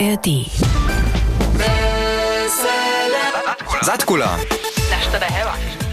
ARD. 0.00 0.26
Zatkula. 3.82 4.36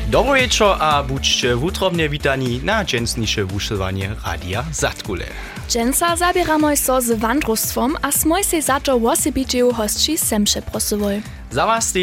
Dobro 0.07 0.33
wieczór, 0.33 0.75
a 0.79 1.03
budźcie 1.03 1.55
wutrobnie 1.55 2.09
witani 2.09 2.59
na 2.63 2.85
dżensnisze 2.85 3.45
wuszywanie 3.45 4.15
Radia 4.25 4.63
Zatkule. 4.71 5.25
Dżęsa 5.69 6.15
zabieramy 6.15 6.77
so 6.77 7.01
z 7.01 7.11
wandrostwom, 7.11 7.97
a 8.01 8.11
smoj 8.11 8.43
se 8.43 8.61
za 8.61 8.79
to 8.79 8.95
osobicie 8.95 9.63
hostči 9.73 10.17
sem 10.17 10.43
przeprosowoj. 10.43 11.21
Za 11.51 11.65
was 11.65 11.93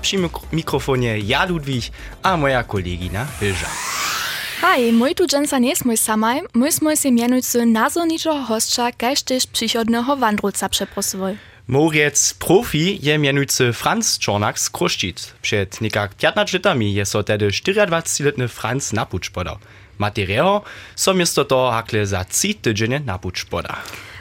przy 0.00 0.16
mik- 0.18 0.40
mikrofonie 0.52 1.18
ja 1.18 1.44
Ludwig, 1.44 1.84
a 2.22 2.36
moja 2.36 2.62
kolegina 2.64 3.26
Wilża. 3.40 3.66
Hej, 4.60 4.92
mój 4.92 5.14
tu 5.14 5.26
dżęsa 5.26 5.58
nie 5.58 5.76
smoj 5.76 5.96
samaj, 5.96 6.40
mój 6.54 6.72
smoj 6.72 6.96
se 6.96 7.12
mianujcy 7.12 7.66
nazorniczego 7.66 8.42
hostča, 8.42 8.92
kaž 8.92 9.22
też 9.22 9.46
przychodnego 9.46 10.16
wandruca 10.16 10.68
przeprosowoj. 10.68 11.38
Moriec 11.68 12.34
profi 12.34 12.98
je 13.02 13.18
mianujcy 13.18 13.72
Franz 13.72 14.18
Czornak 14.18 14.58
z 14.58 14.70
Kruszczyc. 14.70 15.34
Przed 15.42 15.80
niekak 15.80 16.14
15 16.14 16.58
latami 16.58 16.94
je 16.94 17.06
so 17.06 17.22
tedy 17.22 17.48
24-letny 17.48 18.48
Franz 18.48 18.92
napucz 18.92 19.30
podał. 19.30 19.56
Materiał 19.98 20.60
so 20.96 21.14
miasto 21.14 21.44
to 21.44 21.70
hakle 21.70 22.06
za 22.06 22.24
3 22.24 22.54
tydzienie 22.54 23.00
napucz 23.00 23.44
poda. 23.44 23.76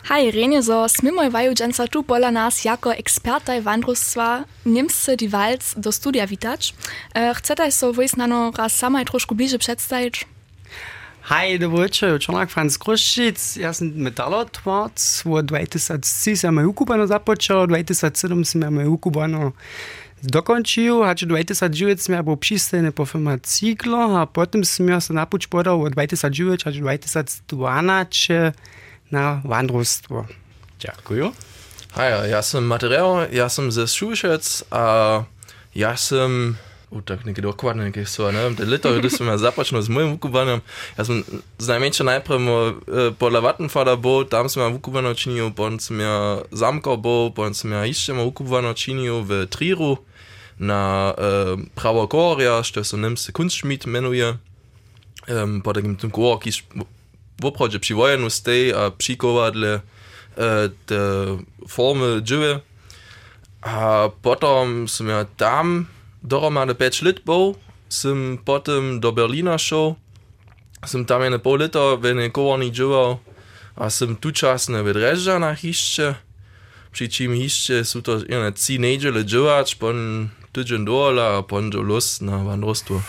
Hej, 0.07 0.31
Renje, 0.31 0.63
so 0.63 0.89
smimoj 0.89 1.29
vaju 1.29 1.53
dżęsa 1.53 1.87
tu 1.87 2.03
pola 2.03 2.31
nas 2.31 2.65
jako 2.65 2.93
ekspertaj 2.95 3.61
wandrostwa 3.61 4.43
Niemsce 4.65 5.17
die 5.17 5.29
Walc 5.29 5.75
do 5.77 5.91
studia 5.91 6.27
witać. 6.27 6.73
E, 7.13 7.33
chcete 7.33 7.71
so 7.71 7.93
wojsnano 7.93 8.51
raz 8.57 8.75
samaj 8.75 9.05
troszkę 9.05 9.35
bliżej 9.35 9.59
przedstawić? 9.59 10.25
Hej, 11.21 11.59
dobro 11.59 11.77
večer, 11.77 12.19
Čornak 12.21 12.49
Franz 12.49 12.77
Kruščic, 12.77 13.55
jaz 13.55 13.77
sem 13.77 13.91
metalotvorc, 13.95 15.23
v 15.25 15.43
2003 15.43 16.37
sem 16.37 16.55
me 16.55 16.67
ukupano 16.67 17.07
započal, 17.07 17.67
2007 17.67 18.45
sem 18.45 18.73
me 18.73 18.89
ukupano 18.89 19.51
dokončil, 20.23 21.03
a 21.03 21.15
2009 21.15 22.01
sem 22.01 22.23
bol 22.23 22.35
přistajný 22.35 22.91
po 22.91 23.05
firma 23.05 23.37
Cyklo 23.43 24.15
a 24.17 24.25
potom 24.25 24.63
ja 24.63 24.99
sa 25.03 25.13
napuč 25.13 25.51
podal 25.51 25.81
od 25.83 25.91
2009 25.91 26.67
až 26.67 26.75
2012 26.79 28.55
na 29.09 29.41
vandrostvo. 29.43 30.25
Дякую. 30.79 31.31
Hi, 31.95 32.29
ja 32.29 32.41
sam 32.41 32.63
Matereo, 32.63 33.25
ja 33.31 33.49
sam 33.49 33.71
ze 33.71 33.87
Šušec, 33.87 34.63
a 34.71 35.23
ja 35.73 35.97
sam 35.97 36.57
u 36.91 37.01
tak 37.01 37.25
neki 37.25 37.41
dokvar 37.41 37.75
neki 37.75 38.05
so, 38.05 38.31
ne 38.31 38.43
vem, 38.43 38.55
leto, 38.69 38.91
da 39.01 39.09
sem 39.09 39.27
jaz 39.27 39.41
započnil 39.41 39.81
z 39.81 39.89
mojim 39.89 40.11
vukubanom. 40.11 40.61
Jaz 40.97 41.07
sem 41.07 41.23
najmenše 41.59 42.03
najprej 42.03 42.37
eh, 42.37 43.11
podla 43.19 43.39
Vattenfalla 43.39 43.95
bo, 43.95 44.23
tam 44.23 44.49
sem 44.49 44.63
ja 44.63 44.67
vukubano 44.67 45.13
činil, 45.13 45.51
potem 45.51 45.79
sem 45.79 45.99
ja 45.99 46.41
zamkal 46.51 46.97
bo, 46.97 47.29
potem 47.35 47.53
sem 47.53 47.71
ja 47.71 47.85
iščemo 47.85 48.23
vukubano 48.23 48.73
činil 48.73 49.23
v 49.27 49.45
Triru 49.51 49.97
na 50.57 51.13
eh, 51.17 51.55
Pravo 51.75 52.07
Gorja, 52.07 52.63
što 52.63 52.83
se 52.83 52.97
nemce 52.97 53.31
Kunstschmied 53.31 53.87
menuje. 53.87 54.37
Um, 55.27 55.61
potem 55.61 55.95
tem 55.95 56.09
Gorki 56.09 56.51
w 57.41 57.79
przy 57.79 57.95
wojenu 57.95 58.29
stej 58.29 58.73
a 58.73 58.91
przykowadle 58.91 59.81
e, 60.37 60.69
te 60.85 60.99
formy 61.67 62.21
dżywy. 62.21 62.59
A 63.61 64.09
potom 64.21 64.87
som 64.87 65.09
ja 65.09 65.25
tam 65.25 65.87
dohromady 66.23 66.75
5 66.75 67.01
lat 67.01 67.19
bol, 67.25 67.57
som 67.89 68.37
potom 68.45 68.99
do 68.99 69.11
Berlína 69.11 69.57
šel, 69.57 69.97
som 70.85 71.05
tam 71.05 71.25
jedno 71.25 71.41
pol 71.41 71.57
leta 71.59 71.97
v 71.97 72.13
jednej 72.13 72.29
kovorni 72.29 72.69
džival 72.69 73.19
a 73.75 73.89
som 73.89 74.15
tu 74.15 74.31
časne 74.31 74.85
v 74.85 74.93
Drežďanách 74.93 75.59
ešte, 75.65 76.15
pričím 76.93 77.33
ešte 77.33 77.81
sú 77.81 78.05
to 78.05 78.23
jedné 78.23 78.53
3 78.53 78.77
nedele 78.77 79.21
dživať, 79.25 79.81
pon 79.81 80.29
tydzień 80.53 80.85
dole 80.85 81.21
a 81.21 81.41
pon 81.41 81.69
do 81.69 81.81
lust 81.81 82.21
na 82.21 82.45
wandrostwo. 82.45 83.01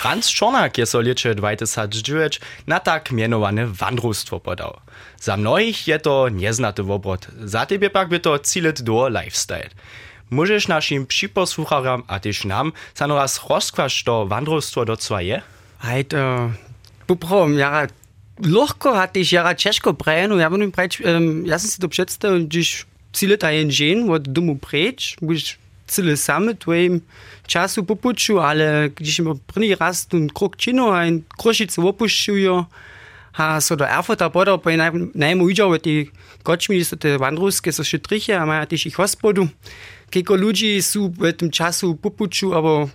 Franz 0.00 0.32
Czornak 0.32 0.78
je 0.78 0.86
solječe 0.86 1.34
2009 1.34 2.40
na 2.66 2.80
tak 2.80 3.12
mienowane 3.12 3.66
wandrustwo 3.66 4.40
podał. 4.40 4.80
Za 5.20 5.36
mnoich 5.36 5.88
je 5.88 5.98
to 5.98 6.28
nieznaty 6.28 6.82
obrot, 6.82 7.26
za 7.44 7.66
tebie 7.66 7.90
pak 7.90 8.08
by 8.08 8.20
to 8.20 8.38
cilet 8.38 8.82
do 8.82 9.08
lifestyle. 9.08 9.68
Możesz 10.30 10.68
naszym 10.68 11.06
przyposłucharom, 11.06 12.02
a 12.06 12.20
też 12.20 12.44
nam, 12.44 12.72
sam 12.94 13.12
raz 13.12 13.40
rozkwasz 13.48 14.04
to 14.04 14.26
wandrustwo 14.26 14.84
do 14.84 14.96
co 14.96 15.20
je? 15.20 15.42
Halt, 15.78 16.14
äh, 16.14 16.50
poprom, 17.06 17.58
ja, 17.58 17.86
Lochko 18.42 18.96
hatte 18.96 19.20
ich 19.20 19.32
ja 19.32 19.54
Tschechko 19.54 19.92
brechen 19.92 20.32
und 20.32 20.40
ja, 20.40 20.50
wenn 20.50 20.60
du 20.60 20.66
ihn 20.66 20.72
breit, 20.72 20.98
ähm, 21.04 21.44
lassen 21.44 21.68
Sie 21.68 21.80
doch 21.80 21.92
schätzen, 21.92 22.34
und 22.34 22.54
ich 22.54 22.86
ziele 23.12 23.36
da 23.36 23.50
in 23.50 23.70
Jen, 23.70 24.08
wo 24.08 24.18
du 24.18 24.40
mu 24.42 24.54
breit, 24.54 25.16
wo 25.20 25.34
cele 25.90 26.16
same 26.16 26.54
twoim 26.54 27.00
času 27.46 27.84
popuću, 27.84 28.38
ale 28.38 28.90
když 28.96 29.18
ima 29.18 29.34
prvni 29.46 29.74
raz 29.74 30.06
tu 30.06 30.28
krok 30.34 30.56
čino, 30.56 30.90
a 30.90 31.06
in 31.06 31.22
krošicu 31.42 31.88
opušćujo, 31.88 32.64
a 33.36 33.60
so 33.60 33.76
do 33.76 33.84
Erfurta 33.84 34.28
bodo, 34.28 34.58
pa 34.58 34.70
je 34.70 34.78
najmo 35.14 35.44
uđao 35.44 35.78
ti 35.78 36.10
kočmi, 36.42 36.84
so 36.84 36.96
te 36.96 37.16
vandruske, 37.18 37.72
so 37.72 37.84
šetriche, 37.84 38.34
a 38.34 38.46
maja 38.46 38.66
tiš 38.66 38.86
i 38.86 38.90
hospodu. 38.90 39.48
Keko 40.10 40.36
ljudi 40.36 40.82
su 40.82 41.12
v 41.18 41.32
tem 41.32 41.50
času 41.50 41.96
popuću, 41.96 42.54
abo 42.54 42.88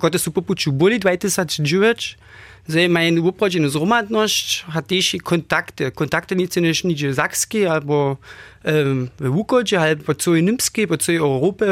kako 0.00 0.18
su 0.18 0.32
popuću 0.32 0.72
boli 0.72 0.98
2009, 0.98 2.16
zdaj 2.66 2.84
imajo 2.84 3.24
upraženo 3.24 3.68
zromadnost, 3.68 4.64
a 4.72 4.82
tež 4.82 5.14
kontakte. 5.22 5.90
Kontakte 5.90 6.34
niso 6.34 6.60
nič 6.60 6.84
nič 6.84 7.04
zakski, 7.04 7.66
ali 7.66 7.84
um, 7.86 9.08
v 9.18 9.28
Vukoče, 9.28 9.76
ali 9.76 9.96
po 9.96 10.14
celoj 10.14 10.42
Nimski, 10.42 10.86
po 10.86 10.96
celoj 10.96 11.18
Evropi, 11.18 11.64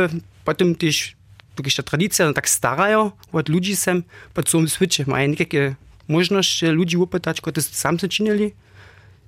potem 0.44 0.74
tiš 0.74 1.14
tukaj 1.56 1.76
še 1.76 1.84
tradicija, 1.84 2.26
no, 2.28 2.36
tako 2.36 2.48
starajo 2.48 3.02
od 3.32 3.48
ljudi 3.52 3.76
sem, 3.76 4.04
pa 4.32 4.44
so 4.46 4.60
sviče, 4.66 5.04
imajo 5.06 5.34
nekaj 5.34 5.74
možnost 6.08 6.60
še 6.60 6.72
ljudi 6.72 6.96
upetati, 6.96 7.44
kot 7.44 7.60
sam 7.62 7.98
so 8.00 8.08
činili, 8.08 8.52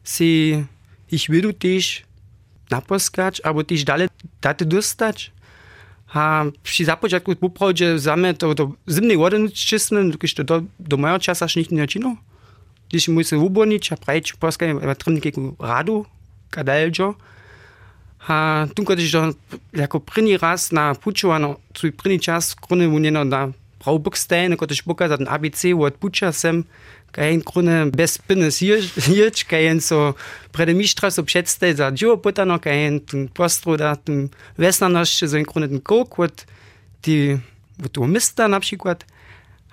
si 0.04 0.64
jih 1.12 1.28
vidu 1.30 1.52
tiš 1.52 2.04
naposkač, 2.72 3.41
abo 3.44 3.62
tiš 3.62 3.84
dalje 3.84 4.08
dati 4.42 4.64
dostač. 4.64 5.30
A 6.14 6.47
przy 6.62 6.84
započatku 6.84 7.34
poprowadzę 7.36 7.98
zamy 7.98 8.34
to, 8.34 8.54
to 8.54 8.72
zimny 8.86 9.16
wodę 9.16 9.50
czystny, 9.50 10.12
kiedyś 10.12 10.34
to 10.34 10.44
do, 10.44 10.62
do 10.78 10.96
mojego 10.96 11.19
czasu 11.19 11.44
aż 11.44 11.56
nikt 11.56 11.70
nie 11.70 11.86
czynił. 11.86 12.16
Gdyż 12.88 13.08
mój 13.08 13.25
się 13.25 13.38
ubornić, 13.38 13.92
a 13.92 13.96
prajeć 13.96 14.32
polskie 14.32 14.75
matroniki 14.75 15.32
radu, 15.58 16.06
kadeljo, 16.50 17.14
A 18.29 18.67
tukaj, 18.73 18.97
že 19.05 19.37
lahko 19.77 20.01
prvni 20.01 20.41
raz 20.41 20.73
na 20.73 20.95
pučovano, 20.95 21.61
tudi 21.73 21.93
prvni 21.93 22.19
čas, 22.21 22.55
krone 22.55 22.89
unjeno, 22.89 23.25
da 23.25 23.53
prav 23.85 23.99
bok 24.01 24.17
ste, 24.17 24.49
neko 24.49 24.67
tež 24.67 24.81
pokazati 24.83 25.29
na 25.29 25.37
ABC 25.37 25.77
od 25.77 26.01
puča 26.01 26.33
sem, 26.33 26.65
kaj 27.12 27.35
en 27.35 27.43
krone 27.45 27.77
brez 27.93 28.17
penes 28.19 28.62
ječ, 29.21 29.45
kaj 29.45 29.69
en 29.71 29.81
so 29.85 30.15
predemištra 30.57 31.12
so 31.12 31.23
predste 31.23 31.75
za 31.77 31.93
dživo 31.93 32.17
potano, 32.17 32.59
kaj 32.59 32.87
en 32.87 33.01
tu 33.01 33.27
prostro, 33.35 33.77
da 33.77 33.95
tu 33.95 34.29
vesna 34.56 34.89
naš 34.89 35.21
za 35.21 35.39
en 35.39 35.45
krone 35.45 35.69
ten 35.69 35.85
krok 35.85 36.19
od 36.19 36.47
ti 37.05 37.37
v 37.79 37.89
to 37.93 38.09
mesta 38.09 38.49
na 38.49 38.61
primer. 38.61 39.05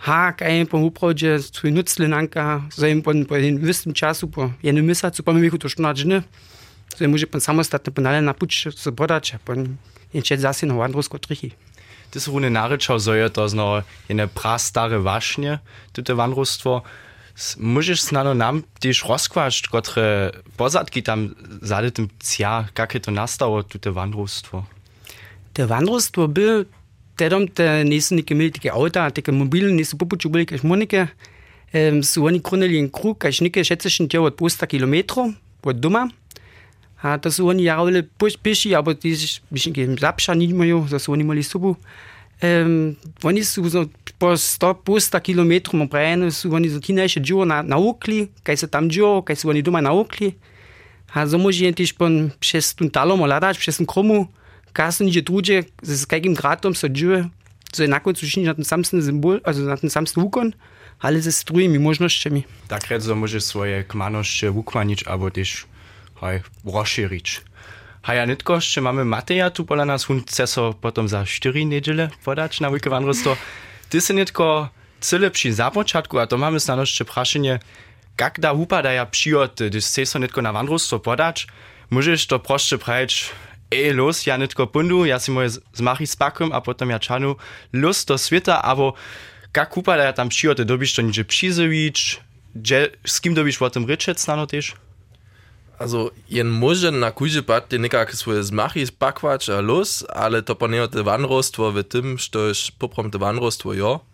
Ha, 0.02 0.34
kaj 0.34 0.58
jim 0.58 0.66
pa 0.66 0.80
upravo, 0.82 1.14
že 1.14 1.38
so 1.46 1.70
nuclenanka, 1.70 2.66
zdaj 2.74 2.90
jim 2.90 3.02
pa 3.06 3.14
po 3.30 3.38
enem 3.38 3.62
istem 3.70 3.94
času, 3.94 4.28
po 4.28 4.50
enem 4.66 4.86
mesecu, 4.86 5.22
pa 5.22 5.32
mi 5.32 5.46
jih 5.46 5.62
to 5.62 5.70
šnačne. 5.70 6.24
Се 6.96 7.07
може 7.07 7.25
пен 7.25 7.41
самостатно 7.41 7.94
пенале 7.94 8.22
на 8.22 8.34
пуч 8.34 8.68
се 8.75 8.91
продача, 8.91 9.40
пен 9.46 9.78
инче 10.13 10.38
засин 10.38 10.75
во 10.75 10.84
андруско 10.84 11.18
трихи. 11.18 11.52
Ти 12.12 12.19
се 12.19 12.31
руне 12.31 12.50
наречал 12.50 13.00
зајата 13.00 13.47
зна 13.47 13.84
една 14.09 14.28
прастаре 14.28 15.00
вашње, 15.00 15.59
туте 15.94 16.13
ванруство, 16.13 16.84
Можеш 17.57 18.03
знано 18.03 18.34
нам 18.34 18.63
тиш 18.79 19.06
расквашт, 19.07 19.68
котре 19.68 20.31
позадки 20.57 21.02
там 21.02 21.35
задетым 21.61 22.09
ця, 22.20 22.67
как 22.73 22.96
это 22.96 23.11
настало 23.11 23.64
туте 23.64 23.90
ванруство? 23.90 24.67
Те 25.53 25.66
ванруство 25.66 26.28
бил 26.28 26.66
tedom 27.17 27.47
te 27.47 27.84
nisu 27.85 28.16
neke 28.17 28.34
imeli 28.34 28.52
tega 28.55 28.73
avta, 28.73 29.09
tega 29.14 29.32
mobila, 29.35 29.70
nisu 29.70 29.97
popuči 29.97 30.29
bili 30.32 30.47
kaj 30.49 30.61
šmonike, 30.64 31.05
um, 31.73 32.02
so 32.03 32.26
oni 32.26 32.41
krunili 32.41 32.79
en 32.82 32.90
krug, 32.90 33.20
kaj 33.22 33.40
šnike 33.41 33.64
še 33.67 33.78
cešen 33.84 34.09
tja 34.09 34.23
od 34.26 34.37
posta 34.40 34.66
kilometrov 34.66 35.34
od 35.61 35.78
doma, 35.78 36.08
A 37.02 37.18
to 37.18 37.32
su 37.32 37.48
oni 37.48 37.64
jarovili 37.64 38.03
piši, 38.44 38.76
abo 38.76 38.94
tiž, 38.94 39.42
mislim, 39.50 39.74
kem 39.74 39.98
zapša 39.98 40.34
nimajo, 40.34 40.86
to 40.90 41.00
su 41.00 41.12
oni 41.12 41.24
imeli 41.24 41.44
subu. 41.44 41.76
Um, 42.42 42.96
oni 43.24 43.44
su 43.44 43.70
so, 43.70 43.86
po 44.18 44.28
100-100 44.38 45.22
kilometrom 45.22 45.82
obrajeni, 45.82 46.32
su 46.32 46.53
oni 46.53 46.70
so 46.70 46.80
kinajše 46.80 47.20
džuro 47.20 47.46
na, 47.46 47.62
naukli, 47.62 48.28
kaj 48.44 48.58
se 48.58 48.68
tam 48.68 48.90
džuro, 48.90 49.22
kaj 49.22 49.36
su 49.36 49.50
oni 49.50 49.62
doma 49.62 49.82
naukli. 49.82 50.34
A 51.14 51.28
za 51.28 51.38
moži 51.38 51.66
je 51.66 51.74
tiž 51.74 51.94
pon 51.98 52.32
šest 52.42 52.78
tuntalom 52.78 53.22
oladač, 53.22 53.59
šest 53.59 53.82
kromu, 53.88 54.28
kasno 54.74 55.06
niže 55.06 55.22
druge, 55.22 55.64
z 55.82 56.06
kakim 56.06 56.36
gratom 56.36 56.76
so 56.76 56.88
džuro, 56.88 57.26
so 57.74 57.84
enako 57.84 58.14
sušni 58.16 58.46
na 58.46 58.54
ten 58.54 58.64
samsten 58.64 59.02
simbol, 59.02 59.42
also 59.44 59.66
na 59.66 59.78
ten 59.78 59.90
samsten 59.90 60.24
ukon. 60.24 60.54
ale 61.02 61.22
ze 61.22 61.32
strujimi 61.32 61.80
možnościami. 61.80 62.44
Tak, 62.68 63.02
że 63.02 63.16
może 63.16 63.42
swoje 63.42 63.84
kmanoście 63.84 64.52
wukłanić 64.52 65.04
albo 65.04 65.32
też 65.32 65.66
hej, 66.22 66.41
rozšírić. 66.66 67.41
A 68.03 68.14
ja 68.14 68.26
nitko, 68.26 68.56
jeszcze 68.56 68.82
mamy 68.82 69.06
Mateja 69.06 69.50
tu 69.50 69.66
pola 69.66 69.85
nas, 69.85 70.03
hun 70.03 70.22
chce 70.22 70.47
so 70.47 70.73
potom 70.73 71.08
za 71.08 71.26
4 71.26 71.66
niedziele 71.66 72.09
podać 72.26 72.59
na 72.59 72.70
wielkie 72.70 72.90
wandrostwo. 72.90 73.38
Ty 73.90 74.02
si 74.02 74.14
nitko 74.14 74.70
cyle 75.00 75.32
przy 75.32 75.53
započatku, 75.53 76.20
a 76.20 76.28
to 76.28 76.38
mamy 76.38 76.59
snano 76.59 76.82
jeszcze 76.82 77.06
praszenie, 77.06 77.59
jak 78.20 78.40
da 78.40 78.53
upadaja 78.53 79.06
przyjoty, 79.06 79.70
gdyż 79.70 79.85
chce 79.85 80.06
so 80.06 80.20
nitko 80.20 80.41
na 80.41 80.53
wandrostwo 80.53 81.00
podać, 81.00 81.47
możesz 81.90 82.28
to 82.28 82.40
proszę 82.40 82.78
prajeć, 82.78 83.29
ej, 83.72 83.94
los, 83.94 84.26
ja 84.26 84.38
nitko 84.38 84.68
pundu, 84.68 85.06
ja 85.06 85.20
si 85.20 85.32
moje 85.32 85.50
zmachi 85.73 86.08
z 86.08 86.18
a 86.52 86.62
potom 86.62 86.90
ja 86.90 87.00
czanu 87.00 87.35
lust 87.73 88.08
do 88.08 88.18
świata, 88.18 88.62
abo 88.62 88.94
jak 89.58 89.78
upadaja 89.78 90.14
tam 90.14 90.29
przyjoty, 90.29 90.66
dobisz 90.66 90.94
to 90.94 91.02
nidzie 91.02 91.26
przyzywić, 91.26 92.22
z 93.06 93.22
kim 93.22 93.34
dobisz 93.34 93.62
o 93.62 93.70
tym 93.70 93.85
ryczeć 93.85 94.18
też? 94.50 94.76
Also, 95.82 96.12
jen 96.30 96.48
może 96.48 96.92
na 96.92 97.12
kujże 97.12 97.42
pat 97.44 97.68
te 97.68 97.82
nekak 97.82 98.14
swoje 98.14 98.44
zmachy 98.44 98.86
spakwać 98.86 99.50
a 99.50 99.62
los, 99.62 100.06
ale 100.14 100.46
to 100.46 100.54
poneo 100.56 100.88
te 100.88 101.02
wanrostwo 101.04 101.72
w 101.74 101.84
tym, 101.84 102.22
štož 102.22 102.78
poprom 102.78 103.10
te 103.10 103.18
wanrostwo 103.18 103.74
jo. 103.74 104.06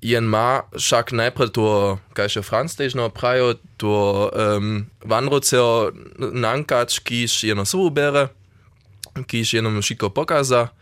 Jen 0.00 0.24
ma 0.24 0.64
však 0.72 1.12
najprej 1.12 1.50
to, 1.52 1.98
kajše 2.16 2.40
Franz 2.40 2.72
tež 2.76 2.96
no 2.96 3.12
prajo, 3.12 3.60
to 3.76 4.32
um, 4.32 4.88
wanroceo 5.04 5.92
nankać, 6.32 7.00
kiż 7.04 7.44
jeno 7.52 7.68
sobu 7.68 7.90
bere, 7.90 8.28
kiż 9.28 9.60
jenom 9.60 9.82
šiko 9.84 10.08
pokaza, 10.08 10.72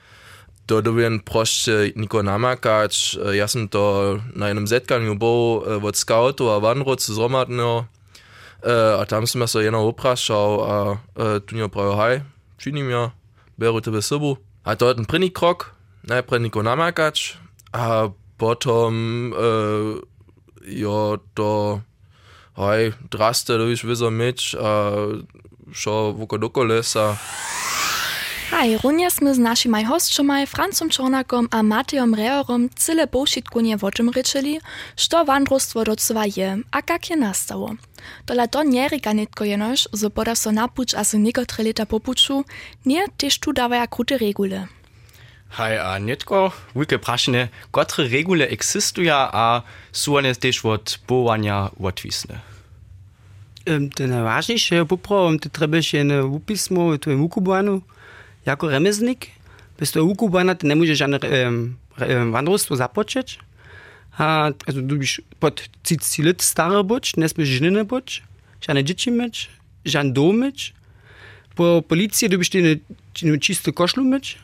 to 0.66 0.82
dovien 0.82 1.18
prošte 1.18 1.90
niko 1.98 2.22
namakać. 2.22 3.18
Ja 3.34 3.50
sam 3.50 3.66
to 3.66 4.22
na 4.38 4.54
jednom 4.54 4.70
zetkanju 4.70 5.18
bol 5.18 5.66
od 5.82 5.96
scoutu 5.98 6.46
a 6.46 6.62
wanrocu 6.62 7.10
zromadného, 7.10 7.90
Uh, 7.90 8.01
Äh, 8.62 8.94
a 8.94 9.02
tam 9.10 9.26
si 9.26 9.34
sa 9.42 9.58
jenom 9.58 9.82
oprašal 9.90 10.50
a 10.62 10.74
e, 11.18 11.40
tu 11.42 11.58
njim 11.58 11.66
pravijo, 11.66 11.98
haj, 11.98 12.22
činim 12.62 12.90
jo, 12.90 13.10
beru 13.58 13.82
tebe 13.82 14.02
sobu. 14.02 14.38
A 14.62 14.78
to 14.78 14.88
je 14.88 14.94
ten 14.94 15.04
první 15.04 15.30
krok, 15.30 15.74
najprej 16.06 16.46
niko 16.46 16.62
namakač 16.62 17.34
a 17.74 18.14
potom 18.38 18.94
e, 19.34 19.50
jo 20.78 21.18
to 21.34 21.82
haj, 22.54 22.94
draste, 23.10 23.58
dobiš 23.58 23.82
vizo 23.82 24.10
meč 24.14 24.54
a 24.54 24.94
šo 25.74 26.14
voko 26.14 26.38
dokolesa. 26.38 27.18
Hej, 28.52 28.84
runja 28.84 29.08
sme 29.08 29.32
s 29.32 29.40
našimi 29.40 29.80
hostčomaj 29.80 30.44
Francom 30.44 30.92
Čornakom 30.92 31.48
a 31.48 31.64
Matejom 31.64 32.12
Reorom 32.12 32.68
cyle 32.76 33.08
poušitkunje 33.08 33.80
o 33.80 33.88
čem 33.88 34.12
rečeli, 34.12 34.60
što 34.92 35.24
vandrostwo 35.24 35.84
docova 35.88 36.28
je 36.28 36.60
a 36.60 36.78
kak 36.84 37.10
je 37.10 37.16
nastalo. 37.16 37.80
Tola 38.28 38.44
to 38.46 38.60
nie 38.60 38.84
rika 38.88 39.16
nitko 39.16 39.48
jenož, 39.48 39.88
zo 39.92 40.12
poda 40.12 40.36
so 40.36 40.52
napuč 40.52 40.92
a 40.92 41.00
so 41.00 41.16
niekotre 41.16 41.64
leta 41.64 41.88
popuču, 41.88 42.44
nie 42.84 43.00
tež 43.16 43.40
tu 43.40 43.56
dawaja 43.56 43.88
krute 43.88 44.20
regule. 44.20 44.68
Hej, 45.56 45.80
a 45.80 45.96
nitko, 45.96 46.52
wike 46.76 47.00
prašne, 47.00 47.48
kotre 47.72 48.04
regule 48.04 48.44
existuja 48.44 49.32
a 49.32 49.64
su 49.92 50.12
one 50.12 50.36
tež 50.36 50.60
od 50.64 51.00
powania 51.08 51.72
odwisne? 51.80 52.44
Um, 53.64 53.88
to 53.88 54.06
najważniejsze 54.06 54.74
je 54.74 54.84
poprawom, 54.84 55.38
to 55.38 55.48
treba 55.48 55.82
się 55.82 56.04
na 56.04 56.20
upismo, 56.24 56.98
to 56.98 57.10
je 57.10 57.16
ukubanu, 57.16 57.80
jako 58.46 58.68
remeznik, 58.68 59.28
bez 59.78 59.90
toho 59.90 60.06
ukubanat 60.06 60.62
ne 60.62 60.74
možeš 60.74 60.98
žádnou 60.98 61.18
eh, 61.22 62.24
vandrovstvo 62.30 62.76
započet. 62.76 63.26
A, 64.18 64.52
also, 64.66 64.80
du 64.80 64.98
bist 64.98 65.20
pod 65.38 65.60
30 65.82 66.24
let 66.24 66.40
starý 66.40 66.84
boč, 66.84 67.16
nesmíš 67.16 67.48
ženy 67.48 67.84
boč, 67.84 68.22
žádné 68.60 68.82
děti 68.82 69.10
meč, 69.10 69.50
žádný 69.84 70.12
dom 70.12 70.36
meč. 70.36 70.74
Po 71.54 71.84
policii 71.86 72.28
du 72.28 72.38
bist 72.38 72.56
čistou 73.38 73.72
košlu 73.72 74.04
meč. 74.04 74.36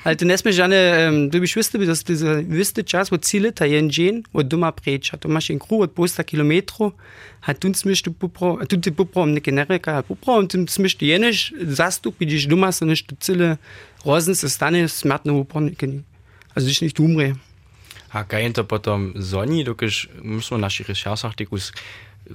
Alte 0.00 0.24
ne 0.24 0.36
sme 0.40 0.52
žane, 0.52 0.78
du 1.28 1.40
biš 1.40 1.58
Ziele 1.60 1.86
da 1.86 1.94
ste 1.94 2.14
viste 2.48 2.82
čas 2.82 3.12
od 3.12 3.20
cile 3.20 3.50
ta 3.52 3.66
jen 3.68 3.90
džen, 3.90 4.22
od 4.32 4.46
doma 4.48 4.72
preča. 4.72 5.16
To 5.20 5.28
imaš 5.28 5.50
en 5.50 5.58
kru 5.60 5.82
od 5.84 5.92
posta 5.92 6.22
kilometru, 6.22 6.92
a 7.44 7.54
tu 7.54 7.68
smeš 7.74 8.02
tu 8.02 8.12
popro, 8.12 8.56
a 8.62 8.64
tu 8.64 8.80
ti 8.80 8.90
poprom 8.90 9.32
neke 9.36 9.52
nereka, 9.52 9.98
a 9.98 10.02
poprom 10.02 10.48
tu 10.48 10.64
smeš 10.66 10.94
tu 10.94 11.04
jeneš 11.04 11.52
zastupi, 11.60 12.24
diš 12.24 12.48
doma 12.48 12.72
se 12.72 12.88
neš 12.88 13.02
tu 13.02 13.14
cile 13.20 13.56
rozen 14.04 14.34
se 14.34 14.48
stane 14.48 14.88
smrtno 14.88 15.36
upornikeni. 15.36 16.02
Also 16.54 16.66
diš 16.66 16.80
nicht 16.80 17.00
umre. 17.00 17.34
A 18.10 18.24
kaj 18.24 18.42
je 18.42 18.52
to 18.52 18.64
potom 18.64 19.12
zoni, 19.16 19.64
dokiš, 19.64 20.08
mi 20.22 20.42
smo 20.42 20.56
v 20.56 20.60
naših 20.60 20.88
rešersah 20.88 21.36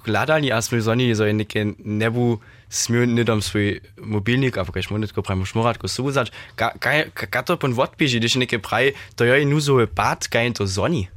Vladani 0.04 0.52
asmi 0.52 0.82
zoni 0.82 1.16
zo 1.16 1.26
neke 1.32 1.66
nebu 1.80 2.40
smio 2.70 3.06
nidom 3.06 3.42
svoj 3.42 3.80
mobilnik, 4.02 4.58
ampak 4.58 4.82
ich 4.82 4.88
šmonit, 4.90 5.14
ko 5.16 5.24
pravimo 5.24 5.46
šmorat, 5.48 5.78
ko 5.80 5.88
suzač, 5.88 6.32
kaj 6.56 7.44
to 7.46 7.56
pon 7.58 7.74
vod 7.74 7.96
piži, 7.96 8.20
když 8.20 8.36
neke 8.44 8.60
pravi, 8.60 8.96
to 9.16 9.24
je 9.24 9.46
nuzo 9.46 9.80
je 9.80 9.88
pad, 9.88 10.28
kaj 10.28 10.46
je 10.46 10.54
to 10.60 10.68
zoni. 10.68 11.08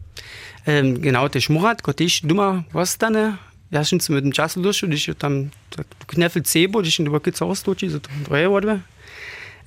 Ähm, 0.66 1.00
genau, 1.00 1.28
der 1.28 1.40
Schmurat, 1.40 1.82
Gott, 1.82 2.00
ich, 2.00 2.20
dummer, 2.22 2.64
was 2.72 2.98
dann, 2.98 3.38
ja, 3.70 3.84
schon 3.84 4.00
mit 4.10 4.24
dem 4.24 4.32
Chassel 4.32 4.62
durch, 4.62 4.84
und 4.84 4.92
ich 4.92 5.10
dann, 5.18 5.50
du 5.70 5.82
Kneffel 6.06 6.42
Zebo, 6.42 6.82
dich 6.82 6.98
in 6.98 7.06
der 7.06 7.12
Backe 7.12 7.32
zaustauscht, 7.32 7.88
so, 7.88 7.98
drei 8.28 8.50
Worte. 8.50 8.82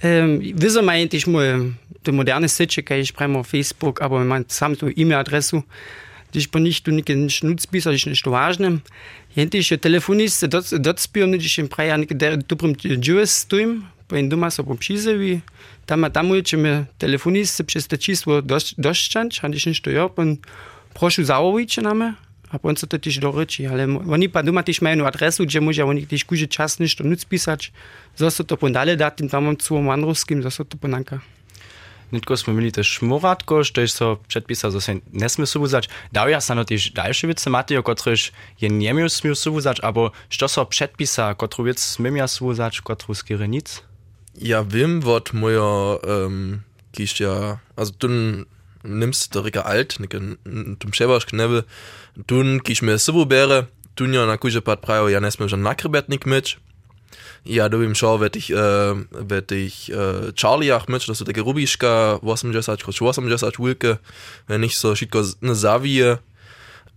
Ähm, 0.04 0.40
wieso 0.56 0.82
meint 0.82 1.14
ich 1.14 1.26
mal, 1.26 1.74
der 2.06 2.14
moderne 2.14 2.48
Sitze, 2.48 2.84
kann 2.84 3.00
ich 3.00 3.10
schreiben 3.10 3.36
auf 3.36 3.48
Facebook, 3.48 4.02
aber 4.02 4.24
man 4.24 4.46
samt 4.48 4.84
E-Mail-Adresse, 4.84 5.64
gdyż 6.32 6.48
po 6.48 6.60
nich 6.60 6.82
tu 6.82 6.92
nikt 6.92 7.10
nicht 7.10 7.44
nutzpisać, 7.44 7.94
gdyż 7.94 8.06
nicht 8.06 8.26
ważne. 8.26 8.78
Jęty 9.36 9.64
się 9.64 9.78
telefonist, 9.78 10.46
docpiony, 10.80 11.38
gdyż 11.38 11.58
im 11.58 11.68
praja 11.68 11.98
nikt 11.98 12.14
dobrym 12.48 12.76
dziues 12.76 13.38
stoim, 13.38 13.84
po 14.12 14.18
in 14.18 14.30
doma 14.30 14.52
so 14.52 14.64
popšizevi, 14.64 15.42
tam 15.86 16.12
tam 16.12 16.32
uječeme 16.32 16.86
telefonist 16.98 17.64
przez 17.64 17.88
te 17.88 17.98
číslo 17.98 18.42
došćanč, 18.78 19.44
a 19.44 19.48
když 19.48 19.66
nešto 19.66 19.90
jo, 19.90 20.10
pon 20.10 20.38
prošu 20.94 21.24
zaoviče 21.24 21.82
name, 21.82 22.14
a 22.52 22.60
pon 22.60 22.76
se 22.76 22.88
to 22.88 23.00
też 23.00 23.18
doreči, 23.20 23.66
ale 23.68 23.88
oni 23.88 24.30
pa 24.30 24.44
doma 24.44 24.64
też 24.64 24.82
mają 24.82 25.08
adresu, 25.08 25.44
gdzie 25.44 25.62
może 25.62 25.86
oni 25.86 26.08
też 26.08 26.26
kuže 26.26 26.48
čas 26.48 26.80
nešto 26.80 27.04
nuc 27.04 27.26
pisać, 27.26 27.72
zosto 28.18 28.44
to 28.44 28.58
pon 28.58 28.74
dalej 28.74 28.98
dat, 28.98 29.16
tym 29.16 29.30
tam 29.30 29.58
cu 29.58 29.82
mandrovskim, 29.82 30.44
zosto 30.44 30.66
to 30.66 30.78
ponanka. 30.78 31.20
netko 32.12 32.38
smo 32.38 32.54
imeli 32.54 32.72
te 32.72 32.84
šmovatko, 32.84 33.64
što 33.64 33.88
so 33.88 34.16
predpisali 34.28 34.72
za 34.72 34.80
vse, 34.80 34.96
ne 35.12 35.30
sme 35.30 35.46
subuzač. 35.46 35.90
Dal 36.12 36.30
jaz 36.30 36.50
na 36.50 36.64
tež 36.64 36.92
daljše 36.96 37.28
vice 37.28 37.50
matejo, 37.50 37.84
kotriš 37.84 38.32
je 38.60 38.70
njemil 38.70 39.10
smil 39.10 39.36
subuzač, 39.36 39.80
abo 39.84 40.10
što 40.30 40.48
so 40.48 40.66
predpisa, 40.66 41.34
kotru 41.34 41.64
vic 41.64 41.80
smim 41.80 42.18
jaz 42.18 42.38
subuzač, 42.38 42.80
kotru 42.80 43.14
skire 43.14 43.48
nic? 43.48 43.82
Ja, 44.40 44.62
vem, 44.62 45.02
wot 45.02 45.34
mojo, 45.34 46.00
ähm, 46.08 46.64
kiš 46.96 47.20
ja, 47.20 47.60
also 47.76 47.94
dun 48.00 48.46
nimmst 48.84 49.34
der 49.36 49.44
Ricker 49.44 49.68
alt, 49.68 50.00
nikke, 50.00 50.20
dum 50.46 50.94
šebaš 50.96 51.28
knebel, 51.30 51.64
dun 52.16 52.60
kiš 52.64 52.82
mir 52.82 53.00
sububere, 53.00 53.66
dun 53.98 54.16
ja 54.16 54.26
na 54.26 54.38
kuže 54.38 54.64
pat 54.66 54.82
prajo, 54.82 55.12
ja 55.12 55.20
ne 55.20 55.32
smil 55.32 55.52
že 55.52 55.60
nakrebetnik 55.60 56.26
mitch 56.26 56.58
ja 57.46 57.70
byłem 57.70 57.96
šo, 57.96 58.18
vetih, 58.18 58.52
vetih 59.12 59.74
Charliach 60.42 60.88
myć, 60.90 61.06
to 61.06 61.16
są 61.16 61.26
takie 61.26 61.44
was 62.24 62.44
80 62.44 62.84
choć 62.84 63.02
80 63.02 63.58
wenn 64.48 64.64
ich 64.64 64.76
so 64.76 64.96
szybko 64.96 65.24
zawije, 65.42 66.18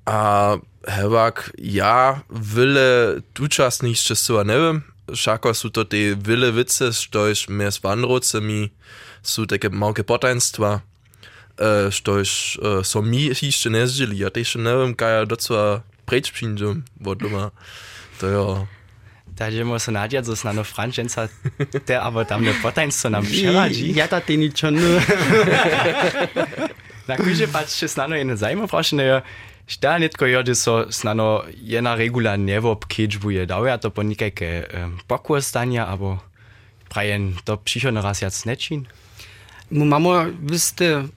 a 0.04 0.56
hewak 0.86 1.52
ja 1.58 2.20
Wille, 2.30 2.34
du 2.34 2.42
wyle 2.42 3.22
tuczasnych 3.34 3.96
szczęściła 3.96 4.44
nie 4.44 4.58
wiem, 4.58 4.82
šako 5.12 5.54
su 5.54 5.70
to 5.70 5.84
te 5.84 6.16
vile 6.16 6.52
vice, 6.52 6.92
štož 6.92 7.48
mi 7.48 7.64
s 7.64 7.80
vanrocemi 7.82 8.70
su 9.22 9.46
také 9.46 9.70
malke 9.70 10.04
potajnstva, 10.04 10.80
uh, 10.80 11.90
štož 11.90 12.58
uh, 12.58 12.82
so 12.82 13.02
mi 13.02 13.30
ještě 13.42 13.70
nezdili, 13.70 14.18
ja 14.18 14.30
teď 14.30 14.46
schon, 14.46 14.62
nevím, 14.62 14.94
geil, 14.94 15.20
ja 15.20 15.24
docela 15.24 15.82
preč 16.04 16.30
přijdu 16.30 16.82
od 17.04 17.18
doma. 17.18 17.50
To 18.20 18.26
jo. 18.26 18.68
Da 19.34 19.48
idemo 19.48 19.78
se 19.78 19.90
nadjať 19.90 20.24
zo 20.24 20.36
snano 20.36 20.64
Frančenca, 20.64 21.28
te 21.86 21.98
aber 21.98 22.26
tam 22.26 22.42
ne 22.46 22.54
potajn 22.62 22.92
so 22.94 23.10
nam 23.10 23.26
všeradži. 23.26 23.90
Ja, 23.96 24.06
ta 24.06 24.20
ty 24.20 24.36
ničo 24.38 24.70
ne. 24.70 25.02
Na 27.10 27.16
kujže 27.16 27.50
pačče 27.50 27.88
snano 27.88 28.16
jedne 28.16 28.36
zajmo 28.36 28.66
prošene, 28.66 29.20
šta 29.66 29.98
netko 29.98 30.26
jode 30.26 30.54
so 30.54 30.86
snano 30.90 31.42
jedna 31.50 31.94
regula 31.94 32.36
nevo 32.36 32.74
pkedžbuje. 32.76 33.46
Dał 33.46 33.66
ja 33.66 33.76
to 33.76 33.90
po 33.90 34.02
nikajke 34.02 34.64
um, 34.70 34.98
pokôstania, 35.08 35.84
abo 35.90 36.22
prajen 36.88 37.34
to 37.44 37.56
přišlo 37.56 38.00
raz 38.00 38.22
jac 38.22 38.44
nečin? 38.44 38.86
Mamo, 39.70 40.30
vyste 40.38 41.08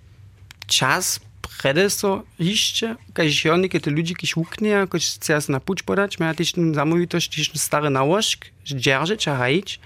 čas 0.66 1.20
prede 1.58 1.90
so 1.90 2.24
jeszcze, 2.40 2.96
kaž 3.14 3.46
jo 3.46 3.58
neke 3.58 3.80
te 3.80 3.90
ľudí, 3.90 4.14
kiž 4.14 4.38
uknia, 4.38 4.88
kaž 4.88 5.18
chce 5.18 5.42
sa 5.42 5.50
na 5.52 5.60
puč 5.60 5.82
podať, 5.82 6.20
má 6.20 6.34
tiež 6.36 6.60
zamovitost, 6.76 7.32
tiež 7.32 7.56
staré 7.56 7.90
nałožk, 7.90 8.52
dzierżyć 8.66 9.28
a 9.28 9.34
hajić. 9.36 9.80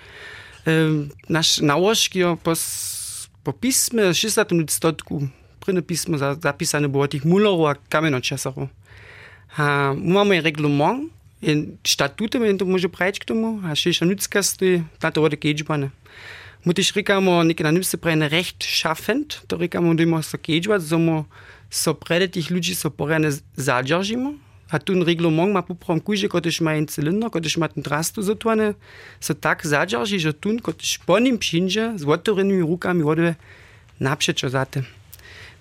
Naš 1.29 1.61
nałožk 1.61 2.15
jo 2.15 2.37
po, 2.41 2.53
po 3.43 3.51
pisme 3.53 4.13
60 4.13 4.71
stotku, 4.71 5.29
prvé 5.61 5.81
pismo 5.81 6.17
za, 6.17 6.33
zapísané 6.35 6.89
bolo 6.89 7.07
tých 7.07 7.25
mulerov 7.25 7.69
a 7.69 7.73
kamenočasarov. 7.89 8.69
A 9.57 9.91
máme 9.93 10.39
reglement, 10.41 11.11
in 11.41 11.77
statutami 11.83 12.57
to 12.57 12.65
może 12.65 12.89
prejść 12.89 13.19
k 13.19 13.25
tomu, 13.25 13.59
a 13.65 13.73
še 13.75 14.05
nutzkasty, 14.05 14.85
na 15.01 15.09
to 15.11 15.23
ode 15.25 15.37
keđbane. 15.37 15.89
Mu 16.65 16.73
tiž 16.73 16.93
rikamo, 16.93 17.43
neke 17.43 17.63
na 17.63 17.71
nimse 17.71 17.97
prejne 17.97 18.29
recht 18.29 18.61
schaffend, 18.63 19.41
to 19.47 19.57
rikamo, 19.57 19.93
da 19.93 20.03
imamo 20.03 20.21
so 20.21 20.37
keđbat, 20.37 20.81
zomo 20.81 21.25
so 21.69 21.93
prede 21.93 22.27
tih 22.27 22.51
ludzi 22.51 22.75
so 22.75 22.89
porene 22.89 23.31
zadržimo, 23.55 24.35
a 24.69 24.79
tu 24.79 24.93
un 24.93 25.01
reglement 25.01 25.51
ma 25.51 25.61
poprom 25.61 25.99
kuje, 25.99 26.29
ko 26.29 26.39
tiž 26.39 26.61
ma 26.61 26.77
en 26.77 26.87
cylinder, 26.87 27.29
ko 27.33 27.41
tiž 27.41 27.57
ma 27.57 27.67
ten 27.67 27.83
drastu 27.83 28.21
zotwane, 28.21 28.73
so 29.19 29.33
tak 29.33 29.65
zadrži, 29.65 30.19
že 30.19 30.31
tun, 30.37 30.61
ko 30.61 30.71
tiž 30.71 31.01
po 31.03 31.19
nim 31.19 31.37
přinže, 31.37 31.97
z 31.97 32.05
otvorenými 32.05 32.61
rukami 32.61 33.03
ode 33.03 33.35
napšečo 33.99 34.49
zate. 34.49 34.85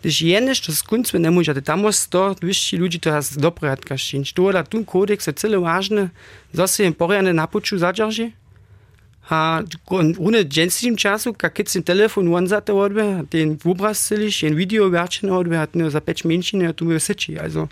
Když 0.01 0.21
je 0.21 0.41
nešto 0.41 0.73
skunc, 0.73 1.13
ne 1.13 1.31
může, 1.31 1.55
tam 1.61 1.85
je 1.85 1.93
to 2.09 2.35
vyšší 2.43 2.77
lidi, 2.77 2.99
to 2.99 3.11
dobré, 3.37 3.69
jak 3.69 3.85
šinč. 3.97 4.33
To 4.33 4.51
je 4.51 4.65
tu 4.69 4.85
kodex, 4.85 5.27
je 5.27 5.33
celé 5.33 5.59
vážné, 5.59 6.11
zase 6.53 6.83
jen 6.83 6.93
poriadne 6.93 7.33
napoču. 7.33 7.79
Ha, 9.29 9.63
ohne 9.91 10.45
Jensim 10.51 10.97
Chasu, 10.97 11.33
kakitsin 11.33 11.83
telefon 11.83 12.29
uanzate 12.29 12.73
orbe, 12.73 13.25
den 13.33 13.59
vubrasiliš, 13.65 14.43
en 14.49 14.57
video 14.59 14.89
gačen 14.91 15.29
e 15.29 15.33
orbe, 15.33 15.59
hat 15.59 15.75
ne 15.75 15.91
zapeč 15.91 16.25
menšine, 16.25 16.69
a 16.69 16.73
tu 16.73 16.85
me 16.85 16.97
veseči. 16.99 17.37
Also, 17.39 17.69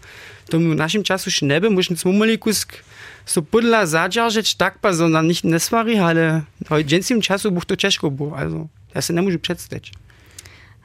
to 0.50 0.60
mi 0.60 0.70
v 0.70 0.78
našem 0.78 1.02
času 1.02 1.32
še 1.34 1.48
ne 1.48 1.58
bi, 1.60 1.72
možno 1.72 1.96
smo 1.98 2.12
imeli 2.14 2.38
kusk, 2.38 2.78
so 3.26 3.42
podla 3.42 3.86
zadržati 3.86 4.54
tak 4.58 4.78
pa, 4.78 4.92
sondern 4.94 5.26
nicht 5.26 5.44
ne 5.44 5.58
stvari, 5.58 5.98
ale 5.98 6.44
v 6.70 6.84
Jensim 6.86 7.18
Chasu 7.24 7.50
bo 7.50 7.64
to 7.66 7.74
češko 7.74 8.10
bo, 8.10 8.34
also, 8.36 8.68
ja 8.94 9.02
se 9.02 9.12
ne 9.12 9.22
može 9.22 9.38
predsteč. 9.38 9.90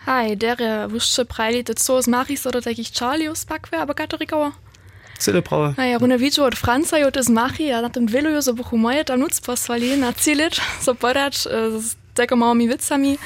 Hi, 0.03 0.35
der 0.35 0.57
wuschče 0.91 1.23
prajlite 1.23 1.73
co 1.73 2.01
z 2.01 2.07
Maris 2.07 2.45
oder 2.45 2.63
takich 2.63 2.91
Charlie 2.91 3.31
us 3.31 3.45
pakve, 3.45 3.77
aber 3.77 3.93
Katarikauer? 3.95 4.51
Cyle 5.23 5.41
prawe. 5.41 5.73
Hej, 5.77 5.97
rune 5.97 6.17
widzę 6.17 6.43
od 6.43 6.55
Franca, 6.55 6.97
jo 6.97 7.11
to 7.11 7.23
z 7.23 7.29
Machi, 7.29 7.71
a 7.71 7.81
na 7.81 7.89
tym 7.89 8.07
wielu 8.07 8.41
so 8.41 8.53
buchu 8.53 8.77
moje 8.77 9.05
tam 9.05 9.19
nuc 9.19 9.41
posłali 9.41 9.97
na 9.97 10.13
cilit, 10.13 10.55
so 10.81 10.95
podać 10.95 11.37
z 11.79 11.95
tego 12.13 12.35
małymi 12.35 12.67
witzami. 12.67 13.17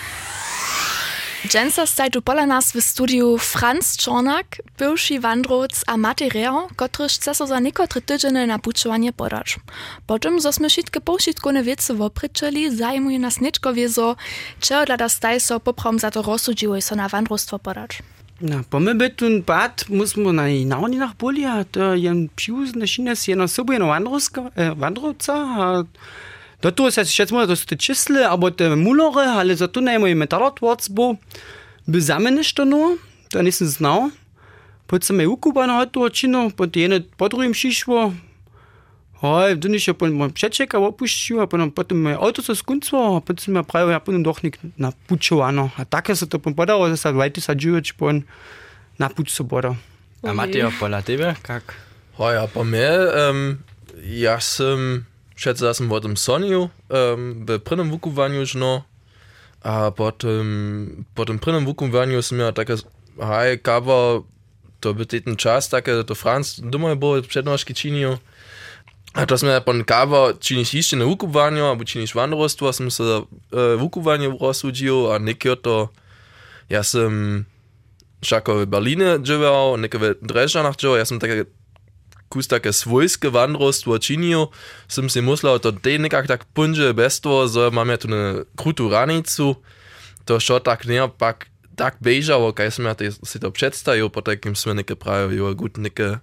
Jensa 1.54 1.86
staj 1.86 2.12
tu 2.12 2.22
pola 2.22 2.46
nas 2.46 2.72
w 2.72 2.82
studiu 2.82 3.38
Franz 3.38 3.98
Czornak, 3.98 4.46
bywszy 4.78 5.20
wandroc 5.20 5.84
a 5.88 5.98
materiał, 5.98 6.68
który 6.76 7.10
chce 7.10 7.36
so 7.36 7.48
za 7.48 7.60
niekotry 7.60 8.02
tydzień 8.02 8.48
na 8.48 8.60
puczowanie 8.60 9.14
podać. 9.14 9.60
Potem, 10.08 10.40
zo 10.40 10.54
sme 10.54 10.70
wszystkie 10.70 11.02
poušitkone 11.02 11.64
wiece 11.64 11.94
wopryczeli, 11.94 12.78
zajmuje 12.78 13.20
nas 13.20 13.42
niečko 13.42 13.74
wiezo, 13.74 14.16
czego 14.60 14.98
dla 14.98 15.10
staj 15.10 15.40
so 15.40 15.60
poprom 15.60 16.00
za 16.00 16.12
to 16.12 16.22
rozsudziły 16.22 16.82
so 16.82 16.96
na 16.96 17.10
wandrostwo 17.10 17.60
podać. 17.60 18.04
Na, 18.40 18.62
po 18.70 18.80
me 18.80 18.94
bi 18.94 19.10
tu 19.10 19.26
pad, 19.46 19.86
mi 19.90 20.08
smo 20.08 20.32
na 20.32 20.48
inavni 20.50 20.98
nah 20.98 21.14
bolje, 21.18 21.50
to 21.72 21.82
äh, 21.82 21.98
je 21.98 22.12
pšuz, 22.36 22.76
našine 22.76 23.16
si 23.16 23.32
eno 23.32 23.48
sobo, 23.48 23.74
eno 23.74 23.88
vandrovca, 23.88 24.42
äh, 24.42 24.52
eh, 24.56 24.74
vandrovca, 24.78 25.34
a 25.34 25.84
do 26.62 26.72
tu 26.72 26.92
se 26.92 27.06
še 27.06 27.26
smo, 27.28 27.46
da 27.50 27.56
so 27.58 27.66
te 27.66 27.76
čisle, 27.76 28.22
abo 28.30 28.52
te 28.54 28.70
mulore, 28.76 29.26
ali 29.26 29.56
zato 29.56 29.82
ne 29.82 29.96
imamo 29.98 30.14
metalotvorc 30.22 30.90
bo, 30.90 31.16
bi 31.88 32.02
zame 32.02 32.32
nešto 32.32 32.66
no, 32.66 32.98
to 33.34 33.42
nisem 33.42 33.68
znal. 33.68 34.10
Potem 34.88 35.06
sem 35.08 35.20
je 35.20 35.28
ukubano 35.28 35.82
to 35.90 36.06
očino, 36.06 36.50
potem 36.50 36.92
je 36.92 37.02
pod 37.18 37.34
drugim 37.34 37.58
šišvo, 37.58 38.14
Hai, 39.20 39.56
du 39.56 39.68
nicht 39.68 39.90
op 39.90 40.02
ma 40.02 40.28
Pschetschek 40.28 40.76
a 40.76 40.92
puchu 40.92 41.40
a 41.40 41.48
an 41.52 41.72
pat 41.72 41.92
mei 41.92 42.16
Auto 42.16 42.42
a 42.42 42.56
kunzwa 42.56 43.20
pat 43.26 43.48
ma 43.48 43.64
pra 43.64 43.96
a 43.96 44.00
pun 44.00 44.24
doch 44.24 44.44
nik 44.44 44.60
na 44.78 44.92
Pucho 45.08 45.42
aner. 45.42 45.72
A 45.76 45.86
da 45.86 46.04
se 46.14 46.26
op 46.32 46.56
Bad 46.56 46.70
a 46.70 46.78
weites 46.78 47.50
a 47.50 47.56
Djuetpon 47.56 48.26
na 49.00 49.10
Puzo 49.10 49.44
Boder. 49.44 49.76
A 50.24 50.34
mat 50.34 50.56
op 50.56 50.88
la 50.88 51.02
dewe 51.02 51.36
kak. 51.42 51.74
Hai 52.20 52.48
pa 52.48 52.64
mé 52.64 53.58
ja 54.04 54.38
schätze 54.40 55.68
as 55.68 55.80
Wort 55.90 56.06
um 56.06 56.12
dem 56.12 56.16
Sonio 56.16 56.70
ähm, 56.92 57.44
be 57.44 57.58
prinnem 57.58 57.88
um 57.88 57.94
Wuku 57.94 58.16
wanjuch 58.16 58.54
no 58.54 58.84
a 59.64 59.88
ah, 59.88 59.90
bot 59.90 60.24
ähm, 60.26 61.06
dem 61.16 61.40
prinnem 61.40 61.62
um 61.62 61.68
Wuku 61.68 61.92
wanjus 61.92 62.32
mir 62.32 62.46
er 62.46 62.52
da 62.52 62.64
hai 63.20 63.58
gawer 63.58 64.24
do 64.80 64.94
beteten 64.94 65.38
Charles 65.38 65.70
dake 65.70 66.04
do 66.04 66.14
Franz 66.14 66.62
dummer 66.62 66.96
bo 66.96 67.20
Pschetnoschkichinijo 67.20 68.20
a 69.18 69.26
to 69.26 69.34
sme 69.34 69.58
pon 69.66 69.82
kawa 69.82 70.38
činiš 70.38 70.78
ište 70.78 70.96
na 71.02 71.10
wukowaniu, 71.10 71.66
albo 71.66 71.82
činiš 71.82 72.14
wandrostwo, 72.14 72.70
som 72.70 72.94
sa 72.94 73.26
uh, 73.26 73.74
wukowaniu 73.82 74.38
rozsudil, 74.38 75.10
a 75.10 75.18
nekio 75.18 75.58
to, 75.58 75.90
ja 76.70 76.86
som 76.86 77.42
šako 78.22 78.62
v 78.62 78.70
Berlíne 78.70 79.18
džival, 79.18 79.82
neke 79.82 79.98
v 79.98 80.14
Drežanach 80.22 80.78
džival, 80.78 81.02
ja 81.02 81.10
som 81.10 81.18
také 81.18 81.50
kus 82.28 82.46
také 82.46 82.76
svojské 82.76 83.32
wandrostwo 83.32 83.98
činil, 83.98 84.54
som 84.86 85.08
si 85.08 85.24
myslel, 85.24 85.58
to 85.64 85.74
tej 85.74 85.98
nekak 85.98 86.28
tak 86.28 86.46
punže 86.52 86.92
bez 86.94 87.24
toho, 87.24 87.48
že 87.48 87.72
máme 87.72 87.96
tu 87.98 88.12
na 88.12 88.44
krutú 88.54 88.92
ranicu, 88.92 89.58
to 90.28 90.34
šo 90.38 90.60
tak 90.60 90.84
ne, 90.86 91.08
pak 91.08 91.48
tak 91.80 91.98
bežalo, 92.04 92.52
kaj 92.52 92.70
som 92.70 92.86
ja 92.86 92.94
si 93.02 93.38
to 93.40 93.50
predstavil, 93.50 94.12
potom 94.12 94.54
sme 94.54 94.84
neke 94.84 94.94
pravili, 94.94 95.40
jo, 95.40 95.48
gut, 95.56 95.80
neke, 95.80 96.20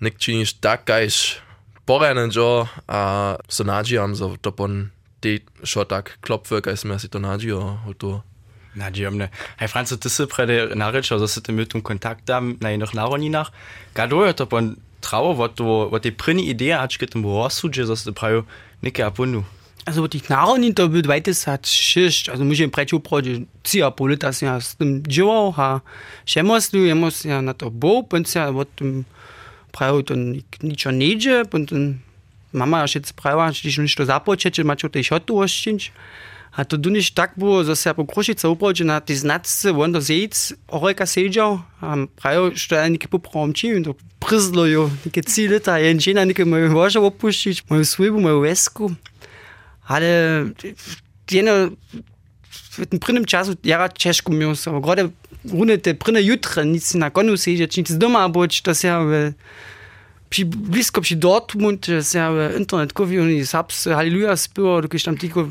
nek 0.00 0.16
činiš 0.16 0.56
tak, 0.58 0.88
kajž 0.88 1.44
Porennen 1.90 2.30
že 2.30 2.40
a 2.86 3.34
sonađijam 3.48 4.14
so, 4.14 4.36
to 4.40 4.54
pon 4.54 4.90
te 5.20 5.38
šo 5.64 5.84
tak 5.84 6.18
klopve, 6.22 6.62
kaj 6.62 6.76
sme 6.76 6.98
si 7.02 7.10
to 7.10 7.18
nađijo 7.18 7.82
v 7.86 7.94
to. 7.98 8.22
Nađijam 8.74 9.16
ne. 9.16 9.26
Hej, 9.58 9.68
Franco, 9.68 9.96
ti 9.96 10.06
si 10.08 10.22
prede 10.30 10.70
narečal, 10.74 11.18
also 11.18 11.26
da 11.26 11.28
si 11.28 11.42
te 11.42 11.52
mi 11.52 11.66
tu 11.66 11.82
kontakt 11.82 12.22
dam, 12.26 12.54
naj 12.60 12.78
noh 12.78 12.94
naroninah. 12.94 13.50
Kado 13.92 14.22
je 14.22 14.32
to 14.38 14.46
pon 14.46 14.76
travo, 15.00 15.34
Trauer, 15.34 15.50
to, 15.50 15.64
vod 15.90 16.02
te 16.02 16.12
prini 16.14 16.46
ne 16.46 16.54
ideje, 16.54 16.78
ač 16.78 16.94
ke 16.94 17.10
temu 17.10 17.34
rozsudže, 17.34 17.88
da 17.90 17.96
si 17.96 18.06
te 18.06 18.14
pravijo 18.14 18.46
nekaj 18.86 19.10
apundu. 19.10 19.42
Also 19.84 20.06
die 20.06 20.20
Knarren 20.20 20.74
da 20.74 20.92
wird 20.92 21.08
weites 21.08 21.46
hat 21.46 21.66
Schicht, 21.66 22.28
also 22.28 22.44
muss 22.44 22.54
ich 22.54 22.60
im 22.60 22.70
Precho 22.70 23.00
Projekt 23.00 23.48
zia 23.66 23.90
Politas 23.90 24.40
ja 24.42 24.60
stimmt 24.60 25.10
Joe 25.10 25.56
ha. 25.56 25.82
Schemos 26.24 26.70
du, 26.70 26.84
ich 26.86 26.94
muss 26.94 27.24
ja 27.24 27.42
na 27.42 27.54
to 27.54 27.70
Bob 27.70 28.12
und 28.12 28.32
ja 28.32 28.54
wird 28.54 28.68
im 28.80 29.06
pravil, 29.72 30.04
nič 30.62 30.86
neđe, 30.86 31.44
potem 31.50 32.00
mama 32.52 32.82
še 32.90 33.02
pravila, 33.16 33.52
če 33.54 33.68
ti 33.68 33.86
nič 33.86 33.94
to 33.98 34.06
započe, 34.08 34.50
če 34.50 34.66
imaš 34.66 34.88
v 34.88 34.94
tej 34.98 35.08
šotu 35.12 35.38
oščinč. 35.42 35.90
A 36.50 36.66
to 36.66 36.74
duniš 36.74 37.14
tak 37.14 37.38
bilo, 37.38 37.62
že 37.62 37.78
se 37.78 37.94
pokrošica 37.94 38.50
upočena, 38.50 38.98
ti 38.98 39.14
znaci, 39.14 39.70
on 39.70 39.94
do 39.94 40.00
zejc, 40.02 40.34
oreka 40.66 41.06
seđal, 41.06 41.62
a 41.78 42.06
pravil, 42.18 42.58
što 42.58 42.74
je 42.74 42.90
nekaj 42.90 43.10
popromči 43.10 43.70
in 43.70 43.86
to 43.86 43.94
przlo 44.18 44.66
jo, 44.66 44.90
nekaj 45.06 45.22
cilje, 45.30 45.60
ta 45.62 45.78
je 45.78 45.94
žena 46.02 46.26
nekaj 46.26 46.44
mojo 46.44 46.74
vožo 46.74 47.06
opuščič, 47.06 47.62
mojo 47.70 47.86
svojbo, 47.86 48.18
mojo 48.18 48.42
vesku. 48.42 48.90
Ale 49.86 50.50
jeno 51.30 51.70
v 52.78 52.98
prvem 52.98 53.24
času 53.24 53.56
jara 53.64 53.88
češko 53.88 54.32
mi 54.32 54.56
so 54.56 54.80
grode 54.80 55.10
runete 55.44 55.94
prne 55.94 56.22
jutra 56.22 56.64
nic 56.64 56.94
na 56.94 57.10
konu 57.10 57.36
sežeč 57.36 57.76
nic 57.76 57.90
doma 57.90 58.28
boč 58.28 58.62
to 58.62 58.74
se 58.74 58.88
ja 58.88 59.00
v 59.02 59.34
Przy 60.30 60.44
blisko 60.44 61.00
przy 61.00 61.16
Dortmund 61.16 61.88
jest 61.88 62.14
ja 62.14 62.30
internet 62.58 62.92
kupił 62.92 63.28
i 63.28 63.46
saps 63.46 63.84
halleluja 63.84 64.36
spyło, 64.36 64.80
tylko 64.80 64.98
tam 64.98 65.16
tylko 65.16 65.48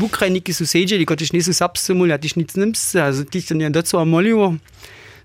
Ukrainiki 0.00 0.54
sąsiedzi, 0.54 0.96
tylko 0.96 1.16
też 1.16 1.32
nie 1.32 1.42
są 1.42 1.52
sapsy 1.52 1.94
muli, 1.94 2.12
a 2.12 2.18
też 2.18 2.36
nic 2.36 2.56
nims, 2.56 2.96
also 2.96 3.24
tych 3.24 3.46
to 3.46 3.54
nie 3.54 3.70
do 3.70 3.82
co 3.82 4.04
moliło. 4.04 4.54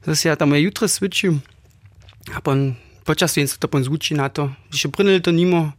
To 0.01 0.11
jest 0.11 0.25
ja 0.25 0.35
tam 0.35 0.55
jutro 0.55 0.87
switchił. 0.87 1.39
A 2.35 2.41
pan 2.41 2.73
podczas 3.05 3.35
więc 3.35 3.57
to 3.57 3.67
pan 3.67 3.83
zguci 3.83 4.13
na 4.13 4.29
to. 4.29 4.49
Jeszcze 4.71 4.89
brynel 4.89 5.21
to 5.21 5.31
nimo, 5.31 5.71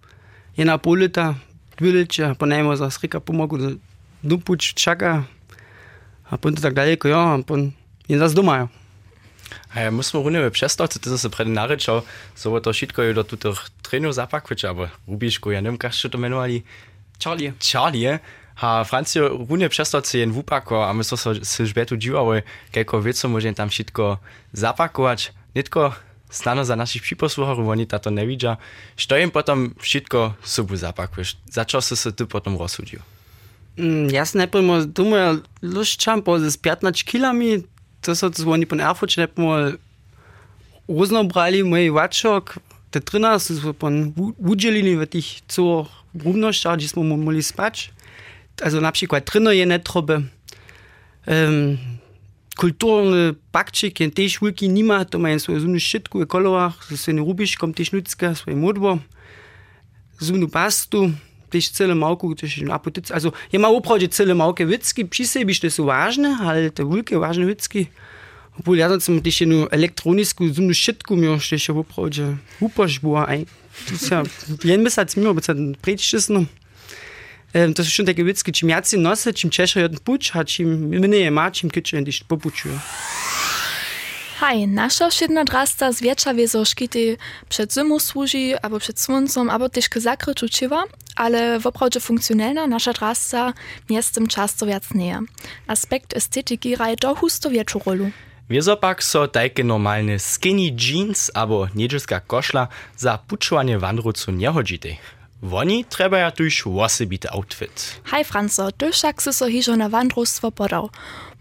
jedna 0.56 0.78
polita, 0.78 1.34
dwilcze, 1.76 2.34
po 2.38 2.46
najmo 2.46 2.76
za 2.76 2.90
sryka 2.90 3.20
pomogł, 3.20 3.58
dupuć 4.24 4.74
czaka, 4.74 5.24
čaka, 6.28 6.34
a 6.34 6.38
pon 6.38 6.54
to 6.54 6.62
tak 6.62 6.74
daleko, 6.74 7.08
jo, 7.08 7.18
a 7.18 7.42
pon 7.42 7.72
jen 8.08 8.18
zas 8.18 8.34
doma. 8.34 8.68
A 9.74 9.80
ja 9.80 9.90
musimy 9.90 10.22
runę 10.22 10.50
przestać, 10.50 10.90
ty 11.00 11.18
się 11.18 11.30
przed 11.30 11.48
naryczał, 11.48 12.02
so 12.34 12.60
to 12.60 12.72
wszystko 12.72 13.02
do 13.14 13.24
tutych 13.24 13.70
trenów 13.82 14.14
zapakwać, 14.14 14.64
albo 14.64 14.88
Rubiszku, 15.08 15.50
ja 15.50 15.60
nie 15.60 15.70
wiem, 15.70 15.78
jak 15.82 15.94
się 15.94 16.08
to 16.08 16.18
menowali. 16.18 16.62
Charlie. 17.24 17.52
Charlie, 17.72 18.18
a 18.56 18.84
Francio 18.84 19.28
runę 19.28 19.68
przestać 19.68 20.14
jen 20.14 20.32
wupako, 20.32 20.88
a 20.88 20.92
my 20.92 21.04
so 21.04 21.16
się 21.34 21.66
żbetu 21.66 21.96
dziwały, 21.96 22.42
kilka 22.72 23.00
wieców 23.00 23.30
możemy 23.30 23.54
tam 23.54 23.68
wszystko 23.68 24.18
zapakować, 24.52 25.32
nie 25.54 25.62
tylko 25.62 25.92
znano 26.30 26.64
za 26.64 26.76
naszych 26.76 27.02
przyposłuchów, 27.02 27.68
oni 27.68 27.86
to 27.86 28.10
nie 28.10 28.26
widzą, 28.26 28.56
što 28.96 29.18
im 29.18 29.30
potem 29.30 29.74
wszystko 29.78 30.34
sobie 30.42 30.76
zapakujesz. 30.76 31.36
Za 31.50 31.64
co 31.64 31.80
się 31.80 32.12
ty 32.12 32.26
potem 32.26 32.56
rozsudził? 32.58 33.00
Mm, 33.77 34.09
jasne, 34.09 34.37
najpierw 34.37 34.85
думаю, 34.87 35.41
luszczam, 35.61 36.21
bo 36.21 36.39
z 36.39 36.57
15 36.57 37.03
kilami, 37.05 37.63
to 38.01 38.15
so 38.15 38.29
to 38.29 38.51
oni 38.51 38.65
pon 38.65 38.81
Erfurt 38.81 39.17
ne 39.17 39.27
mal 39.37 39.77
roznobrali 40.87 41.63
mój 41.63 41.91
waczok, 41.91 42.59
te 42.91 43.01
13 43.01 43.55
so 43.55 43.73
pon 43.73 44.13
udzielili 44.37 44.97
w 44.97 45.07
tych 45.07 45.25
co 45.47 45.85
równościach, 46.25 46.77
gdzie 46.77 46.89
smo 46.89 47.03
mogli 47.03 47.43
spać. 47.43 47.91
Also 48.61 48.81
na 48.81 48.91
przykład 48.91 49.25
trino 49.25 49.51
je 49.51 49.65
netrobe. 49.65 50.21
Um, 51.27 51.77
kulturny 52.57 53.35
bakczyk, 53.51 53.99
jen 53.99 54.11
też 54.11 54.39
wielki 54.39 54.69
nima, 54.69 55.05
to 55.05 55.19
mają 55.19 55.39
swoje 55.39 55.59
zumny 55.59 55.79
szczytku, 55.79 56.25
kolorach, 56.27 56.87
ze 56.89 56.97
swoje 56.97 57.17
rubiszkom 57.17 57.73
też 57.73 57.91
nudzka, 57.91 58.35
swoje 58.35 58.57
modbo. 58.57 58.97
zumnu 60.19 60.47
pastu, 60.47 61.11
Też 61.50 61.68
cele 61.68 61.94
małku, 61.94 62.34
też 62.34 62.60
apotyce. 62.72 63.14
Also, 63.14 63.32
ja 63.52 63.58
mam 63.58 63.74
uprawdzie 63.74 64.08
cele 64.08 64.34
małkie 64.34 64.66
wycki, 64.66 65.04
przy 65.04 65.26
sobie 65.26 65.54
to 65.54 65.70
są 65.70 65.84
ważne, 65.84 66.38
ale 66.40 66.70
te 66.70 66.90
wielkie 66.90 67.18
ważne 67.18 67.46
wycki. 67.46 67.86
Obwohl 68.58 68.78
ja 68.78 69.00
sam 69.00 69.20
też 69.20 69.40
jedną 69.40 69.68
elektronicką 69.68 70.48
zumnu 70.48 70.74
szybku 70.74 71.16
miał, 71.16 71.38
też 71.50 71.68
uprawdzie 71.68 72.36
upasz 72.60 72.98
była 72.98 73.26
ein. 73.26 73.44
To 73.86 73.92
jest 73.92 74.10
ja, 74.10 74.22
jeden 74.64 74.84
miesiąc 74.84 75.16
miał, 75.16 75.34
bo 75.34 75.40
ten 75.40 75.74
predsczyzną. 75.74 76.46
Ähm, 77.54 77.74
to 77.74 77.84
są 77.84 77.90
schon 77.90 78.06
takie 78.06 78.24
wycki, 78.24 78.52
czym 78.52 78.68
jacy 78.68 78.98
nosy, 78.98 79.34
czym 79.34 79.50
cieszę 79.50 79.80
jeden 79.80 79.98
pucz, 80.00 80.36
a 80.36 80.44
czym 80.44 80.88
mniej 80.88 81.30
ma, 81.30 81.50
czym 81.50 81.70
kitchen, 81.70 82.02
gdyż 82.02 82.24
popuczuje. 82.24 82.78
Haj, 84.38 84.68
nasza 84.68 85.08
jedna 85.20 85.44
drasta 85.44 85.92
z 85.92 86.00
wiecza 86.00 86.34
wiezo 86.34 86.64
szkity 86.64 87.16
przed 87.48 87.74
zimą 87.74 87.98
służy, 87.98 88.58
albo 88.62 88.78
przed 88.78 89.00
słońcem, 89.00 89.50
albo 89.50 89.68
też 89.68 89.88
k 89.88 89.98
zakryciu 89.98 90.48
ciwa, 90.48 90.84
ale 91.16 91.58
woprawdzie 91.58 92.00
funkcjonalna 92.00 92.66
nasza 92.66 92.92
drasta 92.92 93.52
miestem 93.90 94.26
często 94.26 94.66
wiac 94.66 94.94
nie. 94.94 95.20
Aspekt 95.66 96.16
estetyki 96.16 96.76
raje 96.76 96.96
do 96.96 97.14
husto 97.14 97.50
wieczą 97.50 97.80
rolu. 97.86 98.10
Wiezo 98.50 98.76
pak 98.76 99.04
so 99.04 99.28
takie 99.28 99.64
normalne 99.64 100.18
skinny 100.18 100.70
jeans 100.76 101.30
albo 101.34 101.68
niedzielska 101.74 102.20
koszla 102.20 102.68
za 102.96 103.18
puczowanie 103.18 103.78
wandrucu 103.78 104.32
nie 104.32 104.52
chodzite. 104.52 104.88
Woni 105.42 105.84
treba 105.84 106.18
ja 106.18 106.30
tuż 106.30 106.66
osobity 106.66 107.30
outfit. 107.30 108.00
Haj, 108.04 108.24
Franco, 108.24 108.72
ty 108.72 108.90
však 108.92 109.22
si 109.22 109.32
so 109.32 109.46
hižo 109.46 109.76
na 109.76 109.88
wandrostwo 109.88 110.50
podał. 110.50 110.90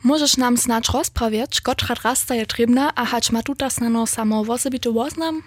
Możesz 0.08 0.38
nam 0.38 0.58
snacz 0.58 0.90
rozprawiać, 0.90 1.62
kotra 1.62 1.96
drasta 1.96 2.36
je 2.36 2.46
trebna, 2.46 2.96
a 2.96 3.06
hać 3.06 3.32
ma 3.32 3.44
tuta 3.44 3.70
snano 3.70 4.08
samo 4.08 4.40
osobity 4.40 4.92
woznam? 4.92 5.44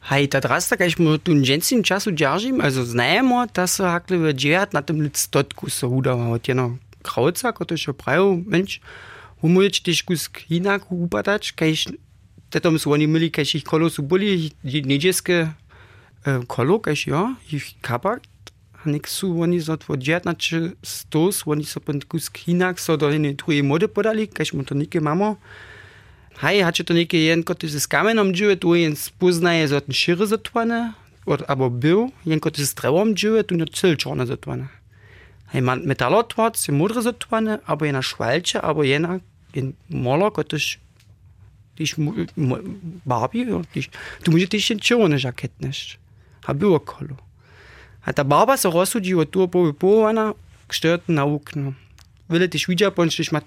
Hej, 0.00 0.28
ta 0.28 0.40
drasta, 0.40 0.76
kaž 0.76 0.98
mu 0.98 1.18
tu 1.18 1.32
džencim 1.32 1.82
času 1.82 2.10
držim, 2.12 2.60
also 2.60 2.84
znajemo, 2.84 3.46
da 3.54 3.66
so 3.66 3.84
hakle 3.84 4.34
na 4.72 4.82
tem 4.82 5.00
listotku 5.00 5.70
so 5.70 5.88
udava 5.88 6.28
od 6.28 6.48
jedno 6.48 6.76
krauca, 7.02 7.52
ko 7.52 7.64
to 7.64 7.76
še 7.76 7.92
pravi, 7.92 8.44
menč, 8.46 8.80
umuješ 9.40 9.80
tiš 9.80 10.02
kusk 10.04 10.44
inak 10.52 10.92
upadač, 10.92 11.52
kaž 11.56 11.88
tetom 12.52 12.78
so 12.78 12.92
oni 12.92 13.06
mili, 13.06 13.30
kaž 13.30 13.54
ich 13.54 13.64
kolo 13.64 13.88
su 13.88 14.02
boli, 14.02 14.52
niedzieskie 14.62 15.48
e, 15.48 16.44
kolo, 16.46 16.78
kaž 16.84 17.06
ja, 17.06 17.32
ich 17.48 17.80
kapak, 17.80 18.28
a 18.88 18.92
nek 18.92 19.08
su 19.08 19.28
oni 19.40 19.60
so 19.60 19.76
od 19.88 20.00
džejatnače 20.00 20.60
stos, 20.82 21.42
oni 21.46 21.64
so 21.64 21.80
pon 21.80 22.00
kusk 22.00 22.48
inak, 22.48 22.80
so 22.80 22.96
do 22.96 23.10
jedne 23.12 23.34
druge 23.36 23.62
mode 23.62 23.88
podali, 23.88 24.26
kaž 24.26 24.54
mu 24.56 24.64
to 24.64 24.74
nike 24.74 25.00
mamo, 25.00 25.36
Hej, 26.38 26.62
hače 26.62 26.84
to 26.86 26.94
neke 26.94 27.18
jen, 27.18 27.42
kot 27.42 27.64
se 27.66 27.80
s 27.80 27.90
kamenom 27.90 28.30
džive, 28.30 28.56
tu 28.62 28.76
jen 28.78 28.94
spoznaje 28.96 29.66
za 29.68 29.80
ten 29.82 29.94
šire 29.94 30.26
zatvorene, 30.30 30.92
abo 31.26 31.66
bil, 31.68 32.12
jen 32.24 32.38
kot 32.38 32.56
se 32.56 32.66
s 32.66 32.76
drevom 32.78 33.10
džive, 33.14 33.42
tu 33.42 33.58
je 33.58 33.66
cel 33.74 33.96
čorne 33.98 34.26
zatvorene. 34.26 34.68
Hej, 35.50 35.64
man 35.66 35.82
metalotvorc 35.82 36.62
je 36.68 36.74
modre 36.74 37.02
zatvorene, 37.02 37.58
abo 37.66 37.90
je 37.90 37.92
na 37.92 38.02
švalče, 38.02 38.62
abo 38.62 38.86
je 38.86 39.02
na 39.02 39.18
jen 39.54 39.72
molo, 39.88 40.30
kot 40.30 40.54
je 40.54 40.78
tiš 41.74 41.96
barbi, 43.04 43.46
tiš, 43.74 43.90
tu 44.22 44.30
može 44.30 44.46
tiš 44.46 44.72
čorne 44.78 45.18
žaketneš. 45.18 45.98
A 46.46 46.54
bilo. 46.54 46.78
Der 48.06 48.24
baba 48.24 48.56
se 48.56 48.68
rozsudi 48.70 49.14
od 49.14 49.30
tu 49.30 49.48
po 49.48 49.72
povana 49.72 50.32
k 50.68 50.84
er 50.84 51.00
na 51.06 51.24
okno. 51.24 51.74
Velite 52.28 52.58
šviđa 52.58 52.90
ponč, 52.90 53.16
če 53.16 53.24
ima 53.30 53.40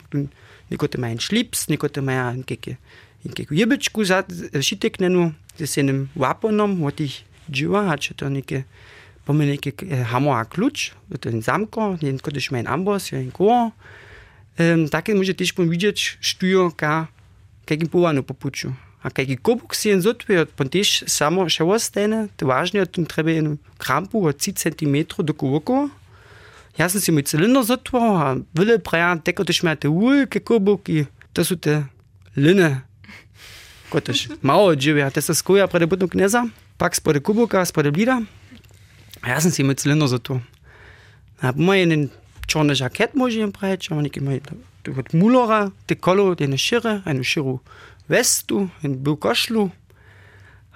nekote 0.69 0.97
manj 0.97 1.19
šlips, 1.21 1.67
nekote 1.67 2.01
manj 2.01 2.43
keke. 2.43 2.75
In 3.23 3.33
kako 3.37 3.53
jebičku 3.53 4.01
šiteknenu 4.61 5.33
s 5.59 5.77
enim 5.77 6.09
vaponom 6.15 6.83
od 6.83 6.95
tih 6.95 7.23
dživa, 7.51 7.85
a 7.93 7.97
če 7.97 8.13
to 8.17 8.29
neke 8.29 8.63
pomenike 9.25 9.73
hamo 10.09 10.33
a 10.33 10.45
ključ, 10.45 10.91
to 11.19 11.29
je 11.29 11.41
zamko, 11.41 11.97
in 12.01 12.17
kot 12.17 12.35
je 12.35 12.41
šmen 12.41 12.67
ambos, 12.67 13.11
je 13.11 13.21
in 13.21 13.31
ko. 13.31 13.71
Um, 14.59 14.87
Tako 14.89 15.11
je 15.11 15.17
može 15.17 15.33
težko 15.33 15.63
vidjeti, 15.63 16.17
štujo, 16.19 16.71
kaj 16.75 17.05
jim 17.69 17.87
povano 17.87 18.23
popuču. 18.23 18.73
Akaj 19.01 19.35
gubuksin 19.43 20.01
zutvi 20.01 20.37
od 20.37 20.49
pontiš 20.53 21.01
samo 21.09 21.47
še 21.49 21.65
ostane, 21.65 22.27
to 22.37 22.45
važnje 22.45 22.83
od 22.85 22.99
treba 23.09 23.33
eno 23.33 23.55
krampu 23.81 24.21
od 24.29 24.37
10 24.37 24.77
cm 24.77 25.25
do 25.25 25.33
kubuku. 25.33 25.89
Jaz 26.77 26.93
sem 26.93 27.01
si 27.01 27.11
moj 27.11 27.25
cilindr 27.25 27.65
zutvo, 27.65 27.99
a 27.99 28.35
vele 28.53 28.77
prejan 28.79 29.19
teko 29.19 29.43
to 29.43 29.53
šmete 29.53 29.89
ulke 29.89 30.39
kubuki, 30.39 31.07
to 31.33 31.43
so 31.43 31.57
te 31.57 31.81
line. 32.37 32.81
Kot 33.89 34.07
je 34.07 34.37
malo 34.41 34.71
živja, 34.77 35.09
te 35.09 35.21
se 35.21 35.35
skuja 35.35 35.67
pred 35.67 35.89
budno 35.89 36.07
kneza, 36.07 36.45
pak 36.77 36.95
spode 36.95 37.19
kubuka, 37.19 37.65
spode 37.65 37.91
blida. 37.91 38.21
A 39.21 39.33
jaz 39.33 39.43
sem 39.43 39.51
si 39.51 39.65
moj 39.65 39.81
cilindr 39.81 40.07
zutvo. 40.13 40.39
A 41.41 41.51
moj 41.57 41.83
en 41.83 42.09
črni 42.47 42.77
žaket 42.77 43.17
možem 43.17 43.51
preč, 43.51 43.89
a 43.91 43.97
nekaj 43.97 44.23
moj, 44.23 44.39
tu 44.85 44.93
od 44.93 45.11
mulora, 45.17 45.71
te 45.89 45.97
kolo, 45.97 46.35
te 46.35 46.47
ne 46.47 46.57
šire, 46.57 47.01
eno 47.05 47.25
širu. 47.25 47.59
Vestu, 48.09 48.69
jednu 48.83 48.97
bil 48.97 49.15
košlu, 49.15 49.71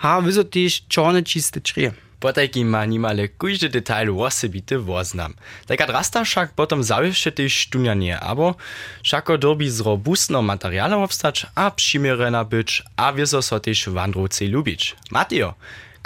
a 0.01 0.19
vyzo 0.19 0.43
tiež 0.43 0.85
čorne 0.91 1.23
čiste 1.23 1.63
črie. 1.63 1.95
Potajki 2.19 2.63
ma 2.63 2.85
nimale 2.87 3.27
kujdy 3.27 3.69
detail 3.69 4.09
osobity 4.09 4.77
woznam. 4.79 5.35
Taka 5.67 5.85
drasta 5.85 6.23
však 6.23 6.55
potom 6.55 6.83
zawieszcze 6.83 7.31
też 7.31 7.53
sztunianie, 7.53 8.19
abo 8.19 8.55
všako 9.03 9.37
dobi 9.37 9.69
z 9.69 9.79
robustnym 9.79 10.45
materiałem 10.45 10.99
obstać, 10.99 11.45
a 11.55 11.71
przymierena 11.71 12.43
być, 12.43 12.83
a 12.97 13.13
wieso 13.13 13.41
so 13.41 13.59
też 13.59 13.89
wandrucy 13.89 14.47
lubić. 14.47 14.95
Mateo, 15.11 15.53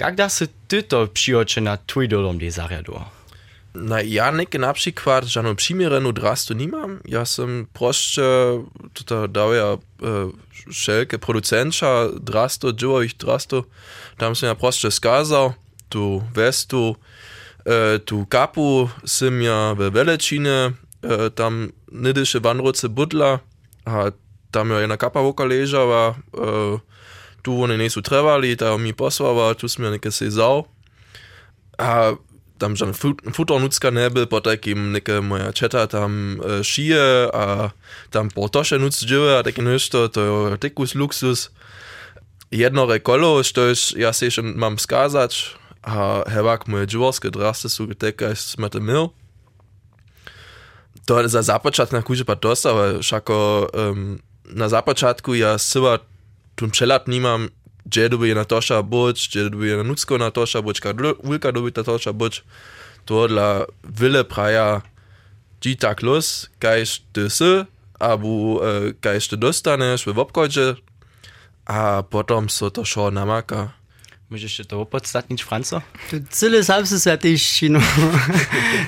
jak 0.01 0.15
da 0.15 0.29
se 0.29 0.47
ty 0.67 0.83
to 0.83 1.07
przyjocze 1.07 1.61
na 1.61 1.77
twój 1.77 2.07
dolom 2.07 2.37
de? 2.37 3.18
Na 3.73 4.01
ja 4.01 4.31
neke 4.31 4.59
na 4.59 4.73
przykład 4.73 5.25
żadną 5.25 5.55
przymierenu 5.55 6.13
drastu 6.13 6.53
nie 6.53 6.67
mam. 6.67 6.99
Ja 7.05 7.25
sam 7.25 7.67
proszę 7.73 8.63
tutaj 8.93 9.29
dał 9.29 9.53
ja 9.53 9.63
e, 9.63 9.77
wszelkie 10.71 11.19
producentka 11.19 12.09
drastu, 12.21 12.73
dzieło 12.73 13.01
ich 13.01 13.17
drastu. 13.17 13.63
Tam 14.17 14.35
sam 14.35 14.47
ja 14.47 14.55
proszę 14.55 14.91
skazał, 14.91 15.53
tu 15.89 16.23
vestu, 16.33 16.95
e, 17.65 17.99
tu 17.99 18.25
kapu 18.25 18.89
sim 19.05 19.41
ja 19.41 19.75
we 19.75 19.91
Velečine, 19.91 20.73
tam 21.35 21.71
nidyše 21.91 22.39
vanroce 22.39 22.89
budla, 22.89 23.39
a 23.85 24.11
tam 24.51 24.71
ja 24.71 24.79
jedna 24.79 24.97
kapa 24.97 25.21
voka 25.21 25.43
ležava, 25.43 26.15
tu 27.41 27.61
oni 27.61 27.77
nisu 27.77 28.01
trebali, 28.01 28.55
ta 28.55 28.77
mi 28.77 28.93
poslava, 28.93 29.53
tu 29.53 29.69
smo 29.69 29.89
neke 29.89 30.11
se 30.11 30.29
zau. 30.29 30.67
A 31.77 32.13
tam 32.59 32.75
žan 32.75 32.93
futornucka 33.33 33.91
nebyl, 33.91 34.27
po 34.27 34.43
takim 34.43 34.91
neke 34.91 35.21
moja 35.23 35.51
četa 35.51 35.87
tam 35.87 36.37
e, 36.37 36.63
šije, 36.63 37.31
a 37.33 37.71
tam 38.09 38.29
po 38.29 38.47
toše 38.51 38.79
nuc 38.79 38.99
džive, 38.99 39.39
a 39.39 39.43
taky 39.43 39.63
nešto, 39.63 40.07
to 40.07 40.19
je 40.21 40.57
tekus 40.57 40.95
luksus. 40.95 41.49
Jedno 42.51 42.85
rekolo, 42.85 43.43
što 43.43 43.71
ja 43.95 44.13
se 44.13 44.31
še 44.31 44.41
mam 44.41 44.77
skazać, 44.77 45.55
a 45.81 46.23
hevak 46.27 46.67
moje 46.67 46.87
dživorske 46.87 47.29
draste 47.29 47.69
su 47.69 47.87
teka 47.93 48.35
smete 48.35 48.79
mil. 48.79 49.13
To 51.05 51.19
je 51.19 51.27
za 51.27 51.41
započat 51.41 51.93
kuže 52.03 52.25
pa 52.25 52.35
dosta, 52.35 53.01
šako 53.01 53.69
um, 53.73 54.19
na 54.43 54.69
započatku 54.69 55.33
ja 55.33 55.57
syva 55.57 55.97
tun 56.55 56.69
přelat 56.69 57.07
nimam, 57.07 57.49
gdzie 57.89 58.09
doby 58.09 58.27
je 58.27 58.35
na 58.35 58.45
toša 58.45 58.85
buč, 58.85 59.29
gdzie 59.29 59.49
doby 59.49 59.67
je 59.67 59.77
na 59.77 59.83
nucko 59.83 60.17
na 60.17 60.29
toša 60.31 60.61
buč, 60.61 60.77
kad 60.79 60.93
vulka 61.25 61.51
doby 61.51 61.73
ta 61.73 61.83
toša 61.83 62.13
buč. 62.13 62.45
To 63.05 63.25
dla 63.27 63.65
wille 63.81 64.21
praja 64.23 64.81
dzi 65.61 65.73
tak 65.75 66.05
los, 66.05 66.49
kajś 66.61 67.01
ty 67.13 67.29
sy, 67.33 67.65
abu 67.99 68.61
uh, 68.61 68.93
kajś 69.01 69.27
ty 69.27 69.37
dostaneš 69.37 70.05
w 70.05 70.19
obkodzie, 70.19 70.75
a 71.65 72.03
potom 72.03 72.49
so 72.49 72.71
to 72.71 72.85
šo 72.85 73.11
namaka. 73.11 73.73
Możesz 74.29 74.53
się 74.53 74.65
to 74.65 74.81
opodstatnić, 74.81 75.43
Franco? 75.43 75.81
Cyle 76.29 76.63
sam 76.63 76.85
se 76.85 76.99
sa 76.99 77.17
też, 77.17 77.61
no, 77.69 77.79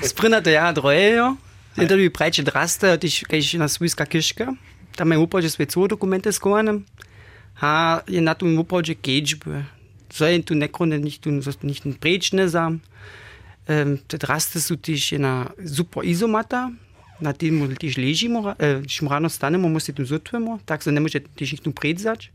sprina 0.02 0.40
to 0.40 0.50
ja 0.50 0.72
drojejo, 0.72 1.36
intervju 1.78 2.10
prajče 2.10 2.42
draste, 2.42 2.98
też 2.98 3.24
kajś 3.28 3.54
na 3.54 3.68
swojska 3.68 4.06
kiszka, 4.06 4.54
tam 4.96 5.10
je 5.10 5.18
upodzie 5.18 5.50
swoje 5.50 5.66
co 5.66 5.88
dokumenty 5.88 6.32
skowane, 6.32 6.80
a 7.62 8.00
na 8.08 8.34
tom 8.34 8.58
upođe 8.58 8.94
keđbe. 8.94 9.64
Zojen 10.12 10.42
tu 10.42 10.54
nicht 10.54 11.22
tun, 11.22 11.42
sollst 11.42 11.62
nicht 11.62 11.86
ein 11.86 11.94
Brečne 12.00 12.48
sam. 12.48 12.80
Ähm, 13.68 13.98
das 14.08 14.28
raste 14.28 14.60
su 14.60 14.74
in 14.74 15.24
einer 15.24 15.46
super 15.64 16.04
izomata, 16.04 16.72
na 17.20 17.32
tem 17.32 17.76
tiš 17.76 17.96
ležimo, 17.96 18.54
äh, 18.58 18.82
šmrano 18.88 19.28
stanemo, 19.28 19.68
mu 19.68 19.80
se 19.80 19.92
tu 19.92 20.04
zotvemo, 20.04 20.58
tak 20.64 20.82
se 20.82 20.92
ne 20.92 21.00
može 21.00 21.20
nicht 21.40 21.62
tu 21.62 21.72
predzač. 21.72 22.28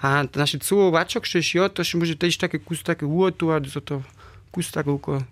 A 0.00 0.24
naše 0.34 0.58
cuo 0.58 0.90
vačok, 0.90 1.26
što 1.26 1.38
je 1.38 1.68
to 1.68 1.84
še 1.84 1.98
može 1.98 2.14
tiš 2.14 2.38
take 2.38 2.58
kus 2.58 2.82
take 2.82 3.04
uotu, 3.04 3.50
a 3.50 3.60
zoto 3.60 4.02
kus 4.50 4.70
uko. 4.86 5.22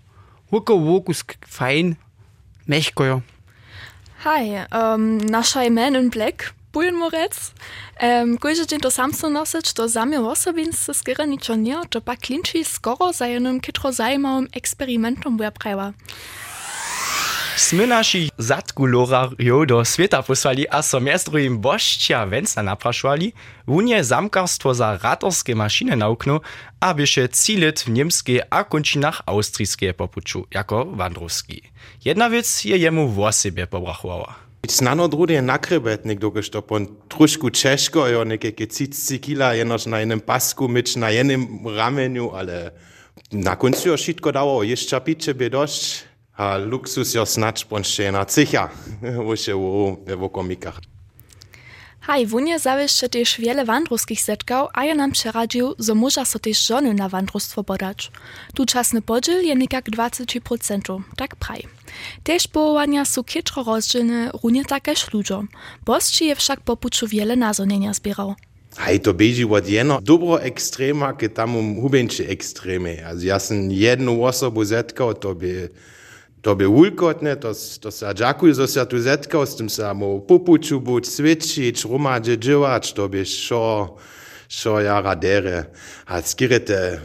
Uko 0.51 0.75
vokus 0.75 1.25
fein, 1.47 1.95
mehkojo. 2.67 3.23
Hi, 4.25 4.67
um, 4.71 5.19
našaj 5.19 5.71
Men 5.71 5.97
in 5.97 6.11
Black. 6.11 6.62
Bujenmorec. 6.73 7.53
Um, 8.03 8.39
Kojże 8.39 8.67
dzień 8.67 8.81
to 8.81 8.91
sam 8.91 9.15
so 9.15 9.31
nosić, 9.31 9.73
to 9.73 9.89
zamię 9.89 10.21
osobin 10.21 10.73
se 10.73 10.95
skoro 10.95 11.25
ničo 11.25 11.55
nie, 11.55 11.77
to 11.91 12.01
pa 12.01 12.17
klinči 12.17 12.65
skoro 12.65 13.13
za 13.13 13.27
jednym 13.27 13.61
kitro 13.61 13.93
zajmowym 13.93 14.49
eksperymentom 14.53 15.37
była 15.37 15.51
prawa. 15.51 15.93
Smy 17.57 17.87
naši 17.87 18.31
zadkulorarjo 18.39 19.67
do 19.67 19.85
sveta 19.85 20.23
poslali 20.23 20.67
a 20.71 20.83
so 20.83 21.01
mjestrujem 21.01 21.59
bošća 21.59 22.25
venca 22.25 22.63
naprašovali, 22.63 23.33
unje 23.67 24.03
zamkarstvo 24.03 24.75
za 24.75 24.99
ratorske 25.03 25.55
mašine 25.55 25.97
nauknu, 25.97 26.41
abyše 26.81 27.29
cilit 27.29 27.87
v 27.87 27.89
niemskiej 27.89 28.41
a 28.51 28.65
končinach 28.65 29.21
austrijskie 29.27 29.93
popuču, 29.93 30.47
jako 30.51 30.85
wandrowski. 30.85 31.61
Jedna 32.05 32.29
věc 32.29 32.65
je 32.65 32.77
jemu 32.79 33.09
w 33.09 33.21
osebie 33.21 33.67
pobrachowała. 33.67 34.52
Znano 34.69 35.09
drugie 35.09 35.43
nakrebetnik, 35.43 36.19
dokiż 36.19 36.51
to 36.51 36.63
pon 36.63 36.87
troszkę 37.09 37.51
ciężko, 37.51 38.09
jo 38.09 38.25
nekeke 38.25 38.67
30 38.67 39.21
kila 39.21 39.55
jenoż 39.55 39.87
na 39.87 40.01
jednym 40.01 40.21
pasku, 40.21 40.69
myć 40.69 40.97
na 40.97 41.11
jednym 41.11 41.69
ramieniu, 41.77 42.31
ale 42.31 42.71
na 43.33 43.57
końcu 43.57 43.89
jo 43.89 43.97
wszystko 43.97 44.33
dało, 44.33 44.63
jeszcze 44.63 45.01
picie 45.01 45.35
by 45.35 45.51
dość, 45.51 46.05
a 46.37 46.57
luksus 46.57 47.15
jo 47.15 47.27
snacz 47.27 47.65
ponście 47.65 48.13
na 48.13 48.25
cycha, 48.25 48.69
właśnie 49.25 49.55
w 50.07 50.31
komikach. 50.33 50.81
Haj, 52.01 52.27
wunie 52.27 52.59
zawieszcze 52.59 53.09
też 53.09 53.41
wiele 53.41 53.65
wandrowskich 53.65 54.21
zetkał, 54.21 54.69
a 54.73 54.85
ja 54.85 54.95
nam 54.95 55.13
przeradził, 55.13 55.75
że 55.79 55.95
może 55.95 56.27
so 56.27 56.39
też 56.39 56.67
żony 56.67 56.95
na 56.95 57.09
wandrostwo 57.09 57.65
podać. 57.65 58.11
Tu 58.55 58.67
czasny 58.67 59.03
podziel 59.03 59.47
je 59.47 59.55
nikak 59.55 59.91
20%, 59.91 61.01
tak 61.17 61.37
praj. 61.37 61.63
Też 62.23 62.49
powołania 62.49 63.05
są 63.05 63.25
kietro 63.25 63.65
rozdzielne, 63.65 64.31
runie 64.43 64.65
takeż 64.65 65.13
ludziom. 65.13 65.49
Bosci 65.85 66.27
je 66.27 66.37
wszak 66.37 66.61
popuczu 66.61 67.07
wiele 67.07 67.37
nazonienia 67.37 67.95
zbierał. 67.95 68.35
Hej, 68.77 69.01
to 69.01 69.15
beži 69.15 69.45
od 69.45 69.69
jedno 69.69 70.01
dobro 70.01 70.43
ekstrema 70.43 71.13
k 71.13 71.29
tamu 71.29 71.83
hubenče 71.83 72.25
ekstreme. 72.29 73.05
Also 73.05 73.27
ja 73.27 73.39
sam 73.39 73.71
jednu 73.71 74.25
osobu 74.25 74.65
zetkao, 74.65 75.15
to 75.15 75.35
bi 75.35 75.69
to 76.43 76.55
by 76.55 76.67
ulkotne, 76.67 77.37
to, 77.37 77.55
to 77.55 77.91
sa 77.91 78.11
džakuj, 78.15 78.53
zo 78.59 78.67
sa 78.67 78.83
tu 78.85 78.99
zetkao, 78.99 79.47
s 79.47 79.57
tym 79.57 79.69
samo 79.71 80.19
popuču 80.27 80.81
bud 80.81 81.07
svičić, 81.07 81.85
rumađe 81.87 82.37
dživač, 82.37 82.93
to 82.93 83.09
by 83.09 83.23
šo, 83.25 83.97
šo. 84.49 84.83
A 86.07 86.23
skirete 86.23 87.01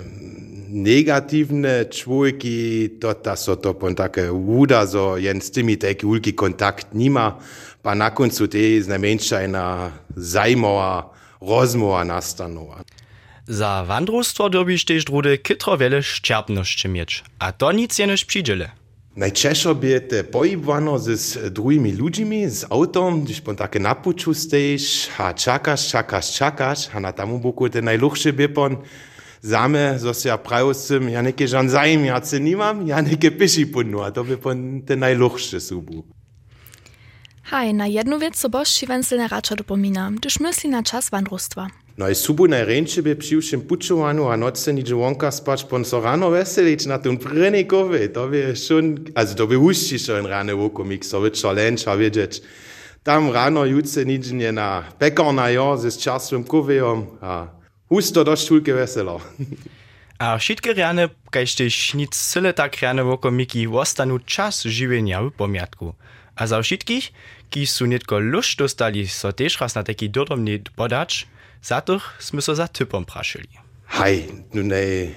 negativne 0.69 1.85
čvojki, 1.91 2.89
to 2.99 3.35
so 3.35 3.55
to 3.55 3.73
pon 3.73 3.95
vuda, 4.31 4.85
zo 4.85 5.17
jen 5.17 5.41
s 5.41 5.51
tymi 5.51 5.77
taki 5.77 6.05
ulki 6.05 6.35
kontakt 6.35 6.93
nima, 6.93 7.39
pa 7.81 7.95
na 7.95 8.09
koncu 8.09 8.47
te 8.47 8.81
znamenša 8.81 9.41
ena 9.41 9.91
zajmova 10.15 11.13
rozmova 11.41 12.03
nastanova. 12.03 12.83
Za 13.47 13.83
wandrostwo 13.87 14.49
dobisz 14.49 14.85
też 14.85 15.05
drudy 15.05 15.37
kytro 15.37 15.77
wiele 15.77 16.03
szczerbności 16.03 16.89
mieć, 16.89 17.23
a 17.39 17.51
to 17.51 17.71
nic 17.71 17.99
jenoś 17.99 18.25
przydziele. 18.25 18.69
Najčešo 19.17 19.73
by 19.73 20.05
te 20.05 20.21
pojibvano 20.21 21.01
s 21.01 21.33
druhými 21.49 21.89
ľuďmi, 21.89 22.45
s 22.45 22.69
autom, 22.69 23.25
když 23.25 23.41
pon 23.41 23.57
také 23.57 23.81
na 23.81 23.97
puču 23.97 24.29
stejš 24.29 25.09
a 25.17 25.33
čakáš, 25.33 25.89
čakáš 26.37 26.93
a 26.93 27.01
na 27.01 27.09
tamu 27.09 27.41
boku 27.41 27.65
te 27.65 27.81
najluchšie 27.81 28.29
by 28.29 28.45
pon 28.53 28.77
zame, 29.41 29.99
zo 29.99 30.13
si 30.13 30.27
ja 30.27 31.21
neke 31.21 31.47
žan 31.47 31.69
zajem, 31.69 32.05
ja 32.05 32.21
se 32.21 32.39
nimam, 32.39 32.87
ja 32.87 33.01
neke 33.01 33.31
piši 33.31 33.65
punu, 33.71 34.01
a 34.01 34.11
to 34.11 34.23
by 34.23 34.37
pon 34.37 34.81
te 34.85 34.95
najluchšie 34.95 35.59
subu. 35.59 36.03
Haj, 37.47 37.73
na 37.73 37.85
jednu 37.85 38.19
věc 38.19 38.35
so 38.35 38.49
bož 38.49 38.67
šivenselne 38.67 39.27
rača 39.27 39.55
dopomínam, 39.55 40.15
když 40.15 40.39
myslí 40.39 40.69
na 40.69 40.81
čas 40.83 41.11
wandrostwa. 41.11 41.67
No 41.97 42.09
i 42.09 42.15
subu 42.15 42.47
najręczy 42.47 43.01
by 43.01 43.15
przy 43.15 43.41
všem 43.41 43.61
pučovaniu 43.61 44.27
a 44.29 44.35
noce 44.35 44.73
nič 44.73 44.91
vonka 44.91 45.31
spać 45.31 45.63
pon 45.63 45.85
so 45.85 46.01
rano 46.01 46.29
veselić 46.29 46.85
na 46.85 46.97
tym 46.97 47.17
prynikowy, 47.17 48.09
to 48.09 48.27
by 48.27 48.55
schon, 48.55 48.95
also 49.15 49.35
to 49.35 49.47
by 49.47 49.57
ušći 49.57 49.99
schon 49.99 50.25
rane 50.25 50.53
vokomik, 50.53 51.05
so 51.05 51.21
by 51.21 51.31
čolenča 51.31 51.93
vidjeć. 51.93 52.41
Tam 53.03 53.31
rano 53.31 53.65
jutce 53.65 54.05
nič 54.05 54.31
nie 54.31 54.51
na 54.51 54.83
pekarna 54.99 55.49
jo, 55.49 55.77
ze 55.77 55.91
časovým 55.91 56.43
kovejom 56.43 57.07
a 57.21 57.47
husto 57.89 58.23
dość 58.23 58.47
tulke 58.47 58.73
veselo. 58.73 59.21
A 60.19 60.37
wszystkie 60.37 60.73
rane, 60.73 61.09
kaž 61.31 61.55
tež 61.55 61.93
nic 61.93 62.15
cyle 62.15 62.53
tak 62.53 62.81
rane 62.81 63.03
wokomiki, 63.03 63.67
ostanu 63.67 64.19
czas 64.19 64.63
żywienia 64.63 65.21
w 65.21 65.31
pomiatku. 65.31 65.93
A 66.35 66.47
za 66.47 66.61
wszystkich, 66.61 67.13
ki 67.49 67.67
su 67.67 67.85
nitko 67.85 68.19
lušt 68.19 68.59
dostali, 68.59 69.07
so 69.07 69.33
tež 69.33 69.61
raz 69.61 69.75
na 69.75 69.83
taki 69.83 70.09
dodomny 70.09 70.59
podać, 70.75 71.27
za 71.61 71.81
tych 71.81 72.17
sme 72.19 72.41
so 72.41 72.55
za 72.55 72.67
typom 72.67 73.05
prašili. 73.05 73.49
Hej, 73.87 74.27
no 74.53 74.63
nej, 74.63 75.15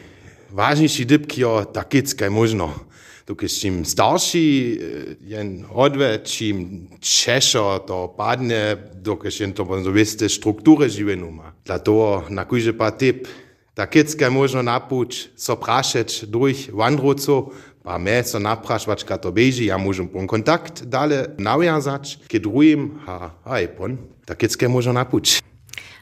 ważniejszy 0.50 1.04
dybki 1.04 1.44
o 1.44 1.64
takickie 1.64 2.30
možno. 2.30 2.89
Dokąd 3.30 3.52
čím 3.52 3.84
starší 3.84 4.78
jen 5.22 5.66
odve, 5.70 6.18
čím 6.26 6.88
češo 6.98 7.78
to 7.86 8.10
padne, 8.18 8.74
dokąd 8.94 9.40
jen 9.40 9.52
to 9.52 9.62
so 9.62 9.90
viste 9.94 10.26
struktury 10.28 10.90
živenu 10.90 11.30
ma. 11.30 11.54
Dla 11.62 11.78
toho 11.78 12.26
na 12.26 12.42
kujže 12.42 12.72
pa 12.74 12.90
tip, 12.90 13.28
takickie 13.74 14.30
možno 14.30 14.62
napuć, 14.62 15.30
so 15.36 15.54
prašeć 15.54 16.26
durch 16.26 16.74
wandrucu, 16.74 17.54
pa 17.84 17.98
me 17.98 18.18
so 18.26 18.42
naprašvačka 18.42 19.14
to 19.22 19.30
beži, 19.30 19.70
ja 19.70 19.78
môžem 19.78 20.10
pon 20.10 20.26
kontakt 20.26 20.82
dale 20.82 21.30
nawiązać, 21.38 22.18
ke 22.26 22.42
drugim, 22.42 22.98
a 23.06 23.30
hej, 23.54 23.70
pon, 23.78 23.94
takickie 24.26 24.66
možno 24.66 24.90
napuć. 24.92 25.38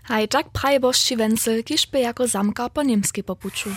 Haj, 0.09 0.33
tak 0.33 0.49
praj 0.57 0.81
bož 0.81 0.97
šivencel, 0.97 1.61
kiž 1.61 1.93
by 1.93 2.09
jako 2.09 2.25
zamka 2.25 2.73
po 2.73 2.81
niemski 2.81 3.21
popuču. 3.21 3.69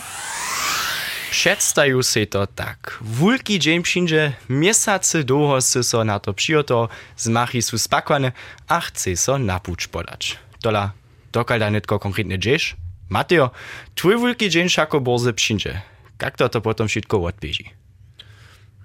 Przedstajú 1.32 2.04
se 2.04 2.28
to 2.28 2.44
tak. 2.46 3.00
Wulki 3.00 3.58
dzień 3.58 3.82
przyjdzie, 3.82 4.32
miesiące 4.48 5.24
długo 5.24 5.60
se 5.60 5.82
so 5.82 6.04
na 6.04 6.20
to 6.20 6.34
przyjoto, 6.34 6.88
zmachy 7.16 7.62
spakwane, 7.62 8.32
a 8.68 8.80
chce 8.80 9.16
so 9.16 9.38
napuć 9.38 9.88
podać. 9.88 10.38
Dola, 10.62 10.92
dokalda 11.32 11.70
netko 11.70 11.98
konkretnie 11.98 12.38
dziś? 12.38 12.76
Mateo, 13.08 13.50
twój 13.94 14.16
wulki 14.16 14.50
dzień 14.50 14.68
szako 14.68 15.00
borze 15.00 15.32
przyjdzie. 15.32 15.80
Jak 16.22 16.36
to 16.36 16.48
to 16.48 16.60
potom 16.60 16.88
wszystko 16.88 17.24
odbieži? 17.24 17.70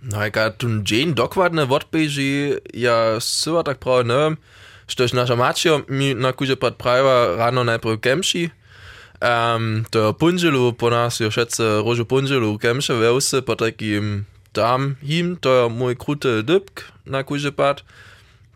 No, 0.01 0.23
jak 0.23 0.57
tu 0.57 0.67
dzień 0.83 1.13
dokładnie 1.13 1.63
odbieži, 1.63 2.53
ja 2.73 3.19
syła 3.19 3.63
tak 3.63 3.77
prawie 3.77 4.03
nie 4.03 4.15
wiem, 4.15 4.37
Štož 4.87 5.11
naša 5.11 5.35
mačio 5.35 5.83
mi 5.91 6.15
na 6.15 6.31
kuže 6.31 6.55
pad 6.55 6.79
prawa 6.79 7.35
rano 7.35 7.67
najprv 7.67 7.99
kemši. 7.99 8.49
Ähm, 9.21 9.85
der 9.93 10.07
er 10.07 10.13
Pungelo 10.13 10.71
po 10.71 10.89
nas 10.89 11.19
jo 11.19 11.31
schätze 11.31 11.79
Roger 11.79 12.05
Pungelo 12.05 12.57
kämsche 12.57 12.93
wse 12.99 13.41
pa 13.41 13.55
im 13.79 14.25
Dam 14.53 14.97
him 15.01 15.41
teuer 15.41 15.69
moi 15.69 15.95
krute 15.95 16.43
dypk 16.43 16.93
na 17.05 17.23
kujepat 17.23 17.83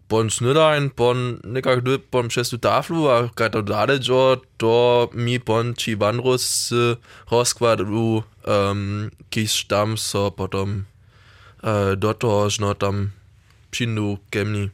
bon 0.10 0.30
snydein 0.30 0.92
bon 0.98 1.40
nekak 1.44 1.84
dyp 1.86 2.12
bon 2.12 2.30
šestu 2.30 2.58
taflu 2.58 3.08
a 3.10 3.30
kata 3.36 3.62
dade 3.62 4.00
jo 4.08 4.42
do 4.60 5.10
mi 5.14 5.40
bon 5.40 5.74
chibanrus 5.74 6.72
uh, 6.72 6.96
roskvad 7.32 7.82
u 7.82 8.24
um, 8.46 9.12
kis 9.32 9.52
stam 9.52 9.98
so 9.98 10.30
potom 10.30 10.86
uh, 11.64 11.70
øh, 11.70 12.02
dotor 12.02 12.50
žno 12.50 12.74
tam 12.74 13.12
pšindu 13.72 14.18
kemni. 14.32 14.70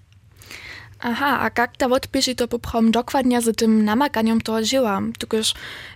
Aha, 0.99 1.39
a 1.39 1.61
jak 1.61 1.77
ta 1.77 1.85
odbieži 1.85 2.35
to 2.35 2.47
poprom 2.47 2.91
dokładnie 2.91 3.41
z 3.41 3.57
tym 3.57 3.85
namaganiem 3.85 4.41
toho 4.41 4.63
żyła? 4.63 5.01
Tukoż 5.19 5.53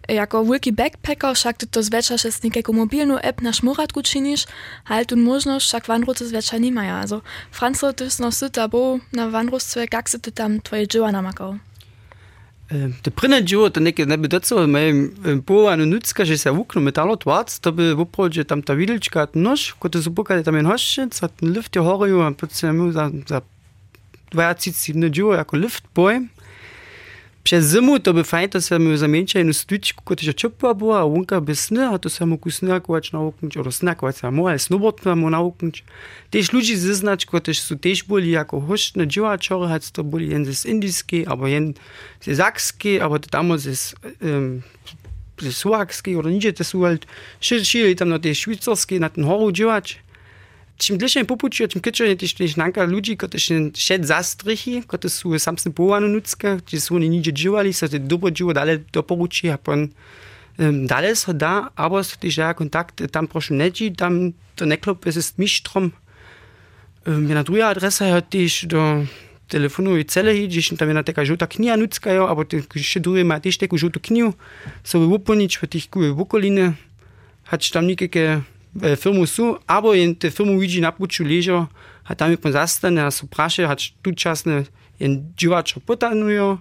jako 0.08 0.46
wielki 0.46 0.74
backpacker 0.74 1.36
však 1.36 1.58
ty 1.58 1.68
to 1.68 1.84
zwecza 1.84 2.18
z 2.18 2.44
niekiego 2.44 2.74
mobilną 2.74 3.20
app 3.20 3.42
na 3.42 3.54
szmuratku 3.54 4.02
czynisz, 4.02 4.46
ale 4.86 5.06
tu 5.06 5.18
możność 5.18 5.68
však 5.68 5.86
wandruce 5.86 6.26
zwecza 6.26 6.58
nie 6.58 6.72
maja. 6.72 6.96
Also, 6.98 7.22
Franco, 7.52 7.94
ty 7.94 8.08
no 8.20 8.30
na 9.14 9.30
wandruce, 9.30 9.86
jak 9.94 10.10
se 10.10 10.20
ty 10.20 10.32
tam 10.32 10.62
twoje 10.62 10.86
żyła 10.94 11.12
namakał? 11.12 11.58
Te 13.02 13.12
prynne 13.12 13.42
dživo, 13.44 13.70
to 13.70 13.80
neke 13.80 14.06
ne 14.06 14.18
bi 14.18 14.28
doco, 14.28 14.68
me 14.68 14.80
povano 15.46 15.86
nucka, 15.86 16.26
že 16.26 16.38
se 16.38 16.52
vukno 16.52 16.82
metalo 16.82 17.18
tvac, 17.18 17.60
to 17.60 17.72
by 17.72 17.94
voprođe 17.96 18.46
tam 18.46 18.64
ta 18.64 18.74
ko 19.80 19.90
te 19.90 20.02
su 20.02 20.16
pokali 20.16 20.44
tam 20.44 20.56
jen 20.56 20.66
hoščec, 20.66 21.24
a 21.24 21.28
ten 21.28 21.52
lift 21.52 21.76
je 21.76 21.82
a 21.82 22.74
mu 22.74 22.92
za, 22.92 23.12
2005 24.32 24.96
nadiu 24.96 25.32
jako 25.32 25.58
Liftboy. 25.58 26.28
Przezimu 27.44 28.00
to 28.00 28.14
by 28.14 28.24
fajn, 28.24 28.50
to 28.50 28.62
se 28.62 28.80
mi 28.80 28.98
zamieńcza 28.98 29.40
inu 29.40 29.54
studičku, 29.54 30.04
kot 30.04 30.24
je 30.24 30.34
čepla 30.34 30.74
bila, 30.74 31.06
unka 31.06 31.40
bez 31.40 31.60
sna, 31.60 31.90
a 31.94 31.98
to 31.98 32.10
se 32.10 32.26
mu 32.26 32.38
kusna 32.38 32.80
kovač 32.80 33.12
nauknč, 33.12 33.58
oro 33.58 33.72
sna 33.72 33.96
kovač 33.96 34.22
samo, 34.22 34.46
ali 34.46 34.60
snowboard 34.60 35.02
pa 35.04 35.16
mu 35.16 35.30
nauknč. 35.30 35.82
Tež 36.30 36.54
ljudi 36.54 36.78
ziznač, 36.78 37.26
kot 37.26 37.50
so 37.50 37.76
tež 37.76 38.06
boli, 38.06 38.32
jako 38.32 38.60
hoš 38.60 38.94
na 38.96 39.10
dživačor, 39.10 39.66
hac 39.68 39.90
to 39.90 40.04
boli 40.04 40.30
jen 40.30 40.46
z 40.46 40.70
indijski, 40.70 41.26
abo 41.28 41.50
jen 41.50 41.74
z 42.22 42.38
zakski, 42.38 43.02
abo 43.02 43.18
to 43.18 43.30
tamo 43.30 43.58
z 43.58 43.74
suakski, 45.42 46.16
oro 46.16 46.30
niče 46.30 46.52
te 46.52 46.64
su, 46.64 46.86
šir, 47.42 47.66
šir, 47.66 47.90
tam 47.98 48.14
na 48.14 48.22
te 48.22 48.38
švicarski, 48.38 49.02
na 49.02 49.10
ten 49.10 49.26
horu 49.26 49.50
dživač. 49.52 49.98
Čim 50.82 50.98
dlje 50.98 51.24
popučijo, 51.28 51.68
čim 51.68 51.82
kečo 51.82 52.06
je 52.06 52.18
tiš 52.18 52.34
tiš 52.34 52.56
nanka 52.58 52.84
ludzi, 52.90 53.16
ko 53.16 53.28
tiš 53.30 53.50
šed 53.78 54.06
zastrichi, 54.06 54.82
ko 54.88 54.98
to 54.98 55.10
su 55.10 55.38
samsne 55.40 55.72
povano 55.72 56.08
nutska, 56.08 56.60
či 56.66 56.80
su 56.80 56.96
oni 56.96 57.10
niđe 57.10 57.32
dživali, 57.32 57.74
so 57.74 57.88
te 57.88 58.00
dobro 58.00 58.32
dživo 58.32 58.54
dale 58.54 58.80
doporuči, 58.94 59.52
a 59.52 59.58
pon 59.58 59.90
um, 60.58 60.86
dale 60.88 61.16
so 61.16 61.34
da, 61.34 61.70
aber 61.76 62.06
so 62.06 62.18
tiš 62.18 62.38
ja 62.38 62.54
kontakt 62.54 63.02
tam 63.12 63.28
prošlo 63.28 63.56
neđi, 63.56 63.94
tam 63.98 64.34
to 64.56 64.66
neklope 64.66 65.12
se 65.12 65.22
s 65.22 65.38
mištrom. 65.38 65.92
Um, 67.06 67.28
jedna 67.28 67.44
druga 67.44 67.70
adresa 67.70 68.06
je 68.06 68.22
tiš 68.22 68.62
do 68.62 69.06
telefonu 69.48 69.98
i 69.98 70.04
cele 70.04 70.34
hiđiš, 70.34 70.70
tam 70.80 70.90
jedna 70.90 71.04
taka 71.04 71.26
žuta 71.26 71.48
knjiga 71.48 71.76
nutska, 71.76 72.14
jo, 72.14 72.26
aber 72.26 72.48
te 72.48 72.64
še 72.82 73.00
druge 73.00 73.24
ma 73.24 73.40
tiš 73.40 73.58
teku 73.62 73.78
žutu 73.78 74.00
knjigu, 74.00 74.34
so 74.84 75.00
bi 75.00 75.14
uponič 75.14 75.60
v 75.62 75.68
tih 75.68 75.90
kuje 75.92 76.10
v 76.16 76.26
okoline, 76.26 76.74
hač 77.52 77.70
tam 77.70 77.86
nikake 77.86 78.42
Firmu 78.80 79.28
su, 79.28 79.58
abo 79.68 79.94
jen 79.94 80.16
te 80.16 80.32
firmu 80.32 80.60
widzi 80.60 80.82
na 80.82 80.92
puczu 80.92 81.24
leżo, 81.24 81.68
a 82.04 82.16
tam 82.16 82.32
je 82.32 82.38
pon 82.38 82.52
zastane, 82.52 83.04
a 83.04 83.12
su 83.12 83.28
praše, 83.28 83.68
hać 83.68 83.94
tu 84.02 84.12
czasne 84.16 84.64
jen 85.00 85.34
dziwaczo 85.38 85.80
potanujo, 85.80 86.58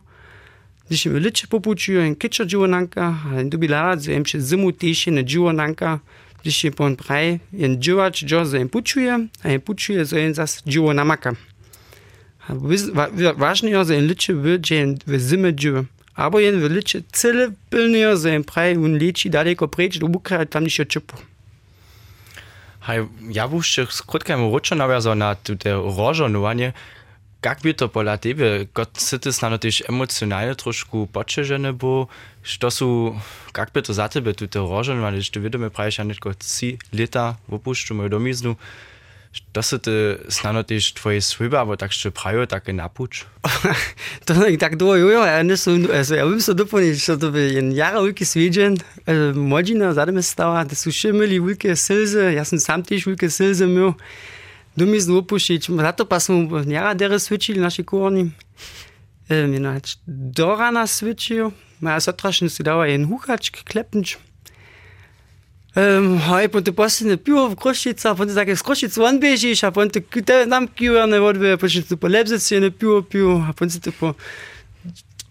gdyż 0.87 1.07
im 1.07 1.18
licze 1.18 1.46
popuczujo, 1.46 2.01
jen 2.01 2.16
kiczo 2.16 2.44
dziwonanka, 2.44 3.14
a 3.33 3.37
jen 3.37 3.51
dubi 3.51 3.68
larat, 3.68 4.03
że 4.03 4.12
jem 4.12 4.27
się 4.27 4.40
zimu 4.40 4.73
też 4.73 5.07
jen 5.07 5.25
dziwonanka, 5.25 6.01
gdyż 6.42 6.64
je 6.64 6.70
pon 6.70 6.96
praj, 6.96 7.40
jen 7.53 7.83
dziwacz, 7.83 8.23
jo, 8.31 8.44
że 8.44 8.59
jen 8.59 8.68
puczuje, 8.68 9.29
a 9.42 9.49
jen 9.49 9.61
puczuje, 9.61 10.05
że 10.05 10.20
jen 10.20 10.35
zas 10.35 10.62
dziwonamaka. 10.66 11.33
Ważne 13.37 13.70
je, 13.70 13.85
że 13.85 13.94
jen 13.94 14.14
że 14.64 14.75
jen. 14.77 15.87
Abo 16.14 16.40
jen 16.40 16.61
w 16.61 16.70
licze 16.70 17.03
cyle 17.12 17.53
pilne, 17.70 18.16
że 18.16 18.31
jen 18.31 18.44
praj, 18.44 18.77
un 18.77 18.99
daleko 19.31 19.68
preč, 19.68 19.99
do 19.99 20.09
bukra, 20.09 20.46
tam 20.46 20.64
nišo 20.64 20.85
čupu. 20.85 21.16
Hej, 21.16 21.30
jawuščih 22.96 23.92
skrutka 23.92 24.37
mogoče 24.37 24.79
navezana 24.79 25.35
tudi 25.35 25.70
rožonovanje. 25.70 26.72
Как 27.40 27.62
би 27.62 27.72
то 27.72 27.88
пола 27.88 28.18
тебе, 28.18 28.68
гот 28.74 29.00
сите 29.00 29.33
стано 29.33 29.59
тиш 29.59 29.83
емоционално 29.88 30.55
трошку 30.55 31.07
почежене 31.07 31.72
бо, 31.72 32.11
што 32.44 32.68
су, 32.70 33.16
как 33.53 33.72
би 33.72 33.81
то 33.81 33.92
за 33.96 34.09
тебе 34.09 34.35
туте 34.35 34.59
рожен, 34.61 35.00
вали 35.00 35.24
што 35.24 35.40
видиме 35.40 35.72
прајаш 35.72 36.03
ја 36.03 36.05
нетко 36.05 36.35
ци 36.37 36.76
лета 36.92 37.40
во 37.48 37.57
пушту 37.57 37.96
мој 37.96 38.12
домизну, 38.12 38.59
to 39.53 39.62
se 39.62 39.79
ty 39.79 40.19
snanotiš 40.29 40.93
tvoje 40.93 41.21
sviba, 41.21 41.62
bo 41.64 41.77
tak 41.79 41.95
še 41.95 42.11
prajo, 42.11 42.47
tak 42.51 42.66
je 42.69 42.75
napuč. 42.75 43.23
to 44.27 44.35
je 44.35 44.59
tak 44.59 44.75
dvo, 44.79 44.97
jo, 44.99 45.11
ja, 45.11 45.43
ne 45.43 45.57
so, 45.57 45.75
ja 45.79 46.27
bym 46.27 46.40
se 46.40 46.55
doplnil, 46.55 46.99
što 46.99 47.16
to 47.16 47.31
bi 47.31 47.40
jen. 47.55 47.73
Jara 47.73 48.03
ulki 48.03 48.25
sviđen, 48.25 48.79
mođina 49.35 49.93
zademe 49.95 50.23
stava, 50.23 50.64
da. 50.64 50.75
Su 50.75 50.90
še 50.90 51.12
mili 51.12 51.38
ulke 51.40 51.77
silze, 51.77 52.33
ja 52.35 52.45
sam 52.45 52.59
sam 52.59 52.83
tiš 52.83 53.07
ulke 53.07 53.31
silze 53.31 53.66
mil, 53.66 53.93
do 54.77 54.87
mi 54.87 55.01
zelo 55.01 55.23
pušič, 55.23 55.71
zato 55.71 56.07
pa 56.07 56.21
smo 56.21 56.62
jara 56.66 56.95
dere 56.95 57.19
svičili 57.19 57.61
naši 57.61 57.85
kurni. 57.85 58.31
Ehm, 59.31 59.55
inač, 59.55 59.95
do 60.07 60.57
rana 60.59 60.87
svičil, 60.87 61.53
moja 61.81 62.01
sotrašnica 62.03 62.66
dava 62.66 62.87
jen 62.90 63.07
hukač, 63.07 63.51
klepnič, 63.62 64.16
Um, 65.70 66.18
aj 66.35 66.48
pa 66.50 66.59
te 66.66 66.72
pasine 66.74 67.14
pivo 67.14 67.44
v 67.52 67.54
košica, 67.54 68.16
pa 68.18 68.26
te 68.26 68.35
tako 68.35 68.56
s 68.59 68.64
košico 68.66 69.04
van 69.04 69.20
bežiš, 69.22 69.62
a 69.62 69.70
pa 69.70 69.87
te 69.87 70.02
kute 70.02 70.42
nam 70.50 70.66
kiva 70.66 71.04
ne 71.06 71.20
vodbe, 71.22 71.54
pa 71.62 71.70
še 71.70 71.85
tu 71.87 71.94
po 71.94 72.11
lebzeci 72.11 72.59
ne 72.59 72.72
pivo 72.74 73.04
pivo, 73.06 73.38
a 73.46 73.54
pa 73.54 73.68
te 73.70 73.94
po 73.94 74.16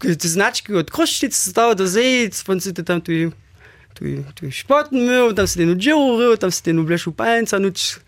znački 0.08 0.80
od 0.80 0.95
košic 0.95 1.36
stava 1.36 1.75
do 1.75 1.84
zejic, 1.84 2.39
pa 2.47 2.56
te 2.56 2.84
tam 2.88 3.04
tu 3.04 3.12
tu 3.99 4.06
tu 4.32 4.52
športni 4.52 5.02
mil, 5.04 5.36
tam 5.36 5.47
se 5.47 5.60
te 5.60 5.65
nuđe 5.67 5.93
uril, 5.93 6.38
tam 6.39 6.52
se 6.52 6.63
te 6.63 6.71
nubleš 6.73 7.10
v 7.12 7.15
panca, 7.19 7.60
nuč 7.60 7.99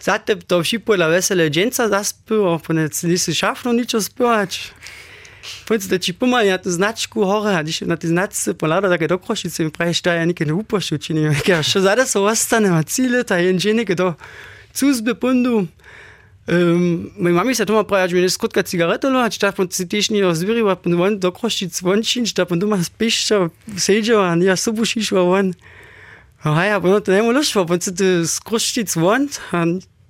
zatep 0.00 0.46
to 0.46 0.60
vši 0.62 0.78
pojela 0.78 1.10
vesele 1.10 1.50
dženca 1.50 1.88
zaspil, 1.88 2.46
pa 2.62 2.72
ne 2.72 2.86
nisi 3.02 3.34
šafno 3.34 3.72
nič 3.72 3.98
ospevač. 3.98 4.70
Pois 5.66 5.86
da 5.88 5.98
tipo 5.98 6.26
manhã 6.26 6.58
tu 6.58 6.70
znats 6.70 7.06
ku 7.06 7.24
hora, 7.24 7.62
diš 7.62 7.80
na 7.88 7.96
ti 7.96 8.08
znats 8.08 8.48
polada 8.58 8.88
da 8.88 8.96
do 8.96 9.18
kroši 9.18 9.50
se 9.50 9.64
mi 9.64 9.70
preštaja 9.70 10.24
neke 10.26 10.46
ne 10.46 10.52
upaš 10.52 10.92
učini, 10.92 11.34
ker 11.46 11.64
še 11.64 11.80
zada 11.80 12.06
so 12.06 12.24
ostane 12.24 12.70
na 12.70 12.82
cilje, 12.82 13.24
ta 13.24 13.38
je 13.40 13.58
že 13.58 13.74
nekaj 13.74 13.96
do 13.96 14.14
cuzbe 14.74 15.14
pundu. 15.14 15.66
Um, 16.50 17.10
moja 17.18 17.34
mama 17.34 17.54
se 17.54 17.64
doma 17.64 17.84
pravi, 17.84 18.08
da 18.08 18.14
mi 18.14 18.22
je 18.22 18.30
skotka 18.30 18.62
cigareto, 18.62 19.10
no, 19.10 19.22
če 19.28 19.38
tam 19.38 19.68
si 19.70 19.84
tiš 19.86 20.10
ni 20.10 20.22
ozviriva, 20.24 20.74
pa 20.74 20.90
von 20.90 21.18
do 21.20 21.30
kroši 21.30 21.68
cvončin, 21.70 22.26
če 22.26 22.34
tam 22.42 22.58
doma 22.58 22.80
spiš, 22.82 23.28
seževa, 23.76 24.34
ja 24.42 24.56
subušiš, 24.56 25.12
von. 25.14 25.52
Ja, 26.44 26.64
ja, 26.64 26.80
pa 26.80 26.88
no, 26.88 26.98
to 27.04 27.12
ne 27.12 27.22
moreš, 27.22 27.52
pa 27.54 27.66
pa 27.68 27.78
se 27.78 27.94
ti 27.94 28.08
skroščic 28.26 28.96
von, 28.96 29.28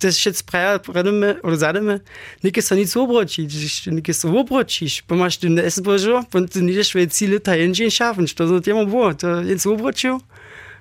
Das 0.01 0.17
ist 0.17 0.25
jetzt 0.25 0.55
ein 0.55 0.81
Tysiąc 0.81 0.83
prajemy, 0.83 1.37
rozademy, 1.43 2.01
nikt 2.45 2.69
to 2.69 2.75
nic 2.75 2.97
obrocić, 2.97 3.87
nikt 3.87 4.23
to 4.23 4.29
obrocić, 4.29 5.03
bo 5.09 5.17
masz 5.17 5.37
ten 5.37 5.59
S 5.59 5.81
bożo, 5.81 6.25
bo 6.33 6.41
ty 6.49 6.63
nie 6.63 6.73
wiesz, 6.73 6.93
cele 7.11 7.41
ta 7.41 7.57
jędzień 7.57 7.91
schaffen, 7.91 8.27
to 8.27 8.49
so 8.49 8.61
temu 8.61 8.87
było, 8.87 9.15
to 9.15 9.43
nic 9.43 9.67
obrocił, 9.67 10.21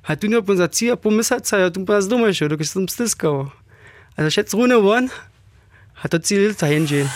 a 0.03 0.15
tu 0.15 0.27
nie 0.27 0.41
poza 0.41 0.67
cija 0.67 0.95
pomysać, 0.97 1.53
a 1.53 1.69
tu 1.69 1.85
pas 1.85 2.07
dumasz, 2.07 2.39
to 2.39 2.55
ktoś 2.55 2.71
tam 2.71 2.89
styskał. 2.89 3.49
Also 4.17 4.29
schätz 4.31 4.53
Rune 4.53 4.81
won, 4.81 5.09
hat 5.93 6.11
das 6.11 6.27
Ziel 6.27 6.55
ta 6.55 6.67
jędzień. 6.67 7.07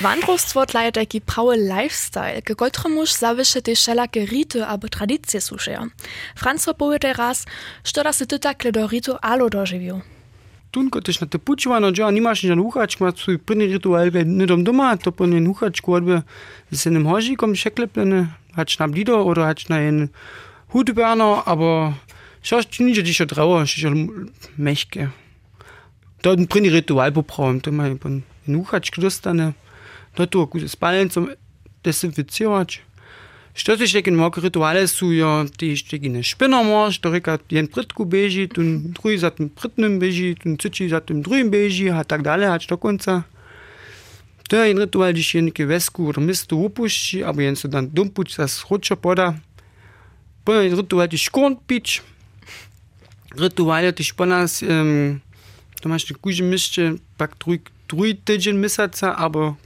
Wandrostwort 0.00 0.72
taki 0.92 1.20
prawy 1.20 1.56
lifestyle, 1.56 2.42
ke 2.42 2.54
koltrzemusz 2.54 3.12
zawysze 3.12 3.62
te 3.62 3.74
wszelakie 3.74 4.26
rity 4.26 4.64
albo 4.64 4.88
tradycje 4.88 5.40
suszeją. 5.40 5.88
Franco 6.36 6.74
powie 6.74 6.98
teraz, 6.98 7.44
że 7.84 8.02
da 8.02 8.12
se 8.12 8.26
tyta 8.26 8.54
kledo 8.54 8.86
ritu 8.86 9.16
alo 9.20 9.50
dożywił 9.50 10.00
tunko 10.72 11.00
też 11.00 11.20
na 11.20 11.26
te 11.26 11.38
pučiva, 11.38 11.80
no 11.80 11.92
džo, 11.92 12.10
nimaš 12.10 12.42
nižan 12.42 12.60
uhač, 12.60 12.96
ma 13.00 13.12
svoj 13.12 13.38
prvi 13.38 13.68
ritual, 13.74 14.10
be 14.10 14.24
nedom 14.24 14.64
doma, 14.64 14.96
to 14.96 15.12
po 15.12 15.26
njen 15.28 15.46
uhač, 15.52 15.80
kodbe 15.84 16.22
z 16.70 16.86
enim 16.88 17.04
hožikom 17.06 17.54
šeklepljene, 17.54 18.24
hač 18.56 18.78
na 18.80 18.88
blido, 18.88 19.20
oder 19.20 19.44
hač 19.44 19.68
na 19.68 19.82
en 19.84 20.08
hudberno, 20.72 21.42
aber 21.46 21.92
šoš 22.42 22.70
ti 22.72 22.88
niže 22.88 23.04
ti 23.04 23.12
še 23.12 23.28
drago, 23.28 23.60
še 23.68 23.84
še 23.84 23.92
mehke. 24.56 25.10
To 26.24 26.32
je 26.32 26.48
prvi 26.48 26.72
ritual 26.72 27.12
popravim, 27.12 27.60
to 27.60 27.70
ima 27.70 27.92
en 27.92 28.56
uhač, 28.56 28.90
dostane, 28.96 29.52
to 30.16 30.24
je 30.24 30.32
to, 30.32 30.46
ko 30.48 30.56
se 30.58 30.76
Što 33.52 33.76
še 33.76 34.00
mok 34.16 34.38
rituale 34.40 34.86
su 34.88 35.12
jo 35.12 35.44
ti 35.56 35.76
štegi 35.76 36.08
ne 36.08 36.22
špinomož, 36.24 36.98
to 37.04 37.10
reka 37.12 37.36
jen 37.52 37.66
pritku 37.68 38.04
beži, 38.04 38.48
tu 38.48 38.62
drugi 38.96 39.18
za 39.18 39.30
tym 39.30 39.50
pritnym 39.52 39.98
beži, 40.00 40.34
tu 40.40 40.56
cici 40.56 40.88
za 40.88 41.00
tym 41.00 41.20
drugim 41.22 41.50
beži, 41.50 41.90
a 41.90 42.04
tak 42.04 42.22
dalej, 42.22 42.48
aż 42.48 42.66
do 42.66 42.76
końca. 42.76 43.22
To 44.48 44.56
je 44.56 44.68
jen 44.68 44.78
ritual, 44.78 45.12
když 45.12 45.34
je 45.34 45.42
neke 45.42 45.66
vesku 45.66 46.08
oder 46.08 46.24
misto 46.24 46.56
upušči, 46.56 47.24
abo 47.24 47.40
jen 47.40 47.56
se 47.56 47.68
dan 47.68 47.88
dumpuč 47.92 48.36
za 48.36 48.48
schodčo 48.48 48.96
poda. 48.96 49.36
Po 50.44 50.52
je 50.52 50.72
ritual, 50.72 51.06
když 51.06 51.28
škont 51.28 51.60
pič. 51.66 52.00
Ritual, 53.36 53.92
když 53.92 54.12
po 54.12 54.24
nas, 54.24 54.64
to 55.80 55.88
máš 55.88 56.08
ne 56.08 56.16
kuži 56.16 56.42
mišče, 56.42 56.92
pak 57.16 57.36
drugi, 57.88 58.14
tydzień 58.24 58.56
misaca, 58.56 59.12
abo 59.12 59.56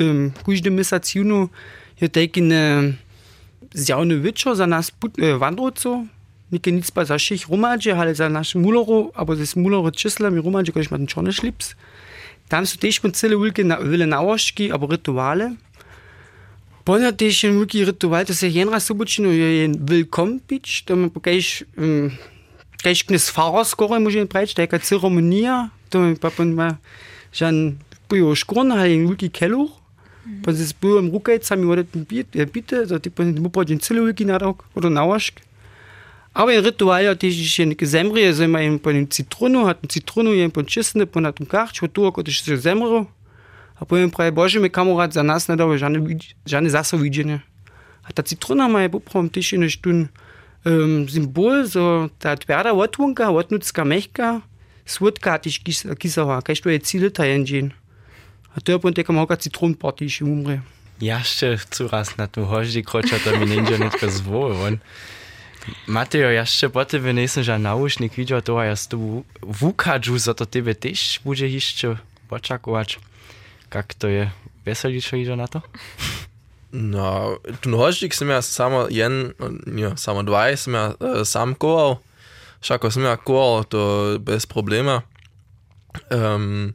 um, 0.00 0.32
kuždy 0.44 0.70
misac 0.70 1.04
junu, 1.14 1.50
hier 2.02 2.08
denke 2.08 2.40
ich 2.40 2.50
äh, 2.50 2.54
eine 2.54 2.98
Zjaune 3.72 4.24
Witscher, 4.24 4.52
äh, 4.52 4.56
seiner 4.56 4.82
Vandrozo, 5.40 6.06
Nike 6.50 6.72
nic 6.72 6.90
pa 6.90 7.04
za 7.04 7.18
ših 7.18 7.48
rumadže, 7.48 7.94
ale 7.94 8.14
za 8.14 8.28
naš 8.28 8.54
muloro, 8.54 9.12
abo 9.14 9.36
za 9.36 9.46
smuloro 9.46 9.90
čísla 9.90 10.30
mi 10.30 10.40
rumadže, 10.40 10.72
když 10.72 10.90
mám 10.90 11.06
čorné 11.06 11.32
šlips. 11.32 11.74
Tam 12.48 12.66
jsou 12.66 12.76
tež 12.76 13.00
celé 13.12 13.36
ulky 13.36 13.64
na 13.64 13.76
vyle 13.76 14.06
návožky, 14.06 14.72
abo 14.72 14.86
rituále. 14.86 15.56
Ponia 16.84 17.12
tež 17.12 17.44
jen 17.44 17.56
ulky 17.56 17.84
rituál, 17.84 18.24
to 18.24 18.34
se 18.34 18.48
jenra 18.48 18.80
subočinu 18.80 19.30
je 19.30 19.62
jen 19.62 19.72
vilkompič, 19.78 20.82
to 20.82 20.96
mi 20.96 21.10
pokaž, 21.10 21.64
mm, 21.76 22.10
když 22.82 23.02
knes 23.02 23.28
fara 23.28 23.64
skoro 23.64 24.00
může 24.00 24.26
preč, 24.26 24.54
to 24.54 24.60
je 24.60 24.62
jaká 24.62 24.78
ceremonia, 24.78 25.70
to 25.88 26.00
mi 26.00 26.16
papun 26.16 26.54
má 26.54 26.78
žen 27.32 27.78
pujo 28.08 28.34
škorn, 28.34 28.72
ale 28.72 28.90
jen 28.90 29.06
ulky 29.06 29.28
keluch. 29.28 29.81
Pa 30.42 30.52
se 30.52 30.74
byłem 30.80 31.10
rukajcami 31.10 31.66
oder 31.66 31.84
bite, 32.52 32.86
so 32.86 33.00
tipo 33.00 33.22
mu 33.22 33.50
po 33.50 33.64
den 33.64 33.80
Zilluki 33.80 34.26
na 34.26 34.38
rok 34.38 34.64
oder 34.74 34.90
nauask. 34.90 35.40
Aber 36.34 36.54
ein 36.54 36.64
Ritual 36.64 37.04
ja 37.04 37.14
też 37.14 37.34
się 37.34 37.66
nie 37.66 37.76
zemrie, 37.82 38.34
so 38.34 38.48
ma 38.48 38.62
im 38.62 38.78
po 38.78 38.92
den 38.92 39.06
Zitronu, 39.12 39.66
hat 39.66 39.78
Zitronu 39.92 40.34
jem 40.34 40.50
po 40.50 40.62
czysne, 40.62 41.06
po 41.06 41.20
na 41.20 41.32
tym 41.32 41.46
karcz, 41.46 41.80
po 41.80 41.88
tu 41.88 42.06
ako 42.06 42.22
też 42.22 42.44
się 42.44 42.56
zemro. 42.56 43.06
A 43.80 43.84
powiem 43.84 44.10
prawie 44.10 44.32
Boże, 44.32 44.60
my 44.60 44.70
kamerad 44.70 45.12
za 45.12 45.22
nas 45.22 45.48
nie 45.48 45.56
dało 45.56 45.78
żadne, 45.78 46.00
żadne 46.46 46.70
zaso 46.70 46.98
widzenie. 46.98 47.40
A 48.04 48.12
ta 48.12 48.22
citrona 48.22 48.68
ma 48.68 48.82
je 48.82 48.90
poprom 48.90 49.30
też 49.30 49.52
eine 49.54 49.70
Stunde 49.70 50.08
um, 50.64 51.08
symbol, 51.08 51.68
so 51.68 52.08
ta 52.18 52.36
twarda 52.36 52.72
otwunka, 52.72 53.30
otnucka 53.30 53.84
mechka, 53.84 54.40
słodka 54.86 55.38
też 55.38 55.60
kisała, 55.98 56.42
kaž 56.42 56.60
to 56.60 56.70
je 56.70 56.80
cíle 56.80 57.10
tajenžin. 57.10 57.81
a 58.54 58.60
to 58.60 58.72
je 58.72 58.78
pun 58.78 58.94
teka 58.94 59.12
moka 59.12 59.36
citron 59.36 59.74
poti 59.74 60.08
še 60.12 60.24
umre. 60.24 60.60
Ja 61.02 61.18
še 61.24 61.56
tu 61.72 61.88
raz 61.90 62.14
na 62.18 62.28
tu 62.30 62.44
hoždi 62.46 62.84
kroča, 62.86 63.18
da 63.24 63.34
mi 63.38 63.48
ninja 63.48 63.80
nekaj 63.80 64.12
zvoj. 64.22 64.78
Matejo, 65.86 66.30
ja 66.30 66.42
še 66.46 66.68
po 66.74 66.82
tebi 66.86 67.14
nisem 67.14 67.46
že 67.46 67.58
naučnik 67.58 68.14
videl, 68.18 68.42
to 68.42 68.58
je 68.62 68.70
ja 68.70 68.76
tu 68.76 69.24
vukađu, 69.42 70.18
zato 70.18 70.46
tebe 70.46 70.74
tež 70.74 71.22
bude 71.24 71.46
išče 71.46 71.96
počakovač. 72.30 72.98
Kak 73.70 73.94
to 73.94 74.10
je? 74.10 74.30
Veseliš 74.66 75.10
že 75.10 75.34
na 75.34 75.46
to? 75.46 75.62
No, 76.72 77.36
ten 77.60 77.76
hoždik 77.76 78.14
sem 78.16 78.30
jaz 78.32 78.48
samo 78.48 78.88
en, 78.88 79.36
ja, 79.76 79.92
samo 79.96 80.24
dva 80.24 80.48
sem 80.56 80.72
jaz 80.72 80.96
uh, 80.96 81.20
e, 81.20 81.24
sam 81.28 81.52
koval. 81.54 82.00
Šako 82.64 82.88
sem 82.90 83.04
jaz 83.04 83.20
koval, 83.20 83.64
to 83.68 84.16
brez 84.22 84.46
problema. 84.48 85.02
Um, 86.08 86.16
ehm, 86.16 86.72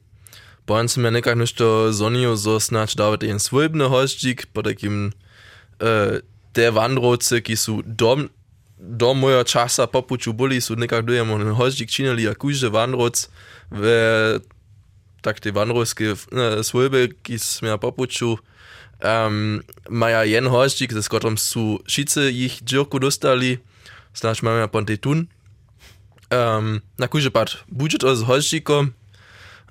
Pojem 0.68 0.88
se 0.88 1.00
ja 1.00 1.02
mi 1.02 1.08
je 1.08 1.12
nekako 1.12 1.40
nešto 1.40 1.92
zonio 1.92 2.36
za 2.36 2.60
snač 2.60 2.96
davati 2.96 3.30
en 3.32 3.40
svoj 3.40 3.70
bne 3.72 3.88
hoščik, 3.88 4.50
pa 4.52 4.66
takim 4.68 5.14
uh, 5.80 6.18
te 6.52 6.66
vandrovce, 6.76 7.40
ki 7.40 7.56
so 7.56 7.78
dom, 7.86 8.26
do 8.76 9.14
mojega 9.16 9.46
časa 9.48 9.86
popuču 9.88 10.34
boli, 10.36 10.60
so 10.62 10.76
nekako 10.76 11.08
dojemo 11.08 11.38
en 11.40 11.54
hoščik 11.56 11.90
činili, 11.90 12.28
a 12.28 12.36
kuže 12.36 12.68
vandrovc 12.68 13.30
v 13.72 13.94
tak 15.24 15.40
te 15.40 15.56
vandrovske 15.56 16.12
eh, 16.12 16.26
uh, 16.36 16.60
svojbe, 16.64 17.08
ki 17.24 17.40
sem 17.40 17.72
ja 17.72 17.80
popuču. 17.80 18.36
Um, 19.00 19.64
Maja 19.88 20.26
en 20.26 20.52
hoščik, 20.52 20.92
s 20.92 21.08
katerim 21.08 21.40
so 21.40 21.80
šice 21.88 22.28
jih 22.28 22.60
džirku 22.60 23.00
dostali, 23.00 23.56
snač 24.12 24.44
imam 24.44 24.60
ja 24.60 24.68
pontetun. 24.68 25.30
Um, 26.28 26.82
na 27.00 27.08
kuže 27.08 27.32
pač 27.32 27.56
budžet 27.72 28.04
z 28.04 28.28
hoščikom. 28.28 28.92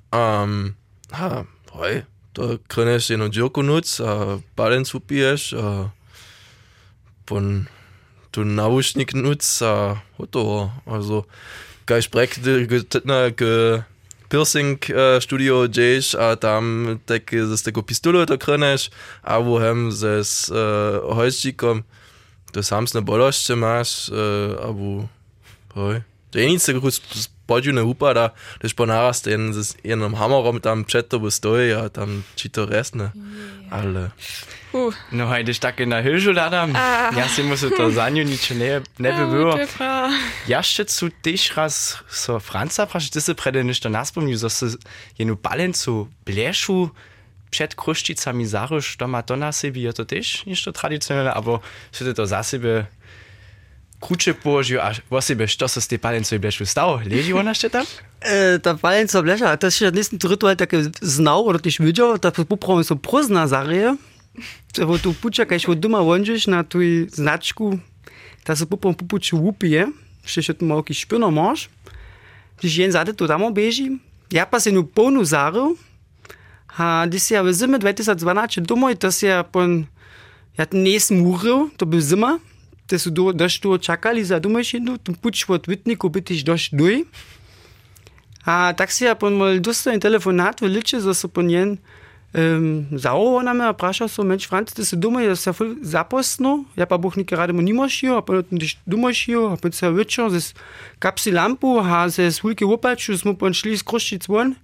Um, 0.09 0.73
ha, 1.11 1.45
hoj, 1.71 2.03
to 2.33 2.57
kreneš 2.67 3.09
jednu 3.09 3.29
džirku 3.29 3.63
nuc 3.63 3.99
a 3.99 4.39
balen 4.57 4.85
supiješ 4.85 5.53
a 5.53 5.89
pon 7.25 7.65
tu 8.31 8.45
naušnik 8.45 9.13
nuc 9.13 9.41
a 9.61 9.97
hotovo. 10.17 10.71
Also, 10.85 11.23
kaj 11.85 12.05
šprek, 12.05 12.37
na 13.07 13.31
k 13.31 13.43
piercing 14.29 14.77
uh, 14.91 15.17
studio 15.23 15.67
džeš 15.67 16.13
a 16.19 16.35
tam 16.35 16.99
tak 17.05 17.31
z 17.31 17.63
tego 17.63 17.81
pistolu 17.81 18.25
to 18.25 18.37
kreneš 18.37 18.89
a 19.23 19.39
wohem 19.39 19.91
ze 19.91 20.23
s 20.23 20.51
uh, 20.51 20.99
hojščíkom 21.15 21.83
to 22.51 22.63
samsne 22.63 23.01
bološče 23.01 23.55
máš 23.55 24.09
uh, 24.11 24.59
a 24.59 24.71
bu, 24.71 25.07
hoj. 25.75 26.03
To 26.31 26.39
je 26.39 26.45
nic, 26.45 26.63
pođu 27.47 27.71
upa 27.85 28.13
da 28.13 28.29
da 28.61 28.69
šponaras 28.69 29.21
ten 29.21 29.53
s 29.53 29.75
jednom 29.83 30.15
hamerom 30.15 30.59
tam 30.59 30.83
četo 30.83 31.19
bo 31.19 31.31
stoji, 31.31 31.73
a 31.73 31.89
tam 31.89 32.23
čito 32.35 32.65
resne. 32.65 33.11
Ale... 33.71 34.09
Uh. 34.73 34.93
No 35.11 35.27
hajde 35.27 35.53
tak 35.59 35.79
na 35.79 36.01
hyžu 36.03 36.33
dadam. 36.33 36.75
Ah. 36.75 37.11
Ja 37.17 37.27
si 37.29 37.43
musel 37.43 37.69
to 37.77 37.89
za 37.91 38.09
nju 38.09 38.23
nič 38.23 38.49
ne, 38.49 38.81
ne 38.99 39.11
bi 39.11 39.23
bilo. 39.31 39.57
Ja 40.47 40.59
ich 40.59 40.89
su 40.89 41.09
tiš 41.21 41.55
raz 41.55 41.95
so 42.09 42.39
Franca 42.39 42.85
praši, 42.85 43.11
ti 43.11 43.21
se 43.21 43.33
prede 43.33 43.63
ništo 43.63 43.89
nas 43.89 44.11
pomnil, 44.11 44.37
so 44.37 44.49
se 44.49 44.77
jenu 45.17 45.35
balencu 45.35 46.07
blešu, 46.25 46.89
przed 47.49 47.75
kruszczycami 47.75 48.45
zarusz, 48.45 48.97
to 48.97 49.07
ma 49.07 49.21
to 49.23 49.35
na 49.35 49.51
siebie, 49.51 49.83
ja 49.83 49.93
to 49.93 50.05
też 50.05 50.45
niż 50.45 50.63
to 50.63 50.71
tradycyjne, 50.71 51.33
albo 51.33 51.59
wtedy 51.91 52.13
to 52.13 52.27
za 52.27 52.43
siebie 52.43 52.85
kuće 53.99 54.33
położył, 54.33 54.79
a 54.81 54.91
właśnie 55.09 55.35
byś 55.35 55.55
to, 55.55 55.69
co 55.69 55.81
z 55.81 55.87
tej 55.87 55.99
palencą 55.99 56.39
bleś 56.39 56.61
ustało, 56.61 56.99
leży 57.05 57.35
ona 57.35 57.51
jeszcze 57.51 57.69
tam? 57.69 57.85
E, 58.21 58.59
ta 58.59 58.75
palenca 58.75 59.21
bleśa, 59.21 59.57
to 59.57 59.71
się 59.71 59.91
nie 59.91 60.29
rytuał 60.29 60.55
taki 60.55 60.77
znał, 61.01 61.47
oder 61.47 61.65
nicht 61.65 61.81
widział, 61.81 62.19
to 62.19 62.31
poprawiam 62.31 62.83
so 62.83 62.95
prozna 62.95 63.47
zarię, 63.47 63.97
bo 64.87 64.99
tu 64.99 65.13
pucia, 65.13 65.45
kaj 65.45 65.59
się 65.59 65.75
duma 65.75 66.01
łączysz 66.01 66.47
na 66.47 66.63
tuj 66.63 67.07
znaczku, 67.09 67.79
to 68.43 68.55
się 68.55 68.65
poprawiam 68.65 68.95
popuć 68.95 69.33
łupie, 69.33 69.87
że 70.25 70.43
się 70.43 70.53
tu 70.53 70.65
małki 70.65 70.93
szpino 70.93 71.31
masz, 71.31 71.69
gdyż 72.59 72.77
jen 72.77 72.91
zady 72.91 73.13
tu 73.13 73.27
tam 73.27 73.43
obejrzy, 73.43 73.89
ja 74.31 74.45
pas 74.45 74.65
jenu 74.65 74.83
pełnu 74.83 75.25
zarę, 75.25 75.75
a 76.77 77.05
gdyż 77.07 77.31
ja 77.31 77.43
w 77.43 77.53
zimie 77.53 77.79
2012 77.79 78.61
dumaj, 78.61 78.97
to 78.97 79.11
się 79.11 79.27
ja 79.27 79.43
pon, 79.43 79.85
ja 80.57 80.65
ten 80.65 80.83
nie 80.83 80.99
smurzył, 80.99 81.69
to 81.77 81.85
był 81.85 82.01
zima, 82.01 82.39
te 82.87 82.99
su 82.99 83.11
do, 83.11 83.33
dość 83.33 83.59
tu 83.59 83.77
czekali 83.77 84.25
za 84.25 84.39
dumajšinu, 84.39 84.97
tu 84.97 85.13
puć 85.13 85.45
od 85.49 85.67
Witniku 85.67 86.09
bytyś 86.09 86.43
dość 86.43 86.75
duj. 86.75 87.05
A 88.47 88.73
tak 88.73 88.93
si 88.95 89.03
ja 89.03 89.15
pon 89.15 89.35
mal 89.35 89.59
dostałem 89.59 89.99
telefonat, 89.99 90.61
wyliczy, 90.61 91.01
że 91.01 91.13
so 91.13 91.27
pon 91.29 91.49
jen 91.49 91.77
um, 92.33 92.85
zauro 92.95 93.43
na 93.43 93.53
mnie, 93.53 93.65
a 93.65 93.73
prasza 93.73 94.07
so, 94.07 94.23
mensch 94.23 94.47
Franz, 94.47 94.73
ty 94.73 94.85
si 94.85 94.97
dumaj, 94.97 95.25
ja 95.25 95.35
se 95.35 95.53
ful 95.53 95.75
zapostno, 95.81 96.63
ja 96.77 96.85
pa 96.85 96.97
buch 96.97 97.17
nicht 97.17 97.29
gerade 97.29 97.53
mo 97.53 97.61
nimašio, 97.61 98.17
a 98.17 98.21
pon 98.21 98.43
dich 98.51 98.77
dumašio, 98.87 99.51
a 99.51 99.57
pon 99.57 99.71
se 99.71 99.91
wyčo, 99.91 100.29
ze 100.29 100.53
kapsi 100.99 101.31
lampu, 101.31 101.79
a 101.79 102.09
ze 102.09 102.31
svulki 102.31 102.65
łopaču, 102.65 103.17
smo 103.17 103.35
pon 103.35 103.53
šli 103.53 103.77
z 103.77 103.83
Kruščic 103.83 104.27
von, 104.27 104.55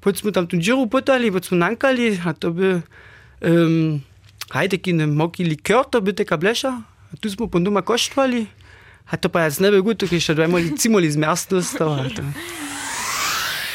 pon 0.00 0.14
smo 0.14 0.30
tam 0.30 0.46
tu 0.46 0.56
džiru 0.56 0.86
potali, 0.88 1.30
pon 1.30 1.42
smo 1.42 1.56
nankali, 1.60 2.16
a 2.24 2.32
to 2.32 2.48
by 2.50 2.80
um, 3.44 4.00
hajde 4.56 4.80
ki 4.80 4.92
ne 4.92 5.06
moki 5.06 5.44
likör, 5.44 5.84
to 5.84 6.00
by 6.00 6.16
teka 6.16 6.40
bleša, 6.40 6.80
tu 7.20 7.30
smo 7.30 7.48
po 7.48 7.58
doma 7.60 7.82
koštvali, 7.82 8.46
a 9.10 9.16
to 9.16 9.28
pa 9.28 9.40
jaz 9.48 9.60
ne 9.60 9.70
bi 9.72 9.80
guto, 9.80 10.06
ki 10.06 10.20
še 10.20 10.36
dvajmo 10.36 10.60
cimoli 10.76 11.10
zmerst 11.10 11.50
dostal. 11.50 12.04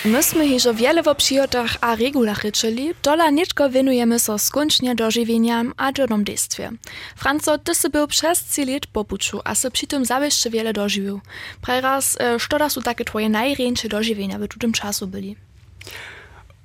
My 0.04 0.20
sme 0.20 0.44
hižo 0.44 0.74
wiele 0.76 1.00
w 1.00 1.16
przyjotach 1.16 1.78
a 1.82 1.96
regulach 1.96 2.44
ryczyli, 2.44 2.92
dola 3.04 3.30
niczko 3.30 3.70
winujemy 3.70 4.20
so 4.20 4.38
skończnie 4.40 4.96
dożywieniam 4.96 5.74
a 5.78 5.92
domdejstwie. 5.92 6.72
Franco, 7.16 7.58
ty 7.58 7.76
si 7.76 7.90
był 7.90 8.08
przez 8.08 8.44
trzy 8.44 8.66
lat 8.66 8.88
popuczu, 8.88 9.40
a 9.44 9.56
se 9.56 9.72
przy 9.72 9.88
tym 9.88 10.06
zawsze 10.06 10.50
wiele 10.50 10.74
dożywił. 10.74 11.22
Preraz, 11.62 12.18
što 12.40 12.60
da 12.60 12.70
su 12.70 12.82
takie 12.82 13.06
twoje 13.06 13.30
najręcze 13.30 13.88
dożywienia 13.90 14.40
w 14.40 14.60
tym 14.60 14.72
czasu 14.72 15.08
byli? 15.08 15.36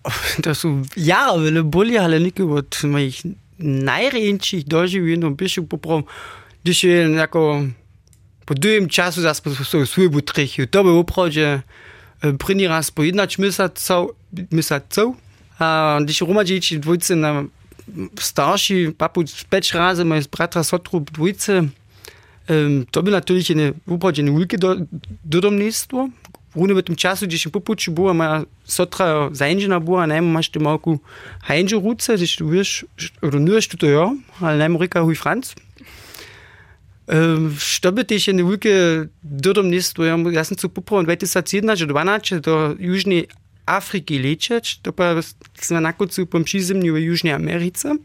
To 0.43 0.55
są 0.55 0.83
jara 0.97 1.39
wiele 1.39 1.63
boli, 1.63 1.99
ale 1.99 2.21
nikt 2.21 2.41
od 2.41 2.83
moich 2.85 3.23
najręczych 3.59 4.65
dożywień, 4.65 5.21
no 5.21 5.31
byś 5.31 5.59
když 5.59 5.67
je 6.83 7.11
jako 7.11 7.63
po 8.45 8.55
długim 8.55 8.89
czasu 8.89 9.21
zase 9.21 9.43
po 9.43 9.87
służbu 9.87 10.21
trichiu. 10.21 10.67
To 10.67 10.85
był 10.85 10.99
uprawdzie 10.99 11.63
první 12.39 12.67
raz 12.67 12.91
po 12.91 13.03
11 13.03 13.39
měsíců, 13.39 14.11
měsíců. 14.51 15.17
A 15.59 15.99
když 16.01 16.21
Roma 16.21 16.43
děti 16.43 16.79
dvojce 16.79 17.17
na 17.17 17.45
starší, 18.21 18.89
papu 18.97 19.25
pět 19.49 19.73
razy, 19.75 20.05
moje 20.05 20.23
bratra 20.37 20.65
sotru 20.65 21.05
um, 21.19 22.87
to 22.91 23.03
by 23.03 23.11
natürlich 23.11 23.51
eine 23.51 23.73
uprawdzie 23.87 24.23
eine 24.23 24.39
wielkie 24.39 24.59
do, 24.59 24.77
dodomnictwo. 25.25 26.09
Rune 26.57 26.75
w 26.75 26.83
tym 26.83 26.97
czasu, 26.97 27.27
gdzie 27.27 27.39
się 27.39 27.51
popuczy 27.51 27.91
była, 27.91 28.15
moja 28.15 28.45
sotra 28.65 29.29
zańdzina 29.33 29.81
była, 29.81 30.07
nie 30.07 30.23
masz 30.23 30.51
ty 30.51 30.61
małku 30.61 31.01
heindzie 31.43 31.77
ruce, 31.77 32.15
gdzieś 32.15 32.37
tu 32.37 32.49
wiesz, 32.49 32.87
oder 33.23 33.41
nur 33.41 33.61
to 33.79 33.87
ja, 33.87 34.11
ale 34.41 34.69
nie 34.69 34.79
Rika 34.79 35.01
hui 35.01 35.17
Franz. 35.17 35.55
Štobi 37.09 38.05
še 38.21 38.35
ne 38.37 38.45
vlike 38.45 39.09
dodom 39.23 39.71
nistu, 39.73 40.05
jaz 40.05 40.51
sem 40.51 40.59
tu 40.61 40.69
popro, 40.69 41.01
2017-2012 41.09 42.45
do 42.45 42.77
Južne 42.77 43.25
Afriki 43.65 44.21
lečeč, 44.21 44.81
to 44.85 44.93
pa 44.93 45.17
sem 45.57 45.81
na 45.81 45.93
koncu 45.97 46.27
pomši 46.29 46.61
zimni 46.61 46.93
v 46.93 47.09
Južni 47.09 47.33
Americi. 47.33 47.97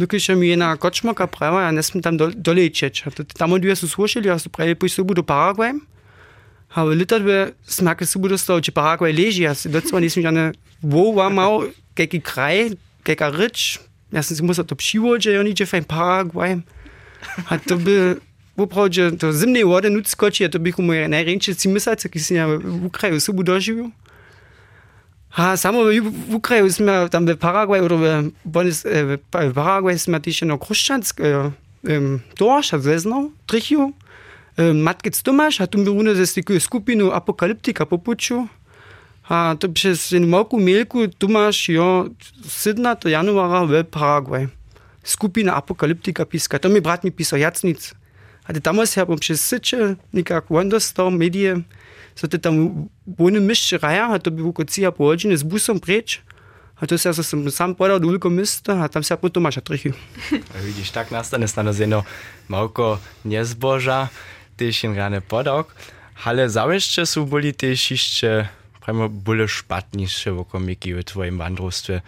Dokaj 0.00 0.22
še 0.22 0.34
mi 0.34 0.48
je 0.48 0.56
ena 0.56 0.72
kočmoka 0.80 1.26
prava, 1.30 1.66
ja 1.66 1.70
ne 1.74 1.84
sem 1.86 2.02
tam 2.02 2.18
dolečeč. 2.18 3.04
Tam 3.36 3.54
odvija 3.54 3.76
so 3.78 3.86
slušali, 3.86 4.30
ja 4.30 4.38
so 4.40 4.50
pravi, 4.50 4.74
pojdi 4.74 4.94
sobo 4.94 5.14
do 5.14 5.22
Paraguaja. 5.22 5.76
A 6.74 6.86
v 6.86 6.98
Litvi 6.98 7.38
smake 7.66 8.06
sobo 8.06 8.30
dostal, 8.30 8.62
če 8.62 8.74
Paraguaj 8.74 9.14
leži, 9.14 9.44
jaz 9.46 9.66
docela 9.70 10.02
nisem 10.02 10.24
žene 10.24 10.50
vova 10.82 11.28
mal, 11.30 11.68
kaki 11.98 12.22
kraj, 12.26 12.74
kaka 13.06 13.30
rič. 13.34 13.78
Jaz 14.10 14.30
sem 14.30 14.40
si 14.40 14.46
musel 14.46 14.66
to 14.66 14.74
pšivo, 14.74 15.14
če 15.20 15.36
je 15.36 15.42
nič 15.46 15.66
fajn 15.68 15.86
Paraguajem. 15.86 16.66
To 17.66 17.76
by 17.76 18.16
Woprawdźe 18.60 19.12
to 19.12 19.32
zimnej 19.32 19.64
wody 19.64 19.90
nuc 19.90 20.08
skoči, 20.08 20.44
a 20.44 20.48
to 20.48 20.58
bych 20.58 20.78
najręcze 21.08 21.56
ci 21.56 21.68
mysać, 21.68 22.04
jak 22.04 22.18
się 22.18 22.58
w 22.58 22.84
Ukrainie 22.84 23.20
subu 23.20 23.42
dożywił. 23.42 23.90
A 25.36 25.56
samo 25.56 25.84
w 26.28 26.34
Ukrainie 26.34 26.70
sme 26.70 27.08
tam 27.08 27.26
w 27.26 27.36
Paraguay 27.36 27.80
oder 27.80 27.98
w, 27.98 28.30
Bonus, 28.44 28.82
w 28.84 29.18
Paraguay 29.54 29.98
sme 29.98 30.20
też 30.20 30.42
no 30.42 30.58
chrześcijańskie 30.58 31.50
um, 31.84 32.20
dorsz, 32.38 32.74
a 32.74 32.78
zezno, 32.78 33.30
trichiu. 33.46 33.92
Um, 34.58 34.82
Matkic 34.82 35.22
Tomasz, 35.22 35.60
a 35.60 35.66
tu 35.66 35.78
mi 35.78 36.14
ze 36.14 36.42
taką 36.42 36.60
skupiną 36.60 37.12
Apokaliptika 37.12 37.86
po 37.86 37.98
puczu. 37.98 38.48
A 39.28 39.56
to 39.60 39.68
przez 39.68 40.10
jedną 40.10 40.28
małku 40.28 40.58
mielku 40.58 41.08
Tomasz, 41.08 41.68
jo, 41.68 42.04
sydna 42.48 42.96
to 42.96 43.08
januara 43.08 43.66
w 43.66 43.84
Paraguay. 43.84 44.48
Skupina 45.02 45.54
Apokalyptika 45.54 46.24
piska. 46.24 46.58
To 46.58 46.68
mi 46.68 46.80
brat 46.80 47.04
mi 47.04 47.12
pisał 47.12 47.38
Jacnic. 47.38 47.94
A 48.44 48.52
ty 48.52 48.60
damals 48.60 48.96
ja 48.96 49.06
przez 49.06 49.44
sycie, 49.44 49.96
nikak 50.12 50.44
Wonderstorm, 50.50 51.16
medie, 51.16 51.60
so 52.14 52.28
ty 52.28 52.38
tam 52.38 52.88
bojny 53.06 53.40
myszczy 53.40 53.78
raja, 53.78 54.08
a 54.08 54.18
to 54.18 54.30
by 54.30 54.36
było 54.36 54.64
cija 54.64 54.92
po 54.92 55.04
godziny 55.04 55.36
z 55.36 55.42
busem 55.42 55.80
precz. 55.80 56.22
A 56.76 56.86
to 56.86 56.94
ja 56.94 57.12
sam 57.12 57.50
sam 57.50 57.74
dulko 58.00 58.30
mista, 58.30 58.82
a 58.82 58.88
tam 58.88 59.02
się 59.02 59.16
potem 59.16 59.42
masz 59.42 59.58
trichi. 59.64 59.92
Widzisz, 60.64 60.90
tak 60.90 61.10
nastane 61.10 61.48
stano 61.48 61.72
zeno 61.72 62.04
małko 62.48 62.98
niezboża. 63.24 64.08
też 64.56 64.84
in 64.84 64.94
rane 64.94 65.20
podok, 65.20 65.74
ale 66.24 66.50
zawsze 66.50 67.06
są 67.06 67.24
byli 67.24 67.54
też 67.54 67.90
jeszcze 67.90 68.48
primo 68.80 69.08
byle 69.08 69.48
szpatniejsze 69.48 70.32
wokomiki 70.32 70.94
w 70.94 71.04
twoim 71.04 71.38
wandrostwie. 71.38 72.00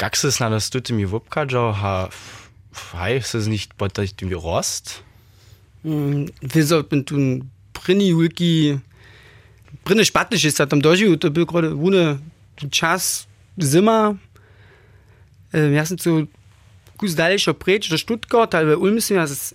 Gaxes 0.00 0.40
na 0.40 0.48
dostute 0.48 0.94
mi 0.94 1.04
wupkajo 1.04 1.76
ha 1.76 2.08
heißt 2.94 3.34
es 3.34 3.46
nicht 3.48 3.76
bottach 3.76 4.08
mi 4.22 4.32
rost? 4.32 5.04
Wie 5.82 6.62
sollt 6.62 6.90
man 6.90 7.04
tun 7.04 7.50
prini 7.74 8.12
hulki 8.12 8.80
prini 9.84 10.04
spatlich 10.04 10.46
ist 10.46 10.58
hat 10.58 10.72
am 10.72 10.80
doji 10.80 11.06
ut 11.06 11.20
bil 11.34 11.44
gerade 11.44 11.76
wune 11.76 12.18
czas 12.70 13.26
zima 13.58 14.16
wir 15.52 15.84
sind 15.84 16.00
so 16.00 16.26
guzdalischer 16.96 17.54
Preč 17.54 17.88
do 17.88 17.98
Stuttgart, 17.98 18.54
ali 18.54 18.74
Ulm 18.76 19.00
sem 19.00 19.16
jaz 19.16 19.52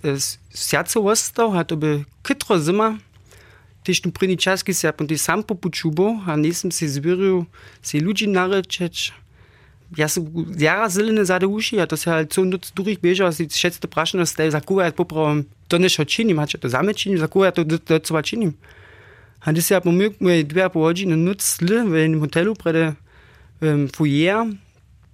sjaco 0.54 1.00
ostal, 1.10 1.56
a 1.56 1.64
to 1.64 1.76
bi 1.76 2.04
kitro 2.22 2.58
zima. 2.58 2.98
Tištu 3.84 4.10
priničarski 4.10 4.74
se 4.74 4.86
je 4.86 4.92
pa 4.92 5.06
ti 5.06 5.16
sam 5.16 5.42
popučubo, 5.42 6.22
a 6.26 6.36
nisem 6.36 6.70
se 6.70 6.84
izbiril, 6.84 7.44
se 7.82 7.98
ljudi 7.98 8.26
narečeč. 8.26 9.12
ja 9.96 10.08
se 10.08 10.20
jara 10.58 10.88
ziljene 10.88 11.24
zadevuši, 11.24 11.80
a 11.80 11.86
to 11.86 11.96
se 11.96 12.10
halt 12.10 12.32
cun 12.32 12.50
duc 12.50 12.70
durih 12.76 12.98
beža, 13.00 13.32
si 13.32 13.48
šetste 13.48 13.88
prašeno 13.88 14.26
ste, 14.26 14.50
za 14.50 14.60
kuva 14.60 14.84
je 14.84 14.92
popravom, 14.92 15.44
to 15.68 15.78
nešo 15.78 16.04
činim, 16.04 16.38
a 16.38 16.46
če 16.46 16.58
to 16.58 16.68
zame 16.68 16.94
činim, 16.94 17.18
za 17.18 17.28
kuva 17.28 17.48
je 17.48 17.56
to 17.58 17.64
docva 17.64 18.22
činim. 18.22 18.54
A 19.40 19.52
da 19.52 19.62
se 19.62 19.74
ja 19.74 19.80
pomil, 19.80 20.12
mu 20.20 20.30
je 20.30 20.44
dve 20.44 20.68
povodži 20.68 21.06
na 21.06 21.16
nuc 21.16 21.42
sli 21.42 21.80
v 21.86 22.04
enem 22.04 22.20
hotelu 22.20 22.54
pred 22.54 22.76
um, 22.84 23.86
fujer, 23.88 24.52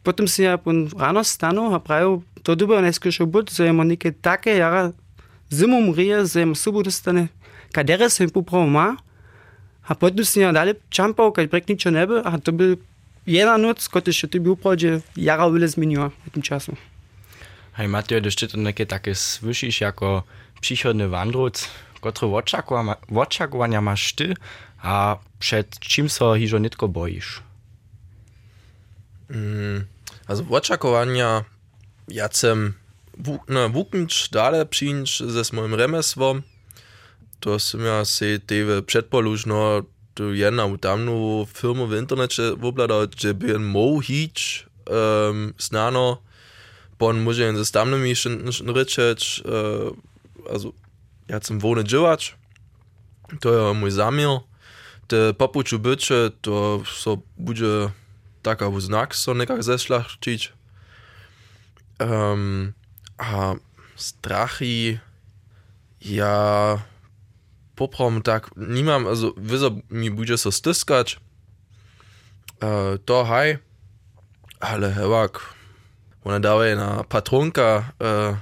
potem 0.02 0.28
se 0.28 0.48
ja 0.48 0.58
rano 0.98 1.24
stanu, 1.24 1.70
a 1.74 1.78
pravijo, 1.78 2.22
to 2.42 2.54
dobro 2.54 2.80
ne 2.80 2.92
skušal 2.92 3.26
biti, 3.26 3.54
so 3.54 3.64
jemo 3.64 3.84
neke 3.84 4.12
take 4.12 4.56
jara, 4.56 4.90
zimom 5.50 5.94
rije, 5.94 6.26
so 6.26 6.38
jemo 6.38 6.54
sobo 6.54 6.82
dostane, 6.82 7.28
kadere 7.72 8.10
se 8.10 8.24
jim 8.24 8.30
popravom 8.30 8.72
ma, 8.72 8.96
a 9.86 9.94
potem 9.94 10.24
se 10.24 10.40
ja 10.40 10.52
dalje 10.52 10.74
čampal, 10.90 11.30
kaj 11.32 11.48
prek 11.48 11.68
ničo 11.68 11.90
ne 11.90 12.06
bi, 12.06 12.18
a 12.24 12.38
to 12.38 12.52
bi 12.52 12.76
jedna 13.26 13.58
noc, 13.58 13.88
kotež 13.88 14.26
to 14.30 14.40
by 14.40 14.50
upravde 14.50 15.00
jara 15.16 15.48
vyle 15.48 15.68
zmenila 15.68 16.10
v 16.26 16.30
tym 16.30 16.42
času. 16.42 16.76
Hej, 17.72 17.88
Mateo, 17.88 18.20
jeszcze 18.24 18.48
to 18.48 18.58
takie 18.64 18.86
takie 18.86 19.14
słyszysz 19.14 19.80
jako 19.80 20.22
przychodny 20.60 21.08
wandruc, 21.08 21.68
które 21.94 22.32
oczekiwania 23.14 23.80
masz 23.80 24.12
ty, 24.12 24.34
a 24.82 25.16
przed 25.38 25.78
czym 25.78 26.08
so 26.08 26.36
hiżo 26.36 26.58
nitko 26.58 26.88
boisz? 26.88 27.42
Mm, 29.30 29.84
also 30.26 30.44
oczekowanja 30.50 31.44
ja 32.08 32.28
chcem 32.28 32.74
no, 33.48 33.68
wuknąć 33.68 34.28
dalej 34.28 34.66
przyjąć 34.66 35.22
ze 35.22 35.44
swoim 35.44 35.74
remesłom. 35.74 36.42
To 37.40 37.58
som 37.58 37.80
ja 37.80 38.04
se 38.04 38.38
tewe 38.38 38.82
przedpolużno 38.82 39.82
jedna 40.18 40.66
v 40.66 40.76
tamnu 40.76 41.42
er 41.42 41.46
firmo 41.48 41.86
v 41.86 41.98
internetu 41.98 42.52
obladal, 42.60 43.06
če 43.08 43.32
bi 43.34 43.54
en 43.54 43.64
mov 43.64 44.02
hič 44.04 44.66
um, 44.86 45.54
znano, 45.58 46.20
pon 46.98 47.22
može 47.22 47.48
in 47.48 47.56
za 47.56 47.64
stamnimi 47.64 48.14
še 48.14 48.36
rečeč, 48.74 49.42
uh, 49.44 49.90
also, 50.50 50.72
ja 51.28 51.40
sem 51.40 51.58
vone 51.58 51.82
dživač, 51.82 52.34
to 53.40 53.52
je 53.52 53.74
moj 53.74 53.90
zamil, 53.90 54.40
te 55.08 55.32
papuču 55.32 55.78
byče, 55.78 56.30
to 56.40 56.84
so 56.86 57.18
buđe 57.36 57.90
taka 58.42 58.68
v 58.68 58.80
znak, 58.80 59.14
so 59.14 59.34
nekak 59.34 59.62
zešlah 59.62 60.06
čič. 60.20 60.52
Um, 62.02 62.74
a 63.18 63.54
strahi, 63.96 64.98
ja... 66.00 66.82
poprom 67.82 68.22
tak 68.22 68.54
nimam, 68.54 69.10
also 69.10 69.34
wieso 69.34 69.82
mi 69.90 70.10
bude 70.10 70.38
so 70.38 70.54
styskać, 70.54 71.18
uh, 72.62 72.94
to 73.04 73.24
haj, 73.24 73.58
ale 74.60 74.94
hewak, 74.94 75.42
ona 76.24 76.38
daje 76.38 76.76
na 76.78 77.02
patronka, 77.02 77.90
uh, 77.98 78.38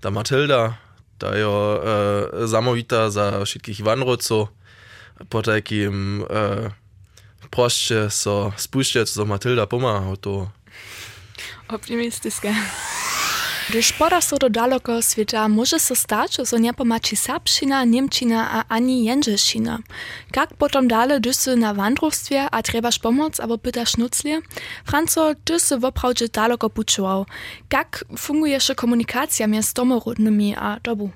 ta 0.00 0.10
Matilda, 0.10 0.76
ta 1.18 1.32
jo 1.32 1.80
uh, 1.80 2.44
zamowita 2.44 3.10
za 3.10 3.44
wszystkich 3.44 3.80
Iwanroców, 3.80 4.48
po 5.28 5.42
takim 5.42 6.22
uh, 6.22 6.72
prošće 7.50 8.10
so 8.10 8.52
spuščati, 8.58 9.10
so 9.10 9.24
Matilda 9.24 9.66
pomaga 9.66 10.16
to. 10.20 10.50
Optimistické. 11.68 12.54
Gdyż 13.70 13.92
poda 13.92 14.20
so 14.20 14.36
do 14.38 14.50
daleko 14.50 15.02
świata 15.02 15.48
może 15.48 15.80
so 15.80 15.94
stać, 15.94 16.36
że 16.50 16.60
nie 16.60 16.74
pomaci 16.74 17.16
serbština, 17.16 17.84
niemčina 17.84 18.50
a 18.50 18.64
ani 18.68 19.04
jędrzeszina. 19.04 19.78
Jak 20.36 20.54
potom 20.54 20.88
dalej, 20.88 21.20
gdy 21.20 21.34
sy 21.34 21.56
na 21.56 21.74
wandrostwie, 21.74 22.50
a 22.50 22.62
trebasz 22.62 22.98
pomoc, 22.98 23.40
albo 23.40 23.58
pytasz 23.58 23.96
nuclie? 23.96 24.40
Franco, 24.84 25.34
ty 25.44 25.60
sy 25.60 25.78
woprawdzie 25.78 26.28
daleko 26.28 26.70
puczował. 26.70 27.26
Jak 27.72 28.04
funguje 28.18 28.52
jeszcze 28.52 28.74
komunikacja 28.74 29.46
między 29.46 29.74
domorodnymi 29.74 30.56
a 30.56 30.80
dobu? 30.80 31.10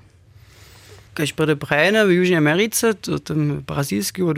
Keď 1.13 1.33
bude 1.33 1.55
prajene 1.55 2.05
v 2.07 2.11
Južnej 2.15 2.37
Americe, 2.37 2.93
to 2.93 3.19
tam 3.19 3.61
brazilski 3.61 4.23
od 4.23 4.37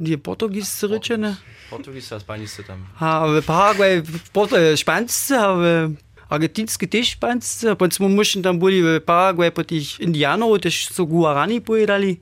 nie 0.00 0.18
portugiscy 0.18 0.86
rečene. 0.86 1.36
Portugiscy, 1.70 2.20
Spaniscy 2.20 2.64
tam. 2.64 2.86
A 3.00 3.26
w 3.26 3.44
Paraguay 3.44 4.02
porto 4.32 4.56
španscy, 4.76 5.38
a 5.38 5.54
w 5.54 5.62
argentinske 6.28 6.86
Tischpanzer, 6.88 7.80
und 7.80 8.00
man 8.00 8.14
mussten 8.14 8.42
dann 8.42 8.58
Bolivia, 8.58 9.00
Paraguay, 9.00 9.50
und 9.54 9.72
ich 9.72 10.00
Indianer, 10.00 10.46
und 10.46 10.64
ich 10.64 10.88
so 10.92 11.06
Guarani, 11.06 11.60
Poedali. 11.60 12.20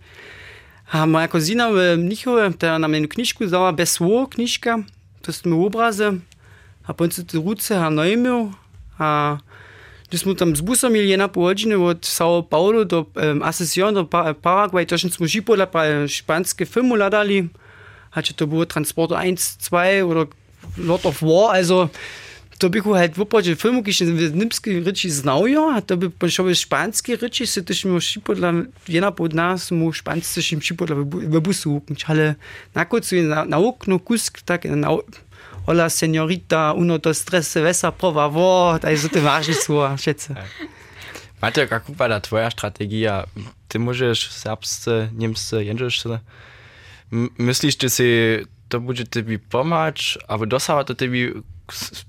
Moja 0.93 1.27
kozina 1.27 1.71
v 1.73 1.97
Mnihu, 1.97 2.37
ta 2.59 2.77
nam 2.79 2.93
je 2.93 2.99
eno 2.99 3.09
knjižko 3.09 3.45
izdala, 3.45 3.73
Besvo 3.73 4.27
knjižka, 4.29 4.85
to 5.25 5.33
so 5.33 5.49
mi 5.49 5.57
obraze, 5.57 6.21
a 6.85 6.93
pa 6.93 7.09
so 7.09 7.23
ruce, 7.41 7.73
a 7.73 7.89
najmil, 7.89 8.53
a 8.99 9.39
da 10.11 10.19
smo 10.19 10.35
tam 10.35 10.53
z 10.57 10.61
busom 10.61 10.97
ili 10.97 11.09
jedna 11.11 11.29
povođene 11.29 11.77
Sao 12.03 12.43
Paulo 12.43 12.85
der 12.85 13.05
Assession, 13.43 13.95
der 13.95 14.05
Paraguay, 14.43 14.85
to 14.85 14.99
smo 14.99 15.27
že 15.27 15.41
podla 15.41 15.67
pa 15.67 16.07
španske 16.09 16.67
filmu 16.67 16.95
ladali, 16.95 17.49
a 18.13 18.21
če 18.21 18.35
to 18.35 18.65
Transporter 18.65 19.17
1, 19.17 19.37
2 19.71 20.05
oder 20.05 20.27
Lord 20.77 21.07
of 21.07 21.23
War, 21.23 21.57
also 21.57 21.89
to 22.63 22.71
bych 22.71 22.85
halt 22.85 23.15
wypowiedział 23.15 23.57
filmu, 23.57 23.83
kiedy 23.83 24.31
niemski 24.31 24.81
ryci 24.81 25.11
znał 25.11 25.47
jo, 25.47 25.73
a 25.75 25.81
to 25.81 25.97
by 25.97 26.11
poszły 26.11 26.55
szpański 26.55 27.17
ryci, 27.17 27.47
się 27.47 27.63
też 27.63 27.85
mu 27.85 28.01
szipodla, 28.01 28.53
jedna 28.89 29.13
pod 29.13 29.35
nas 29.35 29.71
mu 29.71 29.93
szpańscy 29.93 30.43
się 30.43 30.61
szipodla 30.61 30.97
w 30.97 31.41
busu 31.41 31.75
uknąć, 31.77 32.05
ale 32.05 32.35
na 32.75 32.85
końcu 32.85 33.17
na, 33.17 33.45
na 33.45 33.59
okno 33.59 33.99
kusk, 33.99 34.43
tak, 34.43 34.65
na, 34.65 34.89
hola 35.67 35.89
señorita, 35.89 36.73
uno, 36.77 36.99
dos, 36.99 37.25
tres, 37.25 37.49
cerveza, 37.49 37.93
por 37.93 38.15
favor, 38.15 38.81
da 38.81 38.91
jest 38.91 39.11
to 39.13 39.21
ważne 39.21 39.55
słowa, 39.55 39.97
wszyscy. 39.97 40.35
Macie, 41.43 41.69
jak 41.71 41.89
upada 41.89 42.21
twoja 42.21 42.51
strategia? 42.51 43.27
Ty 43.69 43.79
możesz 43.79 44.31
serbscy, 44.31 45.09
niemscy, 45.15 45.65
jędrzyscy. 45.65 46.19
Myślisz, 47.39 47.77
że 47.83 47.91
si 47.91 48.05
to 48.69 48.81
będzie 48.81 49.07
tobie 49.07 49.39
pomagać, 49.39 50.19
albo 50.29 50.47
dosawa 50.47 50.85
to 50.85 50.95
tobie 50.95 51.33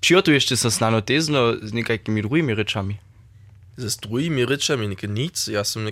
przygotujesz 0.02 0.46
się 0.46 0.58
z 0.58 0.80
nanotezno 0.80 1.54
z 1.64 1.74
niekakimi 1.74 2.22
drugimi 2.22 2.56
rzeczami? 2.56 2.98
Z 3.78 3.98
drugimi 3.98 4.48
rzeczami, 4.48 4.88
nie 4.88 5.14
nic. 5.14 5.48
Ja 5.48 5.64
sam 5.64 5.86
nie 5.86 5.92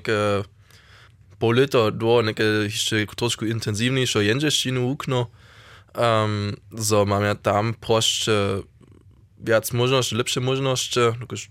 po 1.40 1.52
lata 1.52 1.92
do 1.92 2.22
nie 2.22 2.34
jeszcze 2.64 3.06
troszkę 3.16 3.48
intensywniejszą 3.48 4.20
jędrzeszczynę 4.20 4.80
uknął. 4.80 5.26
Um, 5.96 6.56
so 6.78 7.06
mam 7.06 7.24
ja 7.24 7.36
tam 7.36 7.74
proszcze 7.74 8.62
wiac 9.40 9.74
możności, 9.74 10.16
lepsze 10.16 10.42
jakoś 11.20 11.50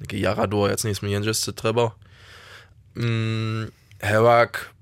takie 0.00 0.18
jara 0.18 0.46
do, 0.46 0.68
jetzt 0.68 0.84
nie 0.84 0.88
jest 0.88 1.02
mi 1.02 1.10
jędrzesce 1.10 1.52
trzeba. 1.52 1.90
Um, 2.96 3.70
hewak, 4.00 4.74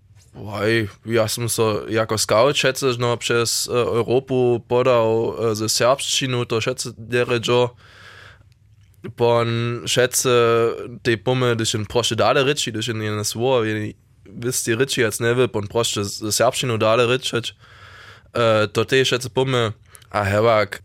Wie 1.05 1.21
heißt 1.21 1.35
sam 1.35 1.49
so 1.49 1.89
jako 1.89 2.19
scout 2.19 2.57
šece, 2.57 2.87
no 2.99 3.17
przez 3.17 3.69
Europu 3.69 4.61
podał 4.69 5.37
ze 5.55 5.69
serbszczynu, 5.69 6.45
to 6.45 6.61
šece 6.61 6.91
deređo, 6.99 7.71
pon 9.17 9.49
šece 9.87 10.31
te 11.03 11.17
pome, 11.17 11.57
gdyż 11.57 11.75
in 11.75 11.87
proszę 11.87 12.17
dalej 12.17 12.45
die 12.45 12.83
sind 12.83 12.97
in 12.97 13.03
jedne 13.03 13.25
wie 13.65 13.95
wisst 14.27 14.67
die 14.67 14.77
ryczy 14.77 15.01
jak 15.01 15.21
nie 15.21 15.35
wy, 15.35 15.49
pon 15.49 15.67
proszę 15.67 16.05
ze 16.05 16.33
serbszczynu 16.33 16.79
dalej 16.79 17.07
ryczyć, 17.07 17.55
to 18.73 18.85
te 18.85 19.05
šece 19.05 19.31
pome, 19.31 19.73
a 20.11 20.25
hewak, 20.25 20.83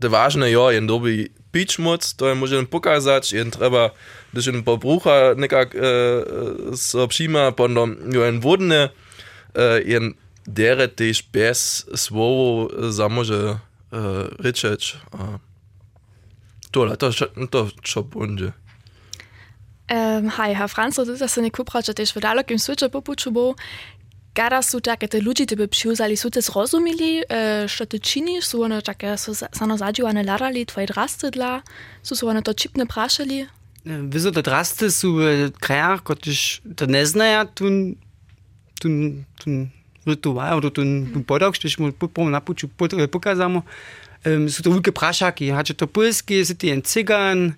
te 0.00 0.08
ważne 0.08 0.50
jo, 0.50 0.70
jen 0.70 0.86
dobi 0.86 1.28
pičmuc, 1.54 2.02
to 2.18 2.28
je 2.28 2.34
može 2.34 2.54
jedan 2.58 2.66
pokazać, 2.66 3.32
jedan 3.32 3.50
treba, 3.50 3.94
když 4.32 4.46
jedan 4.46 4.64
pobruha 4.66 5.34
nekak 5.36 5.74
uh, 5.74 5.82
s 6.74 6.94
obšima, 6.94 7.52
potom 7.54 7.96
jo 8.10 8.26
en 8.26 8.40
vodne, 8.42 8.90
uh, 9.54 9.78
jedan 9.86 10.18
dere 10.46 10.88
tež 10.90 11.22
bez 11.32 11.86
slovo 11.94 12.68
zamože 12.90 13.54
uh, 13.54 13.58
rečeč. 14.42 14.98
Uh, 15.14 15.38
tole, 16.70 16.96
to, 16.98 17.14
to 17.50 17.70
čo 17.82 18.02
bunde. 18.02 18.52
Um, 19.90 20.30
hi, 20.30 20.54
Herr 20.56 20.68
Franz, 20.68 20.96
das 20.96 21.20
ist 21.20 21.38
eine 21.38 21.50
Kupratsche, 21.50 21.94
die 21.94 22.02
ich 22.02 22.12
für 22.12 22.20
Dalek 22.20 22.50
im 22.50 22.58
Switcher 22.58 22.88
Popuchubo. 22.88 23.54
Kada 24.34 24.62
su 24.66 24.82
také 24.82 25.06
te 25.06 25.22
ľudí, 25.22 25.46
ty 25.46 25.54
by 25.54 25.70
přiuzali, 25.70 26.18
sú 26.18 26.26
te 26.26 26.42
zrozumili, 26.42 27.22
e, 27.22 27.68
što 27.70 27.86
ty 27.86 28.02
činiš, 28.02 28.50
sú 28.50 28.66
ono 28.66 28.82
také 28.82 29.14
sano 29.54 29.78
zadživané 29.78 30.26
ladali, 30.26 30.66
tvoje 30.66 30.90
drastydla, 30.90 31.62
sú 32.02 32.18
sú 32.18 32.26
ono 32.26 32.42
to 32.42 32.50
čipne 32.50 32.82
prašali? 32.82 33.46
Wieso 33.86 34.34
te 34.34 34.42
drasty 34.42 34.90
sú 34.90 35.22
w 35.22 35.54
krajach, 35.60 36.02
kotiež 36.02 36.66
to 36.74 36.90
neznaja, 36.90 37.46
tun, 37.46 37.94
tun, 38.82 39.22
tun 39.38 39.70
rytuál, 40.02 40.58
oder 40.58 40.74
tun, 40.74 41.06
podok, 41.22 41.54
štež 41.54 41.78
mu 41.78 41.94
poprom 41.94 42.26
napuču 42.26 42.66
pokazamo, 42.74 43.62
sú 44.24 44.60
to 44.64 44.72
veľké 44.72 44.90
prašaky, 44.90 45.52
hače 45.52 45.78
to 45.78 45.86
polskie, 45.86 46.42
sú 46.42 46.58
ty 46.58 46.72
jen 46.74 46.82
cigan, 46.82 47.54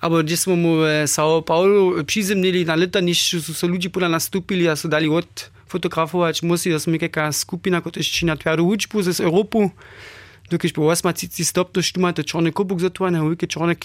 aber 0.00 0.24
gdzie 0.24 0.36
smo 0.36 0.56
mu 0.56 0.72
w 0.84 1.06
São 1.06 1.42
Paulo 1.42 2.04
przyzemnili 2.04 2.66
na 2.66 2.76
lata, 2.76 3.00
niż 3.00 3.40
są 3.40 3.68
ludzie 3.68 3.90
pola 3.90 4.08
nastupili, 4.08 4.68
a 4.68 4.76
są 4.76 4.88
dali 4.88 5.08
od 5.08 5.50
fotografować, 5.70 6.42
musi, 6.42 6.70
da 6.70 6.78
smo 6.78 6.98
jaka 7.00 7.32
skupina, 7.32 7.80
kot 7.80 7.96
je 7.96 8.02
ščina 8.02 8.36
tvrdo 8.36 8.66
učbu 8.66 9.02
z 9.02 9.20
Evropu, 9.20 9.70
dokaj 10.50 10.72
po 10.74 10.82
8 10.90 11.44
stop 11.44 11.74
do 11.74 11.82
štumate 11.82 12.22
črne 12.22 12.52
kobuk 12.52 12.80
zatvane, 12.80 13.22
velike 13.22 13.46
črne, 13.46 13.76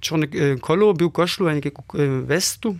črne 0.00 0.56
kolo, 0.60 0.92
bil 0.92 1.10
košlo, 1.10 1.50
nekaj 1.52 1.72
vestu. 2.26 2.76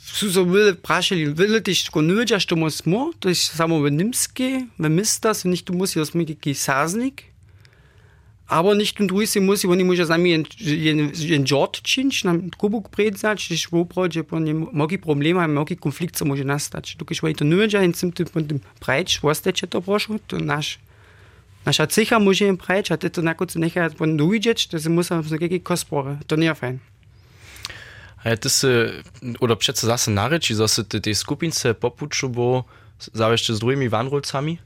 Su 0.00 0.32
so 0.32 0.44
bili 0.48 0.72
vprašali, 0.72 1.26
vidite, 1.36 1.74
što 1.74 2.00
nuđa, 2.00 2.38
što 2.38 2.56
mo 2.56 2.70
smo, 2.70 3.12
to 3.20 3.28
je 3.28 3.34
samo 3.34 3.80
v 3.84 3.90
Nimski, 3.90 4.66
v 4.78 4.88
mesta, 4.88 5.34
se 5.34 5.48
nicht 5.48 5.66
tu 5.66 5.74
musi, 5.76 5.98
da 5.98 6.04
smo 6.04 6.22
neki 6.22 6.54
saznik, 6.54 7.31
aber 8.46 8.76
nicht 8.76 9.00
ruhig 9.00 9.40
muss, 9.40 9.64
oni 9.64 9.96
z 9.96 10.08
nami 10.08 10.32
en 10.32 11.44
Jord 11.50 11.82
czynić, 11.82 12.24
nam 12.24 12.50
kubuk 12.50 12.88
predzać, 12.88 13.46
gdyż 13.46 13.68
w 13.68 13.74
oprodzie 13.74 14.24
po 14.24 14.40
nie 14.40 14.54
mogi 14.54 14.98
problemy, 14.98 15.48
mogi 15.48 15.76
konflikt 15.76 16.16
co 16.16 16.24
może 16.24 16.44
nastać. 16.44 16.96
Dokąd 16.96 17.18
się 17.18 17.34
to 17.34 17.44
nuja, 17.44 17.80
en 17.80 17.92
tym 17.92 18.12
tym 18.12 18.26
tym 18.26 18.60
preć, 18.80 19.20
włastecze 19.20 19.66
to 19.66 19.82
proszę, 19.82 20.18
to 20.26 20.38
nasz 20.38 20.78
nasza 21.66 21.86
cecha 21.86 22.18
może 22.18 22.46
im 22.46 22.56
preć, 22.56 22.92
a 22.92 22.96
to 22.96 23.22
na 23.22 23.34
końcu 23.34 23.58
nechaj 23.58 23.90
po 23.90 24.06
nujić, 24.06 24.66
to 24.66 24.78
się 24.78 24.90
musi 24.90 25.14
na 25.14 25.22
jakieś 25.40 25.62
kospory. 25.62 26.16
To 26.26 26.36
nie 26.36 26.54
fajn. 26.54 26.78
A 28.24 28.36
ty 28.36 28.50
se, 28.50 28.68
oder 29.40 29.58
przecież 29.58 29.82
zase 29.82 30.10
nareči, 30.10 30.54
że 30.54 30.68
se 30.68 30.84
tej 30.84 31.14
skupince 31.14 31.74
popuczu, 31.74 32.28
bo 32.28 32.64
zawsze 33.12 33.54
z 33.54 33.58
drugimi 33.58 33.88
wanrolcami? 33.88 34.58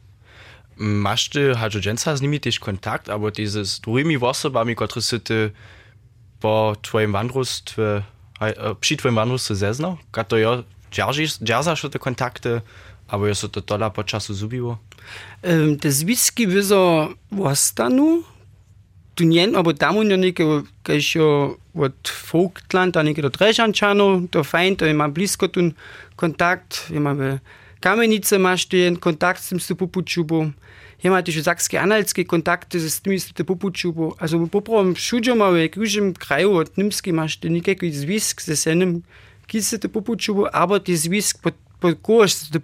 Masz 0.79 1.29
ty 1.29 1.55
hadżodżęca 1.55 2.17
z 2.17 2.23
nimi 2.23 2.41
też 2.41 2.61
kontakt, 2.61 3.09
albo 3.09 3.31
diese 3.31 3.65
z 3.65 3.81
drugimi 3.81 4.17
osobami, 4.17 4.77
które 4.77 5.03
sy 5.03 5.21
ty 5.21 5.51
po 6.41 6.77
twoim 6.83 7.13
wandrostwie, 7.13 8.03
przy 8.81 8.97
twoim 8.97 9.15
wandrostwie 9.15 9.55
zeznał? 9.55 9.97
Kato 10.13 10.39
ja 10.39 10.63
dzierżasz 11.43 11.87
te 11.93 11.99
kontakty, 11.99 12.61
albo 13.09 13.27
jest 13.27 13.49
to 13.53 13.63
tola 13.63 13.91
po 13.91 14.05
czasu 14.05 14.35
zubiło? 14.35 14.79
Um, 15.43 15.79
te 15.79 15.93
związki 15.93 16.47
wyzo 16.47 17.09
ostanu, 17.41 18.23
tu 19.15 19.25
nie, 19.25 19.49
albo 19.57 19.75
tam 19.75 20.09
nie 20.09 20.19
niekie, 20.19 20.45
kiedyś 20.85 21.17
od 21.75 22.13
Vogtland, 22.33 22.97
a 22.97 23.03
niekie 23.03 23.23
do 23.23 23.31
Dreżanczanu, 23.31 24.29
to 24.31 24.45
fajn, 24.45 24.77
to 24.77 24.95
ma 24.95 25.09
blisko 25.09 25.49
ten 25.49 25.73
kontakt, 26.17 26.91
mamy 26.91 27.39
Kamenice 27.81 28.39
masz 28.39 28.67
ten 28.67 28.97
kontakt 28.97 29.49
tym 29.49 29.61
stupupuczubą, 29.61 30.45
ja 30.45 30.53
hiematischen 30.99 31.45
Sachski-Anhaltski 31.45 32.25
Kontakte 32.25 32.81
z 32.81 33.01
tymistite 33.01 33.45
popučubo. 33.45 34.15
Also 34.19 34.39
v 34.39 34.49
poprom 34.49 34.95
šuđomave, 34.97 35.69
kužem 35.69 36.15
kraju 36.15 36.57
od 36.63 36.71
Nimski 36.77 37.11
imaš 37.11 37.37
te 37.37 37.49
nikakvi 37.49 37.93
zvisk 37.93 38.41
z 38.41 38.49
esenem, 38.49 39.03
ki 39.47 39.63
se 39.63 39.79
te 39.79 39.89
popučubo, 39.89 40.49
abo 40.53 40.79
ti 40.79 40.97
zvisk 40.97 41.43
pod, 41.43 41.55
pod 41.81 41.99
koš 42.03 42.51
te 42.51 42.61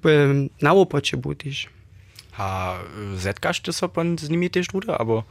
naopače 0.60 1.16
budiš. 1.16 1.68
A 2.38 2.80
zetkaš 3.16 3.60
te 3.60 3.72
so 3.72 3.88
pa 3.88 4.04
z 4.04 4.30
njimi 4.30 4.48
te 4.48 4.62
štude, 4.62 4.96
abo 4.98 5.22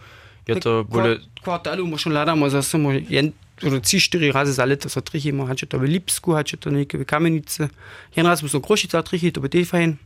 je 0.47 0.60
to 0.60 0.84
bolje... 0.84 1.20
Kvartalu 1.43 1.88
možno 1.88 2.14
ladamo 2.14 2.49
za 2.49 2.62
samo 2.62 2.91
jen 2.91 3.32
oder 3.64 3.82
trzy, 3.82 3.99
cztery 3.99 4.32
razy 4.32 4.54
za 4.54 4.66
leto 4.66 4.89
so 4.89 5.02
trichy, 5.02 5.34
man 5.34 5.47
hat 5.47 5.60
to 5.70 5.80
w 5.80 5.84
Lipsku, 5.84 6.34
hat 6.34 6.52
to 6.60 6.70
niekie 6.70 6.97
w 6.97 7.06
Kamienicy. 7.06 7.70
Jeden 8.16 8.30
raz 8.30 8.43
muszę 8.43 8.60
grosić 8.60 8.91
za 8.91 9.04
trichy, 9.04 9.32
to 9.32 9.41
by 9.41 9.49
tej 9.49 9.66
fein. 9.66 9.97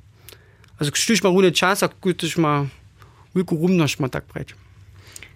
Also, 0.80 0.92
gstüż 0.92 1.24
mal 1.24 1.34
runde 1.34 1.52
Chance, 1.52 1.90
gut, 2.02 2.24
ich 2.24 2.38
mal 2.38 2.68
veliko 3.36 3.56
rumnoš 3.56 4.00
ma 4.00 4.10
tak 4.10 4.26
preč. 4.26 4.56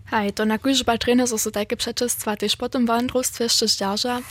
Hej, 0.09 0.33
to 0.33 0.45
na 0.45 0.57
kuž 0.57 0.83
ba 0.83 0.97
trener 0.97 1.27
so 1.27 1.37
so 1.37 1.51
takie 1.51 1.77
przeczestwa 1.77 2.35
też 2.35 2.55
potem 2.55 2.85
jeszcze 3.39 3.67
zdzierża. 3.67 4.21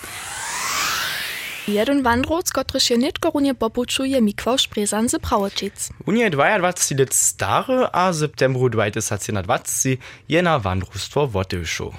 Jeden 1.68 2.02
wandroc, 2.02 2.52
który 2.52 2.80
się 2.80 2.98
nie 2.98 3.12
korunie 3.12 3.54
popuczuje 3.54 4.22
Mikwał 4.22 4.58
Szprezan 4.58 5.08
z 5.08 5.18
Prawoczyc. 5.18 5.88
Unie 6.06 6.30
22 6.30 6.58
lat 6.58 6.80
stary, 7.14 7.86
a 7.92 8.12
septembru 8.12 8.68
2020 8.68 9.88
je 10.28 10.42
na 10.42 10.58
wandrostwo 10.58 11.26
wotyszu. 11.26 11.92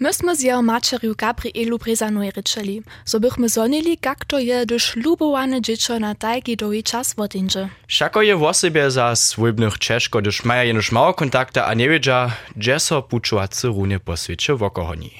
Myśmy 0.00 0.36
z 0.36 0.40
jego 0.40 0.62
maceriu 0.62 1.14
Gabrielu 1.18 1.78
Brezanoy 1.78 2.30
ryczeli, 2.30 2.82
so 3.04 3.20
bychmy 3.20 3.48
zonili, 3.48 3.98
jak 4.04 4.24
to 4.24 4.38
je, 4.38 4.66
gdyż 4.66 4.96
lubowane 4.96 5.62
dziecko 5.62 5.98
na 5.98 6.14
tajki 6.14 6.56
doji 6.56 6.82
czas 6.82 7.14
wotinże. 7.14 7.68
Szako 7.88 8.22
je 8.22 8.36
w 8.36 8.42
osobie 8.42 8.90
za 8.90 9.16
swójbnych 9.16 9.78
ciężko, 9.78 10.18
gdyż 10.18 10.44
mają 10.44 10.66
jenoż 10.66 10.92
mało 10.92 11.14
kontakta, 11.14 11.66
a 11.66 11.74
nie 11.74 11.88
wiedzia, 11.88 12.30
gdzie 12.56 12.80
so 12.80 13.02
puczułacy 13.02 13.68
runie 13.68 14.00
po 14.00 14.16
świecie 14.16 14.54
wokohoni. 14.54 15.10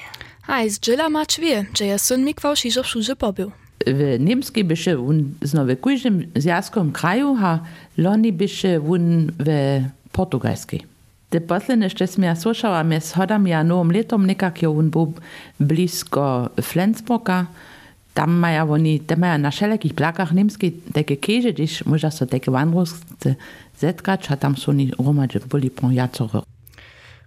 Hej, 0.43 0.69
z 0.69 0.79
dżila 0.79 1.09
ma 1.09 1.23
wie, 1.39 1.65
że 1.77 1.85
je 1.85 1.99
syn 1.99 2.33
wszuży 2.83 3.15
pobył. 3.15 3.51
W 3.87 4.17
Niemskiej 4.19 4.65
on 5.09 5.23
znowu 5.41 5.75
każdym 5.75 6.27
związkom 6.35 6.91
kraju, 6.91 7.37
a 7.41 7.59
loni 7.97 8.33
on 8.89 9.31
w 9.39 9.81
portugalskiej. 10.11 10.81
Te 11.29 11.41
posledne 11.41 11.85
jeszcze 11.85 12.07
smia 12.07 12.35
słyszała, 12.35 12.83
my 12.83 13.01
schodam 13.01 13.47
ja 13.47 13.63
nowym 13.63 13.91
letom 13.91 14.25
nekak 14.25 14.61
jo 14.61 14.77
on 14.77 14.89
był 14.89 15.13
blisko 15.59 16.49
Flensburga, 16.61 17.45
tam 18.13 18.31
mają 18.31 18.71
oni, 18.71 18.99
tam 18.99 19.19
mają 19.19 19.37
na 19.37 19.51
wszelkich 19.51 19.93
plakach 19.93 20.33
niemskich 20.33 20.73
takie 20.93 21.17
kieże, 21.17 21.53
gdyż 21.53 21.85
można 21.85 22.11
sobie 22.11 22.31
takie 22.31 22.51
wandrowce 22.51 23.35
zetkać, 23.79 24.31
a 24.31 24.37
tam 24.37 24.57
są 24.57 24.71
oni 24.71 24.91
romadze 24.99 25.39
byli 25.49 25.69
po 25.69 25.91
jacoro. 25.91 26.54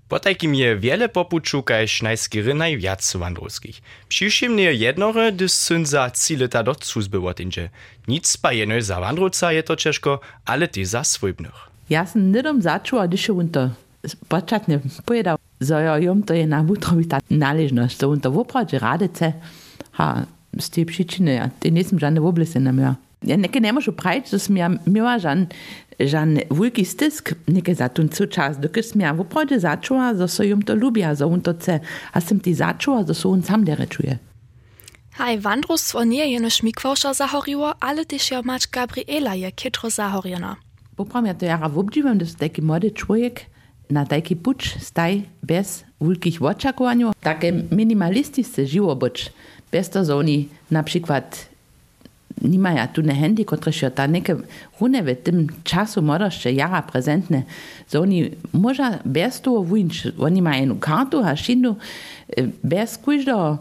Po 0.09 0.18
takim 0.18 0.54
je 0.54 0.76
wiele 0.76 1.09
popuczu, 1.09 1.62
kaž 1.62 2.02
najskiery 2.02 2.54
najwiac 2.54 3.04
wandrowskich. 3.16 3.80
Przyszym 4.09 4.56
nie 4.56 4.72
jednore, 4.72 5.32
gdy 5.32 5.48
syn 5.48 5.86
za 5.86 6.11
trzy 6.11 6.36
lata 6.36 6.62
do 6.62 6.74
służby 6.80 7.20
wotindzie. 7.20 7.70
Nic 8.09 8.36
pa 8.36 8.52
jeno 8.52 8.80
za 8.80 9.00
wandrowca 9.00 9.52
je 9.52 9.62
to 9.62 9.76
ciężko, 9.76 10.20
ale 10.44 10.68
ty 10.68 10.86
za 10.86 11.04
swójbnych. 11.04 11.68
Ja 11.90 12.06
sam 12.06 12.62
začula, 12.62 13.06
když 13.06 13.28
je 13.28 13.34
on 13.34 13.48
to 13.48 13.70
so 15.61 15.78
jo, 15.78 15.94
jom 15.96 16.22
to 16.22 16.34
je 16.34 16.46
na 16.46 16.62
vutrovita 16.62 17.18
naležnosť, 17.30 17.98
so 17.98 18.11
on 18.11 18.20
to 18.20 18.30
vopravde 18.30 18.78
rade 18.78 19.09
chce, 19.11 19.34
a 19.98 20.22
z 20.59 20.66
tej 20.70 20.84
przyczyny, 20.86 21.34
ja 21.34 21.50
ty 21.61 21.74
nisem 21.74 21.98
žane 21.98 22.22
oblise 22.22 22.62
na 22.62 22.70
mňa. 22.70 22.90
Ja 23.26 23.34
môžu 23.74 23.90
prajť, 23.90 24.30
že 24.30 24.38
som 24.38 24.54
ja 24.54 24.70
miała 24.86 25.18
žan, 25.18 25.50
žan 26.07 26.38
veľký 26.51 26.86
stisk, 26.86 27.34
neke 27.51 27.74
za 27.74 27.90
tun 27.90 28.09
co 28.09 28.26
čas, 28.26 28.59
dokud 28.59 28.86
som 28.86 29.03
ja 29.03 29.11
vopravde 29.11 29.59
začula, 29.59 30.14
so 30.14 30.30
so 30.30 30.46
jom 30.46 30.62
to 30.62 30.78
ľubia, 30.78 31.11
so 31.16 31.26
on 31.26 31.42
to 31.42 31.55
chce, 31.59 31.82
a 32.14 32.18
som 32.22 32.38
ty 32.38 32.55
začula, 32.55 33.03
so 33.07 33.14
so 33.14 33.30
on 33.34 33.42
sam 33.42 33.64
derečuje. 33.64 34.18
Hej, 35.18 35.38
wandrostwo 35.38 36.05
nie 36.05 36.30
jeno 36.32 36.51
Szmikwałsza 36.51 37.14
zahoriło, 37.14 37.74
ale 37.80 38.05
też 38.05 38.30
ja 38.30 38.42
mać 38.42 38.68
Gabriela 38.68 39.34
je 39.34 39.53
kitro 39.53 39.90
zahoriona. 39.90 40.57
Popram 40.96 41.26
ja 41.26 41.34
to 41.34 41.46
jara 41.46 41.68
wobdziwam, 41.68 42.18
dass 42.18 42.36
taki 42.36 42.62
młody 42.62 42.90
człowiek 42.90 43.46
na 43.90 44.07
taki 44.07 44.36
pucz 44.36 44.78
staj 44.80 45.22
bez 45.42 45.84
wielkich 46.01 46.42
oczekowaniów, 46.42 47.14
takie 47.20 47.53
minimalistyczne 47.53 48.66
żyło 48.66 48.96
być. 48.96 49.32
Bez 49.72 49.90
to, 49.90 50.05
że 50.05 50.16
oni 50.16 50.49
na 50.70 50.82
przykład 50.82 51.49
nie 52.43 52.59
mają 52.59 52.89
tu 52.93 53.03
na 53.03 53.14
handy, 53.14 53.45
które 53.45 53.72
się 53.72 53.91
ta 53.91 54.09
neke 54.09 54.36
rune 54.80 55.03
w 55.03 55.22
tym 55.22 55.47
czasu 55.64 56.03
młodości 56.03 56.55
jara 56.55 56.82
prezentne, 56.82 57.43
że 57.93 58.01
oni 58.01 58.30
może 58.53 58.99
bez 59.05 59.41
toho 59.41 59.62
wyjść, 59.62 60.09
oni 60.18 60.43
mają 60.43 60.61
jedną 60.61 60.78
kartu, 60.78 61.24
a 61.24 61.36
szindu 61.36 61.76
bez 62.64 62.99
każdego 62.99 63.59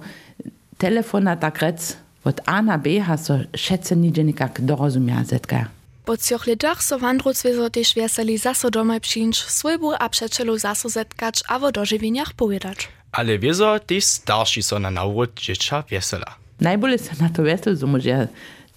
telefona 0.78 1.36
tak 1.36 1.60
rec 1.62 1.98
od 2.24 2.42
A 2.46 2.62
na 2.62 2.78
B, 2.78 2.90
a 3.10 3.18
so 3.18 3.34
szece 3.56 3.96
nigdzie 3.96 4.24
nikak 4.24 4.62
dorozumia 4.62 5.24
zetka. 5.24 5.66
Po 6.06 6.18
trzech 6.18 6.48
latach 6.48 6.84
so 6.84 7.00
wandrocwezo 7.00 7.70
też 7.70 7.94
wieseli 7.96 8.38
zaso 8.38 8.70
domaj 8.70 9.02
przyjść, 9.02 9.44
swojbu 9.44 9.92
a 10.00 10.10
przeczelu 10.10 10.58
zaso 10.58 10.90
zetkać, 10.90 11.44
a 11.48 11.60
wo 11.60 11.72
dożywieniach 11.72 12.34
powiedzieć. 12.34 12.88
Ale 13.12 13.40
wieso, 13.40 13.80
też 13.80 14.04
starsi 14.04 14.64
so 14.64 14.80
na 14.80 14.92
nawrót 14.92 15.40
dziecka 15.40 15.84
wiesela. 15.90 16.36
Najbolje 16.62 16.98
se 16.98 17.24
na 17.24 17.30
to 17.30 17.76
so 17.78 17.88
może 17.88 18.28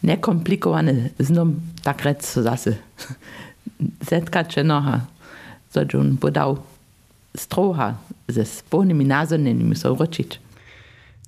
nekomplikovane 0.03 1.11
znom 1.19 1.61
tak 1.83 2.03
rec 2.05 2.27
so 2.27 2.43
zase 2.43 2.77
zetkače 4.11 4.65
noha, 4.65 5.01
so 5.75 5.81
on 5.99 6.17
podał 6.17 6.59
stroha 7.37 7.95
ze 8.29 8.45
spolnymi 8.45 9.05
nazornymi 9.05 9.77
so 9.77 9.95
ročić. 9.95 10.39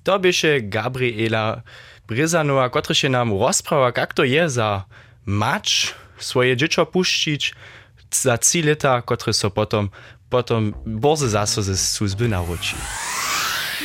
To 0.03 0.19
bieše 0.19 0.61
Gabriela 0.61 1.61
Bryzanova, 2.07 2.69
kotryż 2.69 2.97
się 2.97 3.09
nam 3.09 3.31
rozprawa, 3.39 3.91
jak 3.97 4.13
to 4.13 4.23
je 4.23 4.49
za 4.49 4.83
mać 5.25 5.95
swoje 6.19 6.57
dziecko 6.57 6.85
puścić 6.85 7.55
za 8.11 8.37
trzy 8.37 8.63
lata, 8.63 9.01
które 9.01 9.33
so 9.33 9.49
potom, 9.49 9.89
potom 10.29 10.73
borzy 10.85 11.29
zaso 11.29 11.61
ze 11.61 11.77
służby 11.77 12.27
narodzi. 12.27 12.75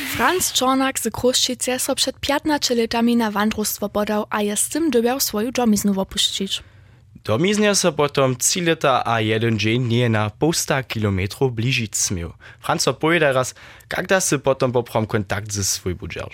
Franz 0.07 0.53
Czornak 0.53 0.99
z 0.99 1.09
Kruszczyce 1.09 1.79
so 1.79 1.95
przed 1.95 2.19
15 2.19 2.75
latami 2.75 3.15
na 3.15 3.31
wandrostwo 3.31 3.89
podał, 3.89 4.25
a 4.29 4.41
jest 4.41 4.63
z 4.63 4.69
tym 4.69 4.89
dobiał 4.91 5.19
swoją 5.19 5.51
domiznu 5.51 6.01
opuścić. 6.01 6.63
Domiznie 7.23 7.75
so 7.75 7.91
potom 7.91 8.35
trzy 8.35 8.61
lata 8.61 9.03
a 9.05 9.21
jeden 9.21 9.59
dzień 9.59 9.87
nie 9.87 10.09
na 10.09 10.29
półsta 10.29 10.83
kilometrów 10.83 11.55
bliżyć 11.55 11.97
smiał. 11.97 12.33
Franz 12.59 12.81
so 12.83 12.93
powie 12.93 13.19
raz, 13.19 13.55
jak 13.97 14.07
da 14.07 14.21
se 14.21 14.39
potom 14.39 14.71
poprom 14.71 15.07
kontakt 15.07 15.53
ze 15.53 15.63
swój 15.63 15.95
budżer. 15.95 16.29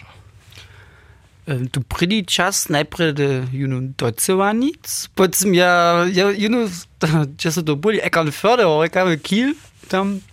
Tu 1.72 1.82
prvý 1.86 2.26
čas 2.26 2.70
najprv 2.74 3.14
juno 3.54 3.78
docovanic, 3.94 5.14
potom 5.14 5.54
ja, 5.54 6.02
ja 6.10 6.34
juno, 6.34 6.66
če 7.38 7.52
so 7.54 7.62
to 7.62 7.78
boli 7.78 8.02
ekan 8.02 8.34
förde, 8.34 8.66
ekan 8.66 9.14
Kiel, 9.22 9.54
tam, 9.86 10.26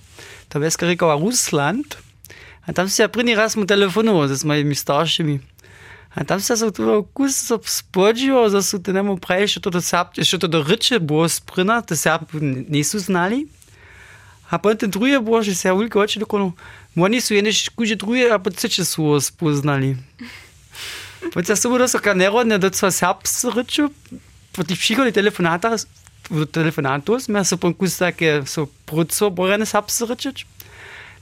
tam 0.48 0.64
je 0.64 0.72
skarikova 0.72 1.20
Rusland, 1.20 2.00
A 2.66 2.72
tam 2.72 2.88
se 2.88 3.02
ja 3.02 3.08
prvi 3.08 3.34
raz 3.34 3.56
mu 3.56 3.66
telefonovao 3.66 4.28
sa 4.28 4.46
mojimi 4.46 4.74
staršimi. 4.74 5.40
A 6.14 6.24
tam 6.24 6.40
se 6.40 6.52
ja 6.52 6.70
to 6.70 6.98
okus 6.98 7.50
spođio, 7.64 8.48
da 8.48 8.62
su 8.62 8.82
te 8.82 8.92
nemo 8.92 9.16
pravi, 9.16 9.48
što 9.48 9.70
to 9.70 9.80
sapće, 9.80 10.24
što 10.24 10.38
to 10.38 10.46
do 10.46 10.62
riče 10.62 10.98
bilo 10.98 11.28
sprina, 11.28 11.80
to 11.80 11.96
se 11.96 12.08
ja 12.08 12.20
nisu 12.68 12.98
znali. 12.98 13.46
A 14.50 14.58
potem 14.58 14.90
druge 14.90 15.20
bilo, 15.20 15.42
že 15.42 15.54
se 15.54 15.68
ja 15.68 15.74
uliko 15.74 16.00
oči 16.00 16.18
dokono, 16.18 16.52
oni 16.96 17.20
su 17.20 17.34
jedneš 17.34 17.68
kuže 17.68 17.94
druge, 17.94 18.30
a 18.30 18.38
potem 18.38 18.70
se 18.70 18.84
su 18.84 19.20
spoznali. 19.20 19.96
Potem 21.32 21.56
se 21.56 21.68
bodo 21.68 21.88
so 21.88 21.98
kar 21.98 22.16
nerodne, 22.16 22.58
da 22.58 22.72
so 22.72 22.90
sapce 22.90 23.48
riče, 23.56 23.88
potem 24.52 24.76
šikali 24.76 25.12
telefonata, 25.12 25.76
telefonatos, 26.52 27.28
mi 27.28 27.44
so 27.44 27.56
pokus 27.56 27.96
take, 27.98 28.42
so 28.46 28.66
prudco 28.84 29.30
borene 29.30 29.66
sapce 29.66 30.06
ričeč. 30.06 30.44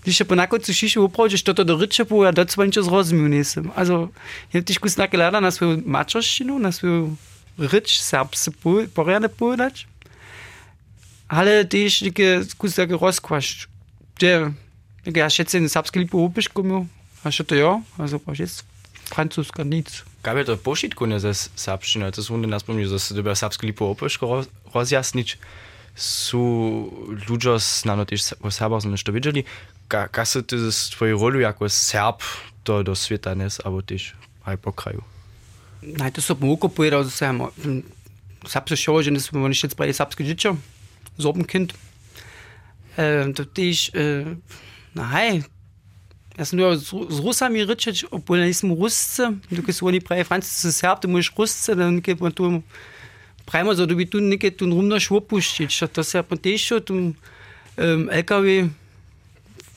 Tipo, 0.05 0.35
na 0.35 0.47
kod 0.47 0.65
sušiš 0.65 0.97
u 0.97 1.09
prođe 1.09 1.37
što 1.37 1.55
to 1.55 1.65
dorčepu, 1.65 2.25
ja 2.25 2.33
doc 2.33 2.57
bančo 2.57 2.83
zrozumio 2.83 3.29
nisam. 3.29 3.71
Also, 3.77 4.09
ich 4.49 4.53
habe 4.53 4.59
eine 4.59 4.61
je 4.61 4.65
tiš 4.65 4.79
kus 4.79 4.97
nakelada 4.97 5.41
na 5.41 5.51
svoju 5.51 5.83
mačoščinu, 5.87 6.59
na 6.59 6.73
svoju 6.73 7.17
rič, 7.59 8.01
serbse 8.01 8.51
porjane 8.95 9.29
podač. 9.29 9.85
Ale 11.29 11.69
tiš 11.69 12.01
neke 12.01 12.43
kus 12.59 12.75
tako 12.75 12.97
rozkvaš. 12.97 13.69
Gdje, 14.17 14.53
neke 15.07 15.21
ja 15.21 15.31
šece 15.31 15.61
na 15.61 15.69
srpske 15.69 16.01
lipo 16.01 16.19
upiš 16.19 16.49
komio, 16.49 16.87
a 17.23 17.31
što 17.31 17.45
to 17.45 17.55
jo, 17.55 17.81
also 17.97 18.19
pa 18.19 18.35
šec 18.35 18.63
francuska 19.15 19.65
nic. 19.65 20.03
Kaj 20.23 20.39
je 20.39 20.45
to 20.45 20.57
pošitko 20.57 21.07
ne 21.07 21.21
za 21.21 21.35
srpščino? 21.35 22.11
To 22.11 22.23
sunde 22.23 22.49
nas 22.49 22.65
pomnil, 22.65 22.89
da 22.91 22.99
se 22.99 23.15
dobijo 23.15 23.37
srpske 23.37 23.67
lipo 23.67 23.93
upiš 23.93 24.19
rozjasnič. 24.75 25.37
Su 25.97 26.41
ludzie 27.29 27.61
z 27.61 27.85
nanotyż 27.85 28.23
Sabosem 28.51 28.93
jeszcze 28.93 29.13
widzieli, 29.13 29.45
kaj 29.91 30.27
se 30.27 30.43
ti 30.43 30.59
z 30.59 30.91
tvojo 30.95 31.19
roljo, 31.19 31.41
jako 31.41 31.69
serb, 31.69 32.23
to 32.63 32.83
do 32.83 32.95
sveta 32.95 33.35
ne 33.35 33.49
zabotiš, 33.49 34.15
aj 34.45 34.57
po 34.57 34.73
kraju? 34.73 35.03
das 35.83 36.13
to 36.13 36.21
so 36.21 36.37
mu 36.41 36.53
ukopiral, 36.53 37.05
da 37.05 37.11
sem 37.11 37.41
srpsko 38.47 38.77
šolo, 38.77 39.03
že 39.03 39.11
ein 39.11 39.49
nič 39.49 39.65
sprejeli 39.69 39.95
srpsko 39.97 40.23
žičo, 40.25 40.57
zobenkind. 41.19 41.73
Äh, 42.97 43.33
da 43.33 43.45
tiš, 43.45 43.91
äh, 43.95 44.37
das 44.95 45.45
Jaz 46.39 46.49
sem 46.49 46.57
bil 46.57 46.73
z 46.79 47.21
Rusami 47.21 47.65
ričič, 47.69 48.07
obol 48.09 48.41
nismo 48.41 48.73
Rusce, 48.73 49.35
tukaj 49.51 49.75
so 49.77 49.85
oni 49.85 50.01
pravi, 50.01 50.25
Franci 50.25 50.49
sem 50.49 50.73
Serb, 50.73 50.97
ti 51.03 51.11
moraš 51.11 51.29
Rusce, 51.37 51.75
da 51.77 51.91
nekaj 51.91 52.17
pa 52.17 52.31
tu 52.31 52.63
pravimo, 53.45 53.75
da 53.75 53.95
bi 53.95 54.07
tu 54.09 54.23
nekaj 54.25 54.55
tu 54.57 54.65
rumno 54.71 54.97
švopuščič, 54.97 55.91
das 55.93 56.07
ist 56.07 56.15
je 56.15 56.23
pa 56.23 56.37
tešil, 56.41 56.81
tu 56.81 56.95
um, 56.97 58.09
LKW 58.09 58.71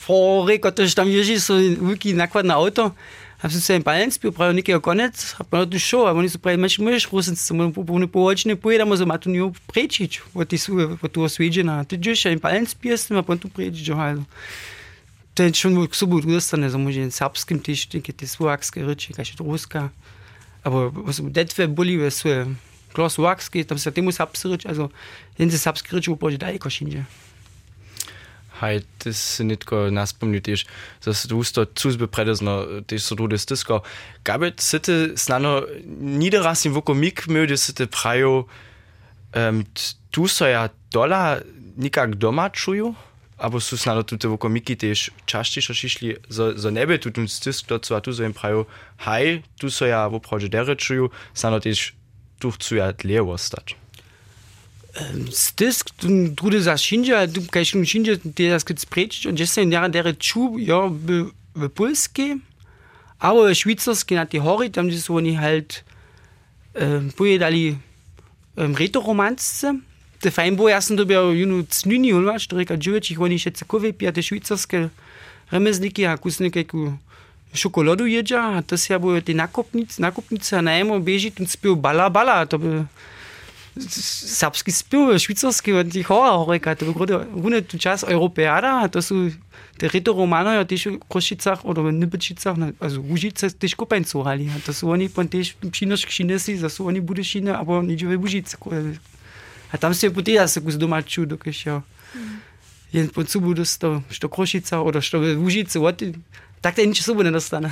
Forek, 0.06 0.66
když 0.76 0.96
tam 0.96 1.08
ježí 1.08 1.40
so 1.40 1.86
velký 1.86 2.14
naklad 2.14 2.46
na 2.46 2.58
auto. 2.58 2.92
A 3.44 3.50
jsem 3.50 3.62
se 3.62 3.74
jim 3.74 3.84
balans 3.84 4.18
byl, 4.18 4.32
právě 4.32 4.54
nikdy 4.54 4.74
konec, 4.82 5.36
a 5.40 5.44
bylo 5.50 5.66
to 5.66 5.78
show, 5.78 6.08
a 6.08 6.12
oni 6.12 6.30
jsou 6.30 6.38
právě 6.38 6.58
meč 6.58 6.80
můžeš 6.80 7.12
rusenc, 7.12 7.48
co 7.48 7.54
mu 7.54 7.74
původně 7.74 8.08
původně 8.08 8.56
pojedeme, 8.56 8.98
že 8.98 9.06
má 9.06 9.18
tu 9.18 9.30
něho 9.30 9.52
prečič, 9.68 10.22
od 10.34 10.48
ty 10.48 10.58
jsou, 10.58 10.78
od 11.02 11.12
tu 11.12 11.30
svědžena. 11.30 11.84
Ty 11.84 11.98
děš, 11.98 12.26
a 12.26 12.30
jim 12.30 12.40
balans 12.40 12.74
byl, 12.74 12.98
a 13.20 13.22
potom 13.22 13.38
tu 13.38 13.48
prečič, 13.48 13.88
jo, 13.88 13.98
To 15.34 15.44
je 15.44 15.54
schon 15.54 15.88
k 15.88 15.96
sobu 15.96 16.20
dostane, 16.22 16.70
že 16.70 16.78
může 16.78 17.00
jen 17.00 17.12
srbským 17.12 17.60
tyž, 17.60 17.86
ty 17.86 18.02
ty 18.02 18.28
slovácké 18.28 18.86
řeči, 18.86 19.14
kaž 19.14 19.30
je 19.30 19.36
ruská. 19.40 19.92
Aber 20.64 20.92
was 20.92 21.20
mu 21.20 21.30
detve 21.30 21.68
boli 21.68 21.98
ve 21.98 22.12
svoje, 22.12 22.48
klas 22.94 23.20
tam 23.66 23.78
se 23.78 23.92
tému 23.92 24.12
srbsky 24.12 24.50
řeč, 24.50 24.66
also 24.66 24.90
jen 25.40 25.52
se 25.52 25.60
srbsky 25.60 25.90
řeč 25.92 26.08
upojde, 26.08 26.38
daj 26.38 26.60
košinže. 26.60 27.06
halt 28.60 29.08
se 29.12 29.44
netko 29.44 29.90
naspomni 29.92 30.42
tež 30.42 30.66
za 31.02 31.14
usto 31.36 31.66
cuzbe 31.66 32.08
predezno 32.08 32.84
tež 32.88 33.02
so 33.04 33.16
dude 33.16 33.38
stisko 33.38 33.82
gabet 34.26 34.62
sitte 34.62 35.18
snano 35.18 35.64
niederas 36.00 36.66
in 36.66 36.74
vokomik 36.74 37.28
mjöde 37.28 37.58
sitte 37.58 37.88
prajo 37.88 38.48
um, 39.36 39.64
tu 40.12 40.28
so 40.28 40.46
ja 40.46 40.70
dola 40.92 41.42
nikak 41.78 42.16
doma 42.16 42.50
čuju 42.50 42.94
abo 43.38 43.60
su 43.60 43.78
snano 43.78 44.04
tute 44.04 44.28
vokomiki 44.28 44.76
tež 44.76 45.10
čaščišo 45.26 45.74
šišli 45.74 46.16
za, 46.30 46.54
za 46.56 46.72
nebe 46.72 46.98
tutum 46.98 47.28
stisk 47.28 47.68
docu 47.68 47.96
a 47.96 48.02
tu 48.02 48.14
so 48.14 48.24
jim 48.24 48.34
prajo 48.34 48.66
haj 49.06 49.42
tu 49.60 49.70
so 49.70 49.90
ja 49.90 50.08
vopraže 50.08 50.50
dere 50.50 50.76
čuju 50.76 51.10
snano 51.34 51.60
tež 51.60 51.94
tuh 52.40 52.56
zu 52.60 52.76
ja 52.76 52.94
lewo 53.04 53.38
stać 53.38 53.83
Stisk, 55.32 55.90
du 56.02 56.30
drude 56.36 56.62
za 56.62 56.76
du 57.26 57.42
kaj 57.48 57.66
schon 57.66 57.86
Shinja, 57.86 58.16
der 58.24 58.52
das 58.52 58.66
gibt's 58.66 58.86
predigt 58.86 59.26
und 59.26 59.40
jetzt 59.40 59.58
ja 59.58 59.90
der 59.90 60.20
Chu, 60.20 60.58
ja, 60.60 60.88
be, 60.88 61.32
be 61.56 61.70
Polski, 61.70 62.42
aber 63.18 63.56
Schweizerski 63.56 64.14
na 64.16 64.26
die 64.26 64.42
Hori, 64.42 64.70
tam 64.70 64.90
die 64.90 64.98
so 64.98 65.20
ni 65.20 65.36
halt 65.38 65.84
pojedali 67.16 67.78
ähm, 68.58 68.76
retoromance, 68.76 69.74
te 70.20 70.32
fajn 70.32 70.56
bo 70.56 70.70
jasno 70.70 70.96
dobiał 70.96 71.34
junu 71.34 71.64
cnuni 71.70 72.14
ulva, 72.14 72.40
štorika 72.40 72.78
džuveč, 72.78 73.12
ich 73.12 73.20
oni 73.20 73.40
še 73.40 73.52
cekove 73.52 73.94
pijate 73.94 74.22
švicarske 74.22 74.90
remezniki, 75.52 76.06
a 76.06 76.18
kusnike 76.18 76.64
ku 76.70 76.94
šokoladu 77.54 78.06
jeđa, 78.06 78.42
a 78.58 78.62
to 78.62 78.78
se 78.78 78.94
ja 78.94 79.00
bo 79.00 79.14
te 79.22 79.34
nakupnice, 79.34 80.02
nakupnice, 80.02 80.58
a 80.58 80.62
najmo 80.62 81.00
beži, 81.00 81.32
tu 81.32 81.46
spil 81.46 81.76
bala 81.76 82.10
bala, 82.10 82.46
to 82.46 82.58
by 82.58 82.86
serbski 83.80 84.72
spil, 84.72 85.20
švicarski 85.20 85.74
od 85.74 85.92
tih 85.92 86.08
hora 86.08 86.32
horeka, 86.38 86.76
to 86.76 86.86
je 86.86 87.62
tu 87.62 87.78
čas 87.78 88.04
europeada, 88.08 88.88
to 88.88 89.02
su 89.02 89.32
te 89.78 89.88
rito 89.88 90.14
romano, 90.14 90.54
ja 90.54 90.66
tiš 90.66 90.86
u 90.86 91.00
Košicah, 91.08 91.66
od 91.66 91.78
v 91.78 91.92
Nibečicah, 91.92 92.58
also 92.80 93.02
Užice 93.02 93.50
tiš 93.50 93.74
kupen 93.74 94.06
suhali, 94.06 94.50
to 94.66 94.74
su 94.74 94.90
oni 94.90 95.10
pon 95.10 95.28
tiš 95.28 95.56
šinoš 95.74 96.06
kšinesi, 96.06 96.58
za 96.58 96.70
su 96.70 96.88
oni 96.88 97.02
budešine, 97.02 97.52
abo 97.52 97.82
niđeve 97.82 98.18
Užice. 98.18 98.58
A 99.72 99.78
tam 99.78 99.94
se 99.94 100.14
poti, 100.14 100.34
ja 100.34 100.48
se 100.48 100.62
kus 100.62 100.76
doma 100.76 101.02
ču, 101.02 101.26
dokež 101.26 101.66
ja. 101.66 101.82
Jen 102.92 103.10
pon 103.10 103.26
subu 103.26 103.54
dostal, 103.54 104.02
što 104.10 104.30
Košica, 104.30 104.80
oda 104.80 105.02
što 105.02 105.20
Užice, 105.20 105.80
tak 106.62 106.76
to 106.76 106.86
nič 106.86 107.02
bude 107.08 107.24
nedostane. 107.24 107.72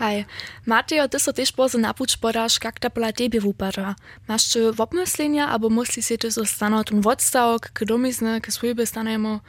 Haj, 0.00 0.24
Mateo, 0.66 1.08
ty 1.08 1.20
so 1.20 1.32
też 1.32 1.52
pozy 1.52 1.78
napuć 1.78 2.16
podasz, 2.16 2.58
jak 2.64 2.80
ta 2.80 2.90
pola 2.90 3.12
tebie 3.12 3.40
wupada. 3.40 3.94
Masz 4.28 4.48
czy 4.48 4.72
wopmyslenia, 4.72 5.48
albo 5.48 5.68
musli 5.68 6.02
się 6.02 6.18
ty 6.18 6.32
so 6.32 6.46
stanąć 6.46 6.92
un 6.92 7.00
wodstałok, 7.00 7.70
k 7.72 7.84
domizny, 7.84 8.40
k 8.40 8.52
swojby 8.52 8.86
stanujemy 8.86 9.40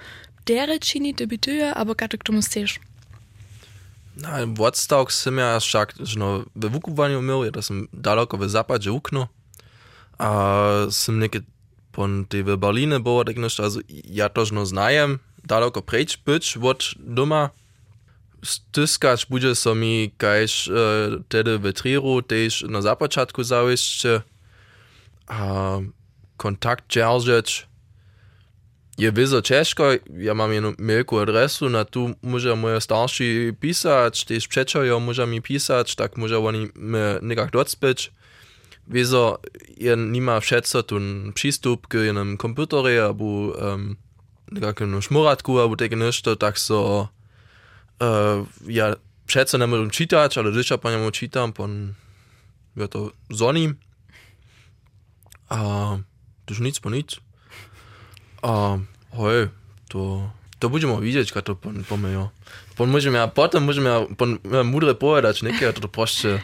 dere 0.46 0.80
czyni 0.80 1.14
debituje, 1.14 1.74
albo 1.74 1.96
katy 1.96 2.18
k 2.18 2.24
tomu 2.24 2.42
stejsz? 2.42 2.80
Na, 4.18 4.46
no, 4.46 4.54
wodstałok 4.54 5.14
sym 5.14 5.38
ja 5.38 5.60
szak, 5.60 5.94
że 6.00 6.20
no, 6.20 6.44
we 6.56 6.70
wukowaniu 6.70 7.22
mył, 7.22 7.44
ja 7.44 7.52
to 7.52 7.62
sam 7.62 7.88
daleko 7.94 8.38
we 8.38 8.50
zapadzie 8.50 8.92
ukno, 8.92 9.28
a 10.18 10.64
sym 10.90 11.20
niekie 11.20 11.42
pon 11.92 12.26
ty 12.26 12.44
we 12.44 12.58
Berliny 12.58 13.00
było, 13.00 13.26
tak 13.26 13.38
nešto, 13.38 13.64
also 13.64 13.80
ja 13.90 14.30
to 14.30 14.44
no 14.52 14.66
znajem, 14.66 15.20
daleko 15.44 15.82
precz 15.82 16.18
być 16.18 16.58
od 16.58 16.94
doma, 17.00 17.50
Tyskać 18.72 19.26
bude 19.30 19.56
so 19.56 19.76
mi 19.76 20.12
kaž 20.18 20.68
uh, 20.68 20.76
e, 20.78 21.24
tedy 21.30 21.58
v 21.58 21.74
Triru, 21.74 22.22
tež 22.22 22.66
na 22.70 22.82
započatku 22.82 23.44
zaujšče, 23.44 24.22
a 25.28 25.80
kontakt 26.38 26.90
džeržeč 26.90 27.72
je 28.98 29.12
vizo 29.12 29.42
češko, 29.42 29.96
ja 30.18 30.34
mam 30.34 30.54
jedną 30.54 30.74
milku 30.78 31.18
adresu, 31.20 31.70
na 31.70 31.86
tu 31.86 32.14
może 32.22 32.56
moje 32.56 32.82
starsi 32.82 33.54
pisać, 33.60 34.26
też 34.26 34.48
przeczają 34.48 35.00
może 35.00 35.28
mi 35.28 35.42
pisać, 35.42 35.96
tak 35.96 36.18
może 36.18 36.40
oni 36.40 36.70
mnie 36.76 37.20
nikak 37.22 37.52
docpić. 37.52 38.12
Wizo, 38.88 39.40
ja 39.78 39.96
nie 39.96 40.22
ma 40.22 40.40
wszędzie 40.40 40.84
ten 40.84 41.34
przystup 41.34 41.88
k 41.88 41.94
jednym 41.94 42.38
komputerze, 42.38 43.06
albo 43.06 43.26
um, 43.26 43.96
jakimś 44.62 45.12
muratku, 45.12 45.60
albo 45.60 45.76
takie 45.76 45.96
nešto, 45.96 46.36
tak 46.36 46.60
so 46.60 47.08
ja 48.68 48.96
přece 49.26 49.58
nemůžu 49.58 49.90
čítať, 49.90 50.38
ale 50.38 50.52
když 50.52 50.72
ja 50.72 50.78
po 50.78 50.90
němu 50.90 51.12
čítam, 51.12 51.54
pon 51.54 51.96
je 52.76 52.88
to 52.88 53.12
zoný. 53.30 53.74
A 55.50 55.60
to 56.46 56.54
nic 56.60 56.80
po 56.80 56.90
nic. 56.90 57.16
A 58.44 58.82
hoj, 59.10 59.50
to, 59.88 60.32
to 60.60 60.70
budeme 60.70 61.00
widzieć, 61.02 61.32
kad 61.32 61.46
to 61.46 61.56
pon, 61.56 61.84
po 61.84 61.98
mnie. 61.98 62.30
Pon 62.76 62.90
możemy 62.90 63.18
ja, 63.18 63.28
potem 63.28 63.64
możemy 63.64 63.90
ja, 63.90 64.00
pon, 64.18 64.40
ja 64.52 64.64
mudre 64.64 64.96
povedać, 64.96 65.42
niekie, 65.42 65.74
to 65.74 65.82
to 65.82 65.88
proste, 65.88 66.42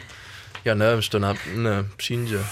ja 0.65 0.75
ne 0.75 1.01
što 1.01 1.19
na, 1.19 1.33
ne, 1.55 1.83
przyjdzie. 1.97 2.43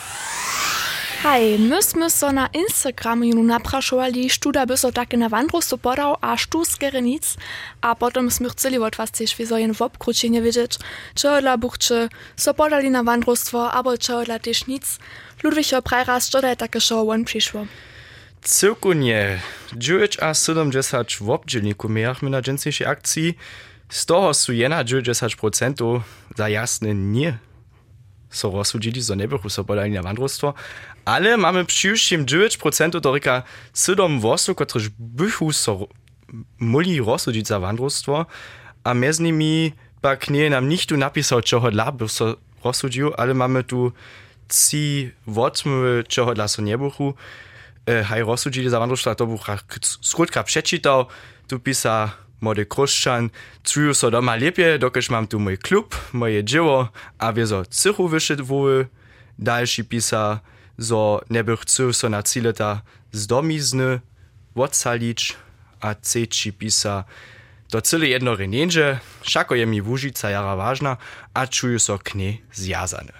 Hej, 1.23 1.63
my 1.63 1.79
sme 1.79 2.11
so 2.11 2.27
na 2.35 2.51
Instagramu 2.51 3.39
naprašovali, 3.39 4.27
študa 4.27 4.67
by 4.67 4.75
so 4.75 4.91
také 4.91 5.15
na 5.15 5.31
vandrostu 5.31 5.79
podal 5.79 6.19
a 6.19 6.35
štu 6.35 6.67
z 6.67 6.75
Gerenic 6.75 7.39
a 7.79 7.95
potom 7.95 8.27
sme 8.27 8.51
chceli 8.51 8.75
od 8.75 8.99
vás 8.99 9.15
tiež 9.15 9.31
vizojen 9.39 9.71
v 9.71 9.79
obkručenie 9.79 10.43
vidieť, 10.43 10.75
čo 11.15 11.39
dla 11.39 11.55
buchče 11.55 12.11
so 12.35 12.51
podali 12.51 12.91
na 12.91 12.99
vandrostvo, 12.99 13.71
abo 13.71 13.95
čo 13.95 14.27
dla 14.27 14.43
tiež 14.43 14.67
nic. 14.67 14.83
Ludwicho 15.39 15.79
Prejras, 15.79 16.27
čo 16.27 16.43
je 16.43 16.59
také 16.59 16.83
show 16.83 17.07
on 17.07 17.23
prišlo. 17.23 17.71
Cyrkunie 18.43 19.39
9 19.71 20.19
a 20.19 20.35
70 20.35 21.23
w 21.23 21.29
obdzielniku 21.31 21.87
miach 21.87 22.21
my 22.21 22.29
na 22.29 22.43
dżęsejszej 22.43 22.87
akcji. 22.87 23.37
Z 23.89 24.05
toho 24.05 24.33
su 24.33 24.53
jena 24.53 24.83
90% 24.83 26.01
za 26.35 26.47
jasne 26.49 26.93
nie 26.93 27.37
so 28.35 28.51
rozsudzili, 28.51 29.03
so 29.03 29.15
nie 29.15 29.27
bychu 29.27 29.49
so 29.49 29.63
podali 29.63 29.91
na 29.91 30.01
wandrostwo, 30.01 30.53
ale 31.05 31.37
mamy 31.37 31.65
przyjściem 31.65 32.25
9% 32.25 32.99
do 32.99 33.13
ryka 33.13 33.43
7 33.73 34.19
wosu, 34.19 34.55
którzy 34.55 34.89
bychu 34.99 35.53
so 35.53 35.87
muli 36.59 37.01
rozsudzić 37.01 37.47
za 37.47 37.59
wandrostwo, 37.59 38.25
a 38.83 38.93
między 38.93 39.23
nimi 39.23 39.71
pak 40.01 40.29
nie 40.29 40.49
nam 40.49 40.69
nikt 40.69 40.85
tu 40.85 40.97
napisał, 40.97 41.41
czego 41.41 41.71
dla 41.71 41.91
by 41.91 42.09
so 42.09 42.35
rozsudził, 42.63 43.11
ale 43.17 43.33
mamy 43.33 43.63
tu 43.63 43.91
ci 44.49 45.11
wotmy, 45.27 46.03
czego 46.07 46.33
dla 46.33 46.47
so 46.47 46.61
nie 46.61 46.77
bychu, 46.77 47.13
e, 47.85 48.03
haj 48.03 48.23
rozsudzili 48.23 48.69
za 48.69 48.79
wandrostwo, 48.79 49.15
to 49.15 49.25
bucha 49.25 49.57
skrótka 50.01 50.43
przeczytał, 50.43 51.05
tu 51.47 51.59
pisa 51.59 52.24
młody 52.45 52.65
kruszczan, 52.65 53.29
czuję 53.63 53.93
so 53.93 54.11
doma 54.11 54.35
lepiej, 54.35 54.79
dokiż 54.79 55.09
mam 55.09 55.27
tu 55.27 55.39
mój 55.39 55.57
klub, 55.57 55.87
moje 56.13 56.43
dzieło, 56.43 56.89
a 57.17 57.33
wie 57.33 57.47
so 57.47 57.65
cychu 57.65 58.07
wyszedł, 58.07 58.45
dalszy 59.39 59.83
pisa, 59.83 60.39
so 60.79 61.21
nie 61.29 61.43
chciał 61.61 61.93
so 61.93 62.09
na 62.09 62.23
cileta 62.23 62.81
z 63.11 63.27
domizny 63.27 63.99
odsalić, 64.55 65.35
a 65.81 65.95
trzeci 65.95 66.53
pisa, 66.53 67.03
to 67.71 67.81
cyle 67.81 68.07
jedno 68.07 68.35
renienże, 68.35 68.99
szako 69.21 69.55
je 69.55 69.65
mi 69.65 69.81
wóžica 69.81 70.29
jara 70.29 70.55
ważna, 70.55 70.97
a 71.33 71.47
czuję 71.47 71.79
so 71.79 71.99
k 71.99 72.15
niej 72.15 72.41
zjazany. 72.53 73.13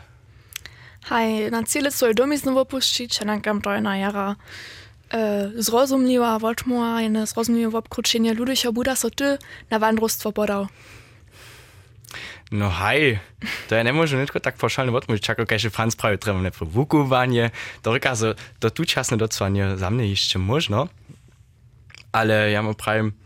Hej, 1.09 1.51
na 1.51 1.63
cíle 1.63 1.91
svoj 1.91 2.15
domy 2.15 2.37
znovu 2.37 2.59
opuścić, 2.59 3.21
a 3.21 3.25
nankam 3.25 3.61
to 3.61 3.73
je 3.73 3.81
na 3.81 3.97
jara 3.97 4.35
e, 5.13 5.51
zrozumliwa, 5.55 6.39
wolczmuła, 6.39 7.01
jedne 7.01 7.27
zrozumliwe 7.27 7.77
obkruczenie 7.77 8.33
Ludwicha 8.33 8.71
Buda 8.71 8.95
so 8.95 9.09
ty 9.09 9.37
na 9.69 9.79
wandrostwo 9.79 10.31
podał. 10.31 10.67
No 12.51 12.69
hej, 12.69 13.17
to 13.67 13.73
ja 13.73 13.81
nie 13.81 13.89
môžem 13.89 14.21
netko 14.21 14.37
tak 14.37 14.61
paušálne 14.61 14.93
odmúžiť, 14.93 15.33
čako 15.33 15.49
keďže 15.49 15.73
Franz 15.73 15.97
prawie 15.97 16.21
treba 16.21 16.37
nepro 16.37 16.69
vukovanie, 16.69 17.49
to 17.81 17.89
reka, 17.89 18.13
so, 18.13 18.37
to 18.61 18.69
tu 18.69 18.85
časne 18.85 19.17
docvanie 19.17 19.73
za 19.73 19.89
mne 19.89 20.05
ešte 20.13 20.37
možno, 20.37 20.93
ale 22.13 22.53
ja 22.53 22.61
mu 22.61 22.77
prajem, 22.77 23.17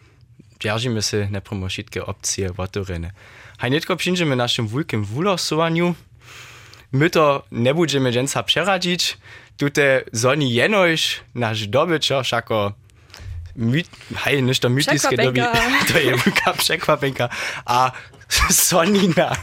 držíme 0.63 1.03
si 1.03 1.27
nepromo 1.27 1.67
všetké 1.67 1.99
opcie 1.99 2.47
otvorené. 2.55 3.11
Hej, 3.59 3.71
netko 3.75 3.99
przyjdziemy 3.99 4.39
naszym 4.39 4.71
wujkiem 4.71 5.03
w 5.03 5.11
ulosowaniu, 5.19 5.99
my 6.91 7.09
nie 7.51 7.73
będziemy 7.73 8.11
dżęca 8.11 8.43
przeradzić, 8.43 9.17
tutaj 9.57 10.03
zoni 10.11 10.53
jenoś 10.53 11.21
nasz 11.35 11.67
dobyczo, 11.67 12.23
szako 12.23 12.73
hej, 14.15 14.43
niż 14.43 14.59
to 14.59 14.69
mytiskie 14.69 15.17
Przekwapenka. 15.17 15.53
to 15.93 15.99
je 15.99 16.11
wielka 16.11 16.53
przekwapenka, 16.53 17.29
a 17.65 17.91
sonina, 18.51 19.35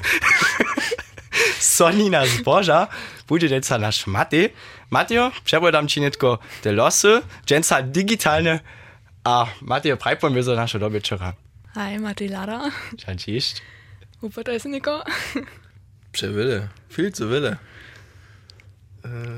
sonina 1.58 2.26
zboża 2.26 2.88
będzie 3.28 3.48
dżęca 3.48 3.78
nasz 3.78 4.06
Maty. 4.06 4.50
Mateo, 4.90 5.32
przebodam 5.44 5.88
ci 5.88 6.00
netko 6.00 6.38
te 6.62 6.72
losy, 6.72 7.22
dżęca 7.46 7.82
digitalne, 7.82 8.60
a 9.24 9.46
Mateo, 9.60 9.96
prajpon 9.96 10.42
za 10.42 10.54
nasze 10.54 10.78
dobyczora. 10.78 11.32
Hej, 11.74 11.98
Mati 11.98 12.28
Lada. 12.28 12.70
Cześć. 12.98 13.62
Upadaj 14.22 14.60
se 14.60 14.68
niko. 14.68 15.04
Przewille, 16.16 16.68
viel 16.90 17.12
zu 17.12 17.28
wille. 17.28 17.56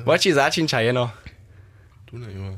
Wodzi 0.05 0.33
zaczynča 0.33 0.81
jeno. 0.81 1.11
Du 2.07 2.19
ne, 2.19 2.33
Junge. 2.33 2.57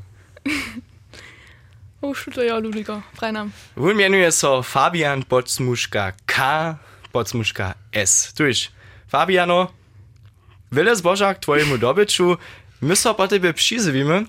Už 2.01 2.29
to 2.35 2.43
jo, 2.43 2.59
Ludwiko, 2.59 3.01
prajnam. 3.17 3.51
Wun 3.75 3.97
mienuje 3.97 4.31
so 4.31 4.63
Fabian 4.63 5.23
Podsmuška 5.23 6.11
K, 6.25 6.35
Podsmuška 7.11 7.73
S. 7.91 8.33
Tuž, 8.33 8.69
Fabiano, 9.07 9.67
wiele 10.71 10.95
zbożak 10.95 11.39
twojemu 11.39 11.77
dobyczu, 11.77 12.37
my 12.81 12.95
so 12.95 13.13
po 13.13 13.27
tebe 13.27 13.53
przyzywimy, 13.53 14.25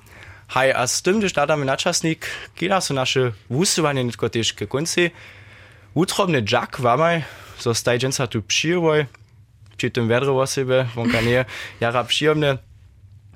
haj, 0.49 0.73
a 0.73 0.87
z 0.87 1.03
tym, 1.03 1.19
gdyż 1.19 1.33
dadamy 1.33 1.65
na 1.65 1.77
czasnik, 1.77 2.27
kiedy 2.55 2.81
są 2.81 2.95
nasze 2.95 3.33
wusywanie 3.51 4.05
nitko 4.05 4.29
też 4.29 4.53
ke 4.53 4.67
końcu, 4.67 5.01
utrobny 5.95 6.45
wamaj, 6.79 7.25
so 7.59 7.75
stajdzięca 7.75 8.27
tu 8.27 8.43
przyjewoj, 8.43 9.07
tym 9.91 10.09
wiadro 10.09 10.41
o 10.41 10.47
siebie, 10.47 10.87
wonka 10.95 11.21
nie, 11.21 11.45
jara 11.81 12.05
przyjemne, 12.05 12.59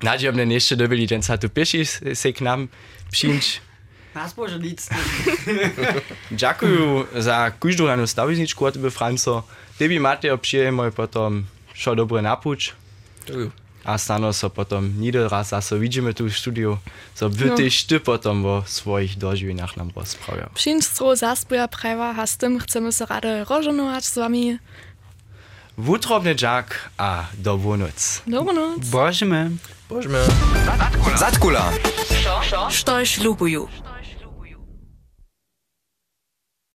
nadziemne 0.03 0.45
jeszcze 0.45 0.75
dobili 0.75 1.07
dżęca 1.07 1.37
tu 1.37 1.49
pieši 1.49 1.85
se 2.13 2.33
k 2.33 2.41
nam 2.41 2.67
przyjść, 3.11 3.61
Nas 4.15 4.33
bože 4.33 4.59
nic. 4.59 4.89
Dziękuję 6.31 7.03
za 7.15 7.51
każdą 7.59 7.87
rano 7.87 8.07
stawizniczku 8.07 8.65
od 8.65 8.73
tebe, 8.73 8.91
Franco. 8.91 9.43
Tebi 9.79 9.99
Mateo 9.99 10.37
przyjemoj 10.37 10.91
potom 10.91 11.45
šo 11.73 11.95
dobre. 11.95 12.23
Dziękuję. 13.25 13.51
A 13.87 13.97
stano 13.97 14.33
so 14.33 14.49
potom 14.49 14.99
nieder 14.99 15.31
raz 15.31 15.49
zase 15.49 15.79
widzimy 15.79 16.13
tu 16.13 16.29
studiu, 16.29 16.77
so 17.15 17.29
by 17.29 17.49
tyś 17.49 17.83
ty 17.83 17.99
potom 17.99 18.45
o 18.45 18.63
swoich 18.65 19.17
dożywieniach 19.17 19.77
nam 19.77 19.91
rozprawiał. 19.95 20.49
Przyństro 20.53 21.15
zaspoja 21.15 21.67
prajwa, 21.67 22.15
a 22.17 22.27
z 22.27 22.37
tym 22.37 22.59
chcemy 22.59 22.91
se 22.91 23.05
rade 23.05 23.45
rożonować 23.49 24.05
z 24.05 24.15
wami. 24.15 24.57
Вутробничак, 25.77 26.89
а 26.97 27.25
добро 27.33 27.77
ноц. 27.77 28.21
Добро 28.25 28.51
ноц. 28.53 28.87
Боже 28.89 29.25
ме. 29.25 29.51
Боже 29.89 30.09
ме. 30.09 30.25
Зад 31.15 31.37
кола. 31.37 31.71
Што 32.71 33.05
ж 33.05 33.21
любую? 33.21 33.69